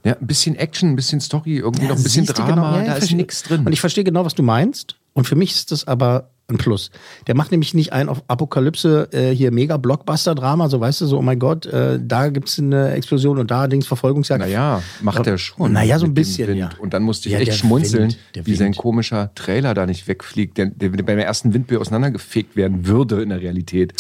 Ja, 0.05 0.17
ein 0.17 0.27
bisschen 0.27 0.57
Action, 0.57 0.91
ein 0.91 0.97
bisschen 0.97 1.21
Story, 1.21 1.59
irgendwie 1.59 1.87
noch 1.87 1.97
ein 1.97 2.03
bisschen 2.03 2.27
du 2.27 2.33
Drama, 2.33 2.51
genau, 2.51 2.73
ja, 2.77 2.79
da 2.79 2.87
ja, 2.87 2.95
ist 2.95 3.13
nichts 3.13 3.45
drin. 3.45 3.65
Und 3.65 3.73
ich 3.73 3.81
verstehe 3.81 4.05
genau, 4.05 4.25
was 4.25 4.35
du 4.35 4.43
meinst. 4.43 4.97
Und 5.15 5.27
für 5.27 5.37
mich 5.37 5.53
ist 5.53 5.71
das 5.71 5.87
aber 5.87 6.31
ein 6.53 6.59
Plus. 6.59 6.91
Der 7.27 7.35
macht 7.35 7.51
nämlich 7.51 7.75
nicht 7.75 7.93
ein 7.93 8.09
auf 8.09 8.23
Apokalypse, 8.29 9.09
äh, 9.13 9.35
hier 9.35 9.51
mega 9.51 9.77
Blockbuster-Drama, 9.77 10.69
so 10.69 10.81
weißt 10.81 11.01
du, 11.01 11.07
so, 11.07 11.19
oh 11.19 11.23
mein 11.23 11.39
Gott, 11.39 11.67
äh, 11.67 11.99
da 12.03 12.29
gibt's 12.29 12.59
eine 12.59 12.93
Explosion 12.93 13.39
und 13.39 13.51
da 13.51 13.67
Dings 13.67 13.87
Verfolgungsjagd. 13.87 14.41
Naja, 14.43 14.83
macht 15.01 15.27
er 15.27 15.39
schon. 15.39 15.73
Naja, 15.73 15.99
so 15.99 16.07
ein 16.07 16.15
bisschen, 16.15 16.57
ja. 16.57 16.71
Und 16.79 16.95
dann 16.95 17.03
musste 17.03 17.29
ich 17.29 17.35
Ja, 17.35 17.41
echt 17.41 17.49
der 17.49 17.57
schmunzeln, 17.57 18.03
Wind, 18.05 18.19
der 18.35 18.47
wie 18.47 18.55
sein 18.55 18.69
Wind. 18.69 18.77
komischer 18.77 19.31
Trailer 19.35 19.75
da 19.75 19.87
nicht 19.87 20.09
wegfliegt, 20.09 20.59
der, 20.59 20.67
der 20.67 20.91
beim 20.91 21.19
ersten 21.19 21.55
Windböe 21.55 21.81
auseinandergefegt 21.81 22.57
werden 22.57 22.87
würde 22.87 23.23
in 23.23 23.31
der 23.31 23.41
Realität. 23.41 23.95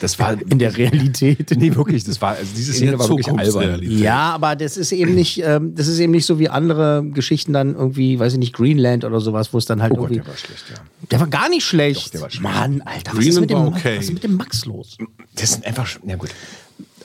Das 0.00 0.18
war 0.18 0.32
In 0.32 0.58
der 0.58 0.76
Realität. 0.76 1.50
Nee, 1.60 1.74
wirklich, 1.74 2.04
das 2.04 2.20
war, 2.22 2.36
also 2.36 2.52
diese 2.56 2.72
Szene 2.72 2.98
war 2.98 3.08
wirklich 3.08 3.28
albern. 3.28 3.80
Ja, 3.82 4.32
aber 4.32 4.56
das 4.56 4.76
ist 4.76 4.92
eben 4.92 5.14
nicht, 5.14 5.42
ähm, 5.44 5.74
das 5.74 5.88
ist 5.88 5.98
eben 5.98 6.12
nicht 6.12 6.24
so 6.24 6.38
wie 6.38 6.48
andere 6.48 7.04
Geschichten 7.04 7.52
dann 7.52 7.74
irgendwie, 7.74 8.18
weiß 8.18 8.32
ich 8.34 8.38
nicht, 8.38 8.54
Greenland 8.54 9.04
oder 9.04 9.20
sowas, 9.20 9.52
wo 9.52 9.58
es 9.58 9.66
dann 9.66 9.82
halt 9.82 9.92
Oh 9.92 9.96
Gott, 9.96 10.10
irgendwie. 10.10 10.22
der 10.22 10.28
war 10.28 10.38
schlecht, 10.38 10.64
ja. 10.70 10.76
Der 11.10 11.20
war 11.20 11.26
gar 11.26 11.48
nicht 11.50 11.64
schlecht. 11.64 12.06
Doch, 12.06 12.10
der 12.12 12.20
war 12.22 12.30
schlecht. 12.30 12.42
Mann, 12.42 12.82
Alter, 12.82 13.12
was 13.14 13.26
ist, 13.26 13.36
dem, 13.38 13.58
okay. 13.58 13.96
was 13.98 14.04
ist 14.04 14.12
mit 14.14 14.24
dem 14.24 14.36
Max 14.36 14.64
los? 14.64 14.96
Das 15.34 15.52
sind 15.52 15.66
einfach, 15.66 15.88
ja 16.06 16.16
gut. 16.16 16.30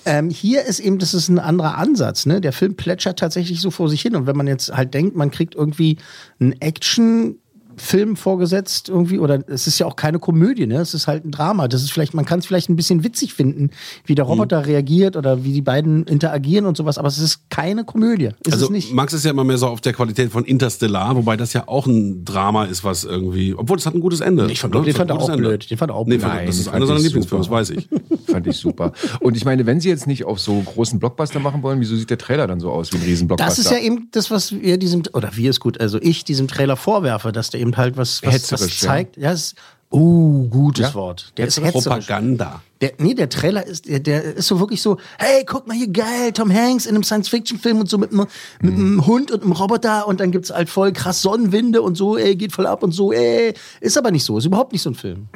Ähm, 0.05 0.29
hier 0.29 0.63
ist 0.63 0.79
eben, 0.79 0.99
das 0.99 1.13
ist 1.13 1.29
ein 1.29 1.39
anderer 1.39 1.77
Ansatz. 1.77 2.25
Ne? 2.27 2.39
Der 2.39 2.53
Film 2.53 2.75
plätschert 2.75 3.19
tatsächlich 3.19 3.59
so 3.59 3.71
vor 3.71 3.89
sich 3.89 4.01
hin. 4.01 4.15
Und 4.15 4.27
wenn 4.27 4.37
man 4.37 4.47
jetzt 4.47 4.71
halt 4.71 4.93
denkt, 4.93 5.15
man 5.15 5.31
kriegt 5.31 5.55
irgendwie 5.55 5.97
einen 6.39 6.53
Action. 6.61 7.39
Film 7.77 8.15
vorgesetzt 8.15 8.89
irgendwie 8.89 9.19
oder 9.19 9.39
es 9.47 9.67
ist 9.67 9.79
ja 9.79 9.85
auch 9.85 9.95
keine 9.95 10.19
Komödie, 10.19 10.67
ne? 10.67 10.77
Es 10.77 10.93
ist 10.93 11.07
halt 11.07 11.25
ein 11.25 11.31
Drama. 11.31 11.67
Das 11.67 11.83
ist 11.83 11.91
vielleicht, 11.91 12.13
man 12.13 12.25
kann 12.25 12.39
es 12.39 12.45
vielleicht 12.45 12.69
ein 12.69 12.75
bisschen 12.75 13.03
witzig 13.03 13.33
finden, 13.33 13.71
wie 14.05 14.15
der 14.15 14.25
Roboter 14.25 14.65
reagiert 14.65 15.15
oder 15.15 15.43
wie 15.43 15.53
die 15.53 15.61
beiden 15.61 16.03
interagieren 16.05 16.65
und 16.65 16.77
sowas, 16.77 16.97
aber 16.97 17.07
es 17.07 17.17
ist 17.17 17.49
keine 17.49 17.83
Komödie. 17.83 18.29
Ist 18.45 18.53
also 18.53 18.65
es 18.65 18.71
nicht. 18.71 18.93
Max 18.93 19.13
ist 19.13 19.25
ja 19.25 19.31
immer 19.31 19.43
mehr 19.43 19.57
so 19.57 19.67
auf 19.67 19.81
der 19.81 19.93
Qualität 19.93 20.31
von 20.31 20.45
Interstellar, 20.45 21.15
wobei 21.15 21.37
das 21.37 21.53
ja 21.53 21.67
auch 21.67 21.87
ein 21.87 22.25
Drama 22.25 22.65
ist, 22.65 22.83
was 22.83 23.03
irgendwie, 23.03 23.53
obwohl 23.53 23.77
es 23.77 23.85
hat 23.85 23.93
ein 23.95 24.01
gutes 24.01 24.21
Ende. 24.21 24.49
Ich 24.51 24.59
fand, 24.59 24.73
ne? 24.73 24.81
den 24.81 24.89
Es 24.91 24.97
fand 24.97 25.09
er 25.09 25.15
ein 25.15 25.19
gutes 25.19 25.29
auch 25.29 25.33
Ende. 25.37 25.49
blöd. 25.49 25.69
Den 25.69 25.77
fand 25.77 25.91
er 25.91 25.95
auch 25.95 26.05
Nee, 26.05 26.17
blöd. 26.17 26.29
fand, 26.29 26.47
das 26.47 26.57
ist 26.59 26.67
einer 26.67 26.85
seiner 26.87 26.99
Lieblingsfilme, 26.99 27.43
das 27.43 27.51
weiß 27.51 27.69
ich. 27.71 27.87
Fand 28.25 28.47
ich 28.47 28.57
super. 28.57 28.91
Und 29.21 29.37
ich 29.37 29.45
meine, 29.45 29.65
wenn 29.65 29.79
sie 29.79 29.87
jetzt 29.87 30.07
nicht 30.07 30.25
auf 30.25 30.39
so 30.39 30.59
großen 30.59 30.99
Blockbuster 30.99 31.39
machen 31.39 31.61
wollen, 31.63 31.79
wieso 31.79 31.95
sieht 31.95 32.09
der 32.09 32.17
Trailer 32.17 32.47
dann 32.47 32.59
so 32.59 32.71
aus 32.71 32.91
wie 32.91 32.97
ein 32.97 33.03
Riesenblockbuster? 33.03 33.47
Das 33.49 33.59
ist 33.59 33.71
ja 33.71 33.77
eben 33.77 34.09
das, 34.11 34.31
was 34.31 34.51
wir 34.51 34.77
diesem, 34.77 35.03
oder 35.13 35.35
wir 35.35 35.49
ist 35.51 35.59
gut, 35.59 35.79
also 35.79 35.99
ich 36.01 36.23
diesem 36.25 36.47
Trailer 36.47 36.75
vorwerfe, 36.75 37.31
dass 37.31 37.51
der 37.51 37.61
eben 37.65 37.77
halt 37.77 37.97
was, 37.97 38.21
was, 38.23 38.51
was 38.51 38.79
zeigt. 38.79 39.17
Ja, 39.17 39.31
es 39.31 39.55
Oh, 39.95 40.47
gutes 40.49 40.87
Ja? 40.87 40.93
Wort. 40.93 41.31
Der 41.37 41.47
ist. 41.47 41.61
Propaganda. 41.61 42.61
Der, 42.81 42.91
nee, 42.97 43.13
der 43.13 43.29
Trailer 43.29 43.65
ist, 43.65 43.87
der, 43.87 44.01
der 44.01 44.21
ist 44.35 44.47
so 44.47 44.59
wirklich 44.59 44.81
so, 44.81 44.97
hey, 45.17 45.45
guck 45.45 45.65
mal 45.65 45.77
hier, 45.77 45.87
geil, 45.87 46.33
Tom 46.33 46.53
Hanks 46.53 46.85
in 46.85 46.93
einem 46.93 47.03
Science-Fiction-Film 47.03 47.79
und 47.79 47.89
so 47.89 47.97
mit 47.97 48.11
einem, 48.11 48.27
einem 48.61 49.07
Hund 49.07 49.31
und 49.31 49.43
einem 49.43 49.53
Roboter 49.53 50.05
und 50.07 50.19
dann 50.19 50.31
gibt's 50.31 50.51
halt 50.51 50.69
voll 50.69 50.91
krass 50.91 51.21
Sonnenwinde 51.21 51.81
und 51.81 51.95
so, 51.95 52.17
ey, 52.17 52.35
geht 52.35 52.51
voll 52.51 52.67
ab 52.67 52.83
und 52.83 52.91
so, 52.91 53.13
ey. 53.13 53.53
Ist 53.79 53.97
aber 53.97 54.11
nicht 54.11 54.25
so, 54.25 54.37
ist 54.37 54.43
überhaupt 54.43 54.73
nicht 54.73 54.81
so 54.81 54.89
ein 54.89 54.95
Film. 54.95 55.27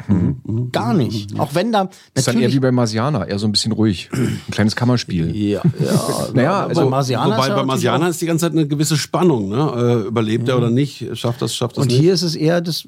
Gar 0.73 0.93
nicht. 0.93 1.39
Auch 1.39 1.55
wenn 1.55 1.71
da 1.71 1.89
Ist 2.13 2.27
dann 2.27 2.39
eher 2.39 2.51
wie 2.51 2.59
bei 2.59 2.73
Marsianer, 2.73 3.25
eher 3.25 3.39
so 3.39 3.47
ein 3.47 3.53
bisschen 3.53 3.71
ruhig. 3.71 4.09
Ein 4.11 4.41
kleines 4.51 4.75
Kammerspiel. 4.75 5.33
Ja, 5.33 5.61
ja. 5.79 6.27
Naja, 6.33 6.61
bei 6.63 6.67
also, 6.67 6.89
Marsianer 6.89 7.35
Wobei 7.35 7.43
ist 7.43 7.49
ja 7.49 7.55
bei 7.55 7.65
Marsianer 7.65 8.09
ist 8.09 8.21
die 8.21 8.25
ganze 8.25 8.45
Zeit 8.45 8.51
eine 8.51 8.67
gewisse 8.67 8.97
Spannung. 8.97 9.47
Ne? 9.47 10.03
Äh, 10.03 10.07
überlebt 10.07 10.49
er 10.49 10.57
oder 10.57 10.69
nicht? 10.69 11.17
Schafft 11.17 11.41
das, 11.41 11.55
schafft 11.55 11.77
das 11.77 11.83
Und 11.83 11.87
nicht? 11.87 12.01
hier 12.01 12.13
ist 12.13 12.21
es 12.21 12.35
eher 12.35 12.59
das 12.59 12.85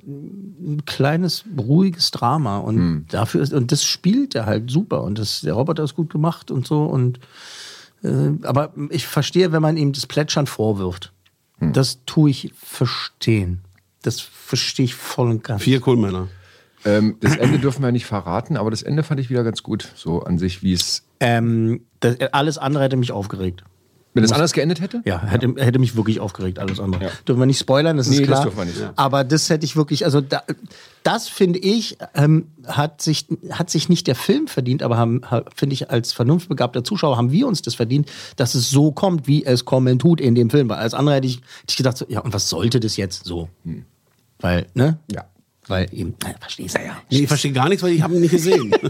ein 0.61 0.85
kleines, 0.85 1.43
ruhiges 1.57 2.11
Drama. 2.11 2.57
Und 2.57 2.75
Hm. 2.77 3.05
dafür 3.09 3.41
ist, 3.41 3.53
und 3.53 3.71
das 3.71 3.83
spielt 3.83 4.35
er 4.35 4.45
halt 4.45 4.69
super. 4.69 5.03
Und 5.03 5.19
das, 5.19 5.41
der 5.41 5.53
Roboter 5.53 5.83
ist 5.83 5.95
gut 5.95 6.11
gemacht 6.11 6.51
und 6.51 6.67
so. 6.67 6.83
Und 6.83 7.19
äh, 8.03 8.31
aber 8.43 8.73
ich 8.89 9.07
verstehe, 9.07 9.51
wenn 9.51 9.61
man 9.61 9.77
ihm 9.77 9.93
das 9.93 10.07
Plätschern 10.07 10.47
vorwirft. 10.47 11.11
Hm. 11.59 11.73
Das 11.73 11.99
tue 12.05 12.29
ich 12.31 12.51
verstehen. 12.55 13.61
Das 14.01 14.19
verstehe 14.19 14.85
ich 14.85 14.95
voll 14.95 15.29
und 15.29 15.43
ganz. 15.43 15.61
Vier 15.61 15.79
Coolmänner. 15.79 16.27
Ähm, 16.83 17.17
das 17.19 17.35
Ende 17.35 17.59
dürfen 17.59 17.83
wir 17.83 17.91
nicht 17.91 18.07
verraten, 18.07 18.57
aber 18.57 18.71
das 18.71 18.81
Ende 18.81 19.03
fand 19.03 19.19
ich 19.19 19.29
wieder 19.29 19.43
ganz 19.43 19.61
gut. 19.61 19.91
So 19.95 20.23
an 20.23 20.39
sich, 20.39 20.63
wie 20.63 20.73
es. 20.73 21.03
Ähm, 21.19 21.81
alles 22.31 22.57
andere 22.57 22.83
hätte 22.83 22.97
mich 22.97 23.11
aufgeregt. 23.11 23.63
Wenn 24.13 24.25
es 24.25 24.33
anders 24.33 24.51
geendet 24.51 24.81
hätte? 24.81 25.01
Ja, 25.05 25.21
hätte, 25.23 25.53
hätte 25.57 25.79
mich 25.79 25.95
wirklich 25.95 26.19
aufgeregt, 26.19 26.59
alles 26.59 26.81
andere. 26.81 27.11
Dürfen 27.25 27.39
wir 27.39 27.45
nicht 27.45 27.59
spoilern, 27.59 27.95
das 27.95 28.07
ist 28.07 28.19
Nee, 28.19 28.25
das 28.25 28.27
klar. 28.27 28.43
dürfen 28.43 28.57
wir 28.57 28.65
nicht, 28.65 28.79
ja. 28.79 28.91
Aber 28.97 29.23
das 29.23 29.49
hätte 29.49 29.63
ich 29.65 29.77
wirklich, 29.77 30.03
also 30.03 30.19
da, 30.19 30.43
das 31.03 31.29
finde 31.29 31.59
ich, 31.59 31.97
ähm, 32.13 32.47
hat, 32.67 33.01
sich, 33.01 33.27
hat 33.51 33.69
sich 33.69 33.87
nicht 33.87 34.07
der 34.07 34.15
Film 34.15 34.47
verdient, 34.47 34.83
aber 34.83 34.97
haben, 34.97 35.21
finde 35.55 35.73
ich, 35.75 35.89
als 35.91 36.11
vernunftbegabter 36.11 36.83
Zuschauer 36.83 37.15
haben 37.15 37.31
wir 37.31 37.47
uns 37.47 37.61
das 37.61 37.75
verdient, 37.75 38.11
dass 38.35 38.53
es 38.53 38.69
so 38.69 38.91
kommt, 38.91 39.27
wie 39.27 39.45
es 39.45 39.63
kommen 39.63 39.97
tut 39.97 40.19
in 40.19 40.35
dem 40.35 40.49
Film. 40.49 40.67
Weil 40.67 40.79
als 40.79 40.93
andere 40.93 41.15
hätte 41.15 41.27
ich, 41.27 41.35
hätte 41.37 41.45
ich 41.69 41.77
gedacht, 41.77 41.97
so, 41.97 42.05
ja, 42.09 42.19
und 42.19 42.33
was 42.33 42.49
sollte 42.49 42.81
das 42.81 42.97
jetzt 42.97 43.23
so? 43.23 43.47
Weil, 44.39 44.65
ne? 44.73 44.99
Ja. 45.09 45.23
Weil 45.67 45.87
eben, 45.93 46.15
na, 46.21 46.33
verstehst 46.39 46.75
du 46.75 46.83
ja. 46.83 46.97
Nee, 47.09 47.19
ich 47.19 47.27
verstehe 47.29 47.53
gar 47.53 47.69
nichts, 47.69 47.81
weil 47.81 47.93
ich 47.93 48.01
habe 48.01 48.15
ihn 48.15 48.21
nicht 48.21 48.31
gesehen. 48.31 48.73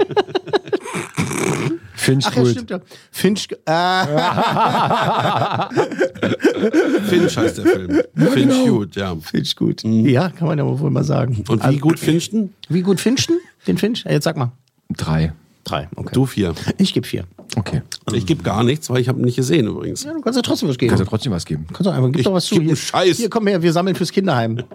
Finch 2.01 2.25
Ach 2.27 2.35
ja, 2.35 2.41
gut. 2.41 2.51
stimmt 2.51 2.69
ja. 2.71 2.79
Finch. 3.11 3.47
Äh, 3.65 3.65
Finch 7.03 7.37
heißt 7.37 7.59
der 7.59 7.65
Film. 7.65 8.01
Finch 8.15 8.65
gut, 8.67 8.95
ja. 8.95 9.15
Finch 9.17 9.55
gut. 9.55 9.83
Ja, 9.83 10.29
kann 10.29 10.47
man 10.47 10.57
ja 10.57 10.65
wohl 10.79 10.89
mal 10.89 11.03
sagen. 11.03 11.43
Und 11.47 11.67
wie 11.69 11.77
gut 11.77 11.99
Finchten? 11.99 12.53
Wie 12.69 12.81
gut 12.81 12.99
Finchten? 12.99 13.33
Den 13.67 13.77
Finch? 13.77 14.03
Jetzt 14.09 14.23
sag 14.23 14.35
mal. 14.35 14.51
Drei. 14.89 15.33
Drei, 15.63 15.87
okay. 15.95 16.09
Du 16.13 16.25
vier. 16.25 16.55
Ich 16.79 16.91
gebe 16.93 17.05
vier. 17.05 17.25
Okay. 17.55 17.83
Ich 18.13 18.25
gebe 18.25 18.41
gar 18.41 18.63
nichts, 18.63 18.89
weil 18.89 18.99
ich 18.99 19.07
habe 19.07 19.19
ihn 19.19 19.25
nicht 19.25 19.35
gesehen 19.35 19.67
übrigens. 19.67 20.03
Ja, 20.03 20.13
du 20.13 20.21
kannst 20.21 20.37
ja 20.37 20.41
trotzdem 20.41 20.69
was 20.69 20.79
geben. 20.79 20.89
Kannst 20.89 21.03
ja 21.03 21.09
trotzdem 21.09 21.31
was 21.33 21.45
geben. 21.45 21.67
Kannst 21.67 21.85
du 21.85 21.91
einfach, 21.91 22.07
gib 22.07 22.17
Ich 22.17 22.23
doch 22.25 22.33
was 22.33 22.45
zu. 22.47 22.59
Hier, 22.59 22.75
Scheiß. 22.75 23.17
hier, 23.17 23.29
komm 23.29 23.45
her, 23.45 23.61
wir 23.61 23.71
sammeln 23.71 23.95
fürs 23.95 24.11
Kinderheim. 24.11 24.63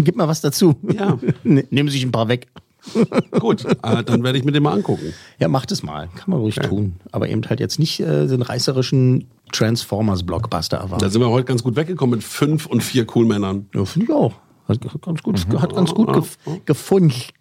Gib 0.00 0.14
mal 0.14 0.28
was 0.28 0.40
dazu. 0.40 0.76
Ja. 0.92 1.18
Ne- 1.42 1.64
Nehmen 1.70 1.88
sich 1.88 2.04
ein 2.04 2.12
paar 2.12 2.28
weg. 2.28 2.46
Gut, 3.38 3.64
äh, 3.64 4.04
dann 4.04 4.22
werde 4.22 4.38
ich 4.38 4.44
mir 4.44 4.52
den 4.52 4.62
mal 4.62 4.72
angucken. 4.72 5.12
Ja, 5.38 5.48
macht 5.48 5.72
es 5.72 5.82
mal. 5.82 6.08
Kann 6.14 6.30
man 6.30 6.40
ruhig 6.40 6.56
tun. 6.56 6.96
Aber 7.12 7.28
eben 7.28 7.42
halt 7.48 7.60
jetzt 7.60 7.78
nicht 7.78 8.00
äh, 8.00 8.26
den 8.26 8.42
reißerischen 8.42 9.26
Transformers-Blockbuster 9.52 10.78
erwarten. 10.78 11.02
Da 11.02 11.10
sind 11.10 11.20
wir 11.20 11.30
heute 11.30 11.46
ganz 11.46 11.62
gut 11.62 11.76
weggekommen 11.76 12.16
mit 12.16 12.24
fünf 12.24 12.66
und 12.66 12.82
vier 12.82 13.04
Coolmännern. 13.04 13.66
Ja, 13.74 13.84
finde 13.84 14.06
ich 14.06 14.12
auch. 14.12 14.34
Hat 14.68 14.80
ganz 15.02 15.22
gut, 15.22 15.46
hat 15.60 15.74
ganz 15.74 15.94
gut 15.94 16.12
gef 16.12 16.36
gefunscht. 16.66 17.32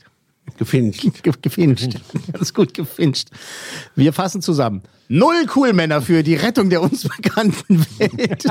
Gefinscht. 0.58 1.02
Ge 1.24 1.34
gefinscht. 1.42 2.00
Ganz 2.32 2.54
gut 2.54 2.74
gefinscht. 2.74 3.28
Wir 3.96 4.14
fassen 4.14 4.42
zusammen. 4.42 4.82
Null 5.10 5.46
Coolmänner 5.46 6.02
für 6.02 6.24
die 6.24 6.36
Rettung 6.36 6.70
der 6.70 6.82
uns 6.82 7.04
bekannten 7.04 7.86
Welt. 7.98 8.46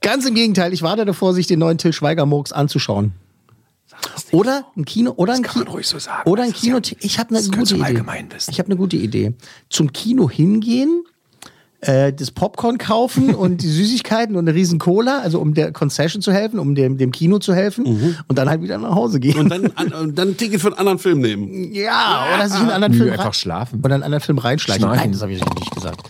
Ganz 0.00 0.26
im 0.26 0.34
Gegenteil, 0.34 0.72
ich 0.72 0.80
warte 0.80 1.04
davor, 1.04 1.34
sich 1.34 1.46
den 1.46 1.58
neuen 1.58 1.76
Till 1.76 1.92
Schweiger 1.92 2.24
Murks 2.24 2.52
anzuschauen. 2.52 3.12
Oder 4.32 4.66
ein 4.76 4.84
Kino, 4.84 5.12
oder 5.16 5.34
ein 5.34 5.42
Kino, 5.42 5.70
ruhig 5.70 5.86
so 5.86 5.98
sagen. 5.98 6.28
oder 6.28 6.44
ein 6.44 6.52
Kino. 6.52 6.80
Ich 7.00 7.18
habe 7.18 7.34
eine 7.34 7.46
gute 7.48 7.76
Idee. 7.76 8.02
Ich 8.48 8.58
habe 8.58 8.66
eine 8.66 8.76
gute 8.76 8.96
Idee. 8.96 9.34
Zum 9.68 9.92
Kino 9.92 10.30
hingehen, 10.30 11.04
äh, 11.80 12.12
das 12.12 12.30
Popcorn 12.30 12.78
kaufen 12.78 13.34
und 13.34 13.62
die 13.62 13.68
Süßigkeiten 13.68 14.36
und 14.36 14.48
eine 14.48 14.54
riesen 14.54 14.78
Cola, 14.78 15.20
also 15.20 15.40
um 15.40 15.54
der 15.54 15.72
Concession 15.72 16.22
zu 16.22 16.32
helfen, 16.32 16.58
um 16.58 16.74
dem, 16.74 16.98
dem 16.98 17.10
Kino 17.10 17.38
zu 17.38 17.54
helfen 17.54 18.16
und 18.28 18.38
dann 18.38 18.48
halt 18.48 18.62
wieder 18.62 18.78
nach 18.78 18.94
Hause 18.94 19.20
gehen. 19.20 19.38
Und 19.38 19.48
dann, 19.48 19.72
an, 19.74 19.92
und 19.92 20.18
dann 20.18 20.28
ein 20.28 20.36
Ticket 20.36 20.60
für 20.60 20.68
einen 20.68 20.78
anderen 20.78 20.98
Film 20.98 21.20
nehmen. 21.20 21.72
Ja, 21.72 22.26
oder 22.34 22.48
sich 22.48 22.60
in 22.60 22.66
einen 22.66 22.70
anderen 22.72 22.92
Nö, 22.92 23.04
Film 23.04 23.12
einfach 23.12 23.34
schlafen. 23.34 23.80
Oder 23.80 23.88
in 23.88 23.92
einen 23.94 24.02
anderen 24.04 24.24
Film 24.24 24.38
reinschleichen. 24.38 24.86
Nein, 24.86 25.12
das 25.12 25.22
habe 25.22 25.32
ich 25.32 25.44
nicht 25.44 25.74
gesagt. 25.74 26.02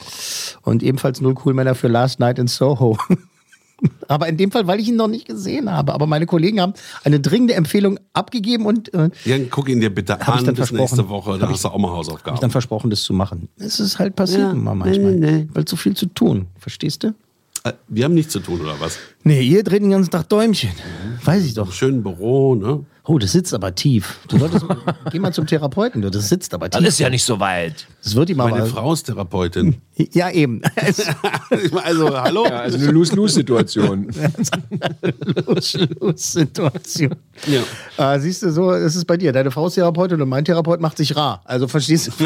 Und 0.62 0.82
ebenfalls 0.82 1.20
null 1.20 1.34
Coolmänner 1.34 1.74
für 1.74 1.88
Last 1.88 2.20
Night 2.20 2.38
in 2.38 2.46
Soho. 2.46 2.98
Aber 4.08 4.28
in 4.28 4.36
dem 4.36 4.50
Fall, 4.50 4.66
weil 4.66 4.80
ich 4.80 4.88
ihn 4.88 4.96
noch 4.96 5.08
nicht 5.08 5.26
gesehen 5.26 5.70
habe. 5.70 5.94
Aber 5.94 6.06
meine 6.06 6.26
Kollegen 6.26 6.60
haben 6.60 6.74
eine 7.04 7.20
dringende 7.20 7.54
Empfehlung 7.54 7.98
abgegeben 8.12 8.66
und 8.66 8.92
äh, 8.92 9.10
Jan, 9.24 9.48
guck 9.50 9.68
ihn 9.68 9.80
dir 9.80 9.90
bitte 9.94 10.14
Hab 10.18 10.28
an 10.36 10.44
dann 10.44 10.54
bis 10.54 10.72
nächste 10.72 11.08
Woche. 11.08 11.38
Da 11.38 11.46
Hab 11.46 11.52
hast 11.52 11.64
du 11.64 11.68
auch 11.68 11.78
mal 11.78 11.90
Hausaufgaben. 11.90 12.34
ich 12.34 12.40
dann 12.40 12.50
versprochen, 12.50 12.90
das 12.90 13.02
zu 13.02 13.12
machen. 13.12 13.48
Es 13.56 13.78
ist 13.80 13.98
halt 13.98 14.16
passiert 14.16 14.40
Ja, 14.40 14.50
immer 14.52 14.74
manchmal. 14.74 15.12
nee, 15.14 15.30
nee. 15.32 15.48
Weil 15.52 15.66
so 15.68 15.76
viel 15.76 15.94
zu 15.94 16.06
tun. 16.06 16.46
Verstehst 16.58 17.04
du? 17.04 17.14
Äh, 17.64 17.72
Wir 17.88 18.04
haben 18.04 18.14
nichts 18.14 18.32
zu 18.32 18.40
tun, 18.40 18.60
oder 18.60 18.80
was? 18.80 18.98
Nee, 19.22 19.42
ihr 19.42 19.62
dreht 19.62 19.82
den 19.82 19.90
ganzen 19.90 20.10
Tag 20.10 20.28
Däumchen. 20.28 20.70
Weiß 21.24 21.44
ich 21.44 21.54
doch. 21.54 21.70
Schön 21.72 22.02
Büro, 22.02 22.54
ne? 22.54 22.84
Oh, 23.10 23.18
das 23.18 23.32
sitzt 23.32 23.52
aber 23.52 23.74
tief. 23.74 24.20
Du 24.28 24.38
solltest, 24.38 24.64
geh 25.10 25.18
mal 25.18 25.32
zum 25.32 25.44
Therapeuten, 25.44 26.00
du. 26.00 26.12
Das 26.12 26.28
sitzt 26.28 26.54
aber 26.54 26.70
tief. 26.70 26.78
Dann 26.78 26.84
ist 26.84 27.00
ja 27.00 27.10
nicht 27.10 27.24
so 27.24 27.40
weit. 27.40 27.88
Das 28.04 28.14
wird 28.14 28.30
ihm 28.30 28.38
aber. 28.40 28.50
Meine 28.50 28.66
Frau 28.66 28.92
ist 28.92 29.02
Therapeutin. 29.02 29.78
Ja, 30.12 30.30
eben. 30.30 30.62
also, 31.84 32.18
hallo? 32.18 32.46
Ja, 32.46 32.60
also 32.60 32.78
eine 32.78 32.90
Lose-Lose-Situation. 32.90 34.08
Situation. 36.14 37.16
Ja. 37.46 38.14
Äh, 38.14 38.20
siehst 38.20 38.42
du, 38.42 38.50
so 38.50 38.70
ist 38.72 38.94
es 38.94 39.04
bei 39.04 39.18
dir. 39.18 39.32
Deine 39.32 39.50
Frau 39.50 39.66
ist 39.66 39.74
Therapeutin 39.74 40.22
und 40.22 40.30
mein 40.30 40.46
Therapeut 40.46 40.80
macht 40.80 40.96
sich 40.96 41.14
rar. 41.16 41.42
Also 41.44 41.68
verstehst 41.68 42.12
du? 42.18 42.24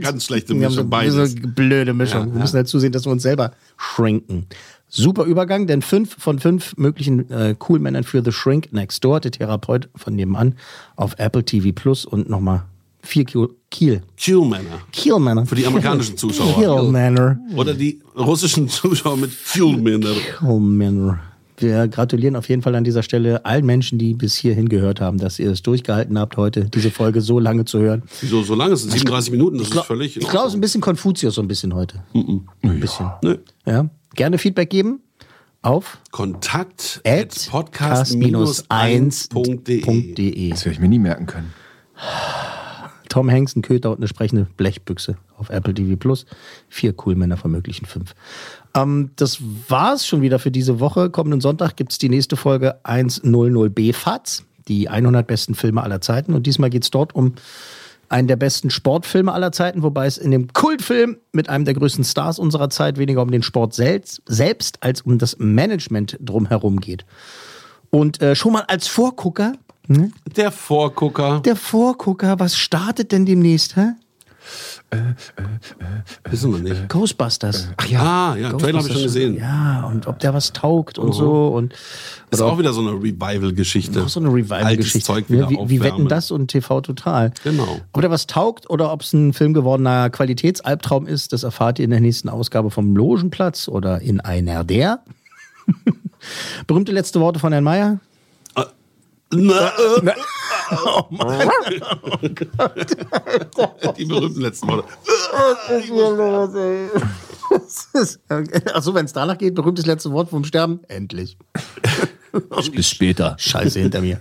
Ganz 0.00 0.24
schlechte 0.24 0.52
Wir 0.58 0.64
haben 0.64 0.72
so, 0.72 0.80
Mischung, 0.80 0.90
beides. 0.90 1.14
so 1.14 1.20
eine 1.20 1.30
blöde 1.30 1.94
Mischung. 1.94 2.26
Ja, 2.26 2.34
wir 2.34 2.40
müssen 2.40 2.56
halt 2.56 2.66
zusehen, 2.66 2.90
dass 2.90 3.04
wir 3.04 3.12
uns 3.12 3.22
selber 3.22 3.52
schrinken. 3.76 4.48
Super 4.96 5.24
Übergang, 5.24 5.66
denn 5.66 5.82
fünf 5.82 6.16
von 6.18 6.38
fünf 6.38 6.76
möglichen 6.76 7.30
äh, 7.30 7.54
Cool-Männern 7.68 8.04
für 8.04 8.22
The 8.24 8.32
Shrink 8.32 8.72
Next 8.72 9.04
Door, 9.04 9.20
der 9.20 9.30
Therapeut 9.30 9.88
von 9.94 10.14
nebenan, 10.14 10.54
auf 10.96 11.14
Apple 11.18 11.44
TV 11.44 11.72
Plus 11.74 12.04
und 12.04 12.30
nochmal 12.30 12.64
vier 13.02 13.24
Kiel. 13.24 13.48
Kiel. 13.70 14.02
Kielmänner. 14.16 14.80
Kielmänner. 14.92 15.46
Für 15.46 15.54
die 15.54 15.66
amerikanischen 15.66 16.16
Zuschauer. 16.18 16.54
Kielmänner. 16.54 17.38
Oder 17.54 17.74
die 17.74 18.00
russischen 18.16 18.68
Zuschauer 18.68 19.16
mit 19.16 19.30
Kielmänner. 19.52 20.14
Kielmänner. 20.38 21.20
Wir 21.58 21.88
gratulieren 21.88 22.36
auf 22.36 22.48
jeden 22.48 22.60
Fall 22.62 22.74
an 22.74 22.84
dieser 22.84 23.02
Stelle 23.02 23.44
allen 23.46 23.64
Menschen, 23.64 23.98
die 23.98 24.12
bis 24.14 24.34
hierhin 24.36 24.68
gehört 24.68 25.00
haben, 25.00 25.18
dass 25.18 25.38
ihr 25.38 25.50
es 25.50 25.62
durchgehalten 25.62 26.18
habt, 26.18 26.36
heute 26.36 26.68
diese 26.68 26.90
Folge 26.90 27.22
so 27.22 27.38
lange 27.38 27.64
zu 27.64 27.78
hören. 27.78 28.02
Wieso 28.20 28.42
so 28.42 28.54
lange? 28.54 28.74
Es 28.74 28.82
sind 28.82 28.92
37 28.92 29.30
Minuten, 29.30 29.58
das 29.58 29.68
ist 29.70 29.78
völlig. 29.84 30.16
Ich 30.18 30.28
glaube, 30.28 30.48
es 30.48 30.52
ist 30.52 30.58
ein 30.58 30.60
bisschen 30.60 30.82
Konfuzius 30.82 31.34
so 31.34 31.40
ein 31.40 31.48
bisschen 31.48 31.74
heute. 31.74 32.02
Ein 32.12 32.80
bisschen. 32.80 33.10
Nö. 33.22 33.38
Ja. 33.64 33.88
Gerne 34.16 34.38
Feedback 34.38 34.70
geben 34.70 35.02
auf 35.60 35.98
Kontakt 36.10 37.02
at 37.04 37.32
podcast-1.de. 37.50 40.50
Das 40.50 40.64
werde 40.64 40.72
ich 40.72 40.80
mir 40.80 40.88
nie 40.88 40.98
merken 40.98 41.26
können. 41.26 41.52
Tom 43.10 43.30
Hanks, 43.30 43.54
ein 43.56 43.62
Köter 43.62 43.90
und 43.90 43.98
eine 43.98 44.08
sprechende 44.08 44.46
Blechbüchse 44.56 45.18
auf 45.36 45.50
Apple 45.50 45.74
TV 45.74 45.96
Plus. 45.96 46.24
Vier 46.70 46.94
Coolmänner 46.94 47.36
von 47.36 47.50
möglichen 47.50 47.84
fünf. 47.84 48.14
Ähm, 48.74 49.10
das 49.16 49.38
war's 49.68 50.06
schon 50.06 50.22
wieder 50.22 50.38
für 50.38 50.50
diese 50.50 50.80
Woche. 50.80 51.10
Kommenden 51.10 51.42
Sonntag 51.42 51.76
gibt's 51.76 51.98
die 51.98 52.08
nächste 52.08 52.36
Folge 52.36 52.76
100b 52.84 53.92
FATS, 53.92 54.44
die 54.66 54.88
100 54.88 55.26
besten 55.26 55.54
Filme 55.54 55.82
aller 55.82 56.00
Zeiten. 56.00 56.32
Und 56.32 56.46
diesmal 56.46 56.70
geht's 56.70 56.90
dort 56.90 57.14
um 57.14 57.34
einen 58.08 58.28
der 58.28 58.36
besten 58.36 58.70
Sportfilme 58.70 59.32
aller 59.32 59.52
Zeiten, 59.52 59.82
wobei 59.82 60.06
es 60.06 60.18
in 60.18 60.30
dem 60.30 60.52
Kultfilm 60.52 61.16
mit 61.32 61.48
einem 61.48 61.64
der 61.64 61.74
größten 61.74 62.04
Stars 62.04 62.38
unserer 62.38 62.70
Zeit 62.70 62.98
weniger 62.98 63.22
um 63.22 63.30
den 63.30 63.42
Sport 63.42 63.74
selbst, 63.74 64.22
selbst 64.26 64.82
als 64.82 65.02
um 65.02 65.18
das 65.18 65.36
Management 65.38 66.16
drumherum 66.20 66.80
geht. 66.80 67.04
Und 67.90 68.20
äh, 68.22 68.34
schon 68.34 68.52
mal 68.52 68.64
als 68.68 68.88
Vorgucker, 68.88 69.52
ne? 69.86 70.10
Der 70.36 70.50
Vorgucker. 70.50 71.40
der 71.44 71.56
Vorgucker, 71.56 72.38
was 72.38 72.56
startet 72.56 73.12
denn 73.12 73.26
demnächst, 73.26 73.76
hä? 73.76 73.92
Wissen 76.30 76.52
wir 76.52 76.60
nicht. 76.60 76.88
Ghostbusters. 76.88 77.68
Ach 77.76 77.86
ja. 77.86 78.00
Ah, 78.00 78.36
ja, 78.36 78.52
Trailer 78.52 78.78
habe 78.78 78.88
ich 78.88 78.94
schon 78.94 79.02
gesehen. 79.02 79.36
Ja, 79.36 79.84
und 79.86 80.06
ob 80.06 80.18
der 80.18 80.34
was 80.34 80.52
taugt 80.52 80.98
und 80.98 81.12
so 81.12 81.48
und 81.48 81.74
Ist 82.30 82.40
auch 82.42 82.58
wieder 82.58 82.72
so 82.72 82.80
eine 82.80 82.92
Revival-Geschichte. 82.92 84.02
auch 84.02 84.08
so 84.08 84.20
eine 84.20 84.28
Revival-Geschichte. 84.28 85.06
Zeug 85.06 85.24
wieder 85.28 85.50
Wie, 85.50 85.58
wie 85.68 85.80
wetten 85.82 86.08
das 86.08 86.30
und 86.30 86.48
TV 86.48 86.80
Total? 86.80 87.32
Genau. 87.44 87.80
Ob 87.92 88.00
der 88.00 88.10
was 88.10 88.26
taugt 88.26 88.68
oder 88.70 88.92
ob 88.92 89.02
es 89.02 89.12
ein 89.12 89.32
Film 89.32 89.54
gewordener 89.54 90.10
Qualitätsalbtraum 90.10 91.06
ist, 91.06 91.32
das 91.32 91.42
erfahrt 91.42 91.78
ihr 91.78 91.84
in 91.84 91.90
der 91.90 92.00
nächsten 92.00 92.28
Ausgabe 92.28 92.70
vom 92.70 92.94
Logenplatz 92.96 93.68
oder 93.68 94.00
in 94.00 94.20
einer 94.20 94.64
der. 94.64 95.00
Berühmte 96.66 96.92
letzte 96.92 97.20
Worte 97.20 97.38
von 97.38 97.52
Herrn 97.52 97.64
Mayer. 97.64 97.98
Na, 99.32 99.68
äh, 99.68 100.14
Oh 100.70 101.04
Mann. 101.10 101.48
Die 103.96 104.04
berühmten 104.04 104.40
letzten 104.40 104.68
Worte. 104.68 104.88
Was 105.32 105.70
ist 105.78 105.86
hier 105.86 106.10
los, 106.10 106.54
ey? 106.54 106.88
Achso, 108.74 108.94
wenn 108.94 109.06
es 109.06 109.12
danach 109.12 109.38
geht, 109.38 109.54
berühmtes 109.54 109.86
letzte 109.86 110.10
Wort 110.12 110.30
vom 110.30 110.44
Sterben. 110.44 110.80
Endlich. 110.88 111.36
Bis 112.72 112.88
später. 112.90 113.36
Scheiße 113.38 113.80
hinter 113.80 114.00
mir. 114.00 114.20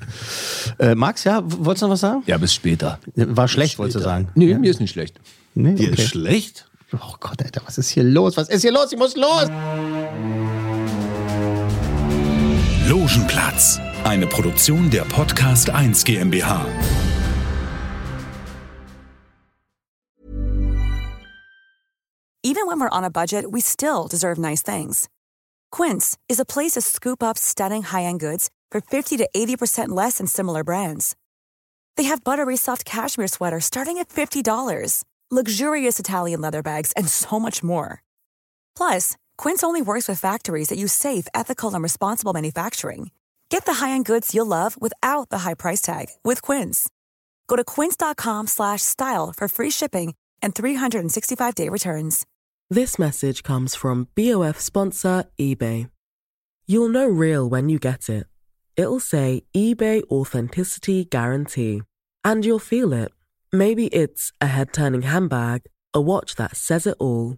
Äh, 0.79 0.95
Max, 0.95 1.23
ja, 1.23 1.41
wolltest 1.43 1.81
du 1.81 1.87
noch 1.87 1.93
was 1.93 1.99
sagen? 1.99 2.23
Ja, 2.27 2.37
bis 2.37 2.53
später. 2.53 2.97
War 3.15 3.47
schlecht, 3.49 3.77
wolltest 3.77 3.97
du 3.97 4.03
sagen. 4.03 4.29
Nee, 4.35 4.53
mir 4.57 4.71
ist 4.71 4.79
nicht 4.79 4.91
schlecht. 4.91 5.19
Nee, 5.53 5.73
Dir 5.73 5.91
okay. 5.91 6.01
ist 6.01 6.09
schlecht? 6.11 6.69
Oh 6.93 7.15
Gott, 7.19 7.43
Alter, 7.43 7.61
was 7.65 7.77
ist 7.77 7.89
hier 7.89 8.03
los? 8.03 8.37
Was 8.37 8.47
ist 8.47 8.61
hier 8.61 8.71
los? 8.71 8.91
Ich 8.93 8.97
muss 8.97 9.17
los! 9.17 9.49
Logenplatz. 12.87 13.79
Eine 14.03 14.27
Produktion 14.27 14.91
der 14.91 15.05
Podcast 15.05 15.71
1 15.71 16.03
GmbH. 16.03 16.67
Even 22.43 22.67
when 22.67 22.79
we're 22.79 22.89
on 22.89 23.03
a 23.03 23.09
budget, 23.09 23.49
we 23.49 23.59
still 23.59 24.07
deserve 24.07 24.37
nice 24.37 24.61
things. 24.61 25.09
Quince 25.71 26.15
is 26.29 26.39
a 26.39 26.45
place 26.45 26.73
to 26.73 26.81
scoop 26.81 27.23
up 27.23 27.39
stunning 27.39 27.81
high-end 27.81 28.19
goods 28.19 28.51
for 28.69 28.81
50 28.81 29.17
to 29.17 29.27
80% 29.35 29.89
less 29.89 30.19
than 30.19 30.27
similar 30.27 30.63
brands. 30.63 31.15
They 31.97 32.03
have 32.03 32.23
buttery 32.23 32.55
soft 32.55 32.85
cashmere 32.85 33.27
sweaters 33.27 33.65
starting 33.65 33.97
at 33.97 34.09
$50, 34.09 35.03
luxurious 35.31 35.97
Italian 35.97 36.41
leather 36.41 36.61
bags, 36.61 36.91
and 36.91 37.09
so 37.09 37.39
much 37.39 37.63
more. 37.63 38.03
Plus, 38.77 39.17
Quince 39.37 39.63
only 39.63 39.81
works 39.81 40.07
with 40.07 40.19
factories 40.19 40.69
that 40.69 40.77
use 40.77 40.93
safe, 40.93 41.27
ethical, 41.33 41.73
and 41.73 41.81
responsible 41.81 42.33
manufacturing. 42.33 43.09
Get 43.49 43.65
the 43.65 43.85
high-end 43.85 44.05
goods 44.05 44.35
you'll 44.35 44.45
love 44.45 44.79
without 44.79 45.29
the 45.29 45.39
high 45.39 45.55
price 45.55 45.81
tag 45.81 46.07
with 46.23 46.41
Quince. 46.41 46.89
Go 47.47 47.55
to 47.55 47.63
quince.com 47.63 48.47
slash 48.47 48.81
style 48.81 49.33
for 49.35 49.47
free 49.47 49.71
shipping 49.71 50.13
and 50.41 50.53
365-day 50.53 51.69
returns. 51.69 52.25
This 52.69 52.97
message 52.97 53.43
comes 53.43 53.75
from 53.75 54.07
BOF 54.15 54.59
sponsor 54.59 55.25
eBay. 55.39 55.89
You'll 56.67 56.89
know 56.89 57.07
real 57.07 57.47
when 57.47 57.69
you 57.69 57.77
get 57.77 58.09
it. 58.09 58.25
It'll 58.75 58.99
say 58.99 59.43
eBay 59.55 60.03
Authenticity 60.09 61.05
Guarantee. 61.05 61.83
And 62.23 62.43
you'll 62.43 62.59
feel 62.59 62.91
it. 62.91 63.11
Maybe 63.53 63.87
it's 63.87 64.33
a 64.41 64.47
head 64.47 64.73
turning 64.73 65.03
handbag, 65.03 65.61
a 65.93 66.01
watch 66.01 66.35
that 66.35 66.57
says 66.57 66.87
it 66.87 66.97
all, 66.99 67.37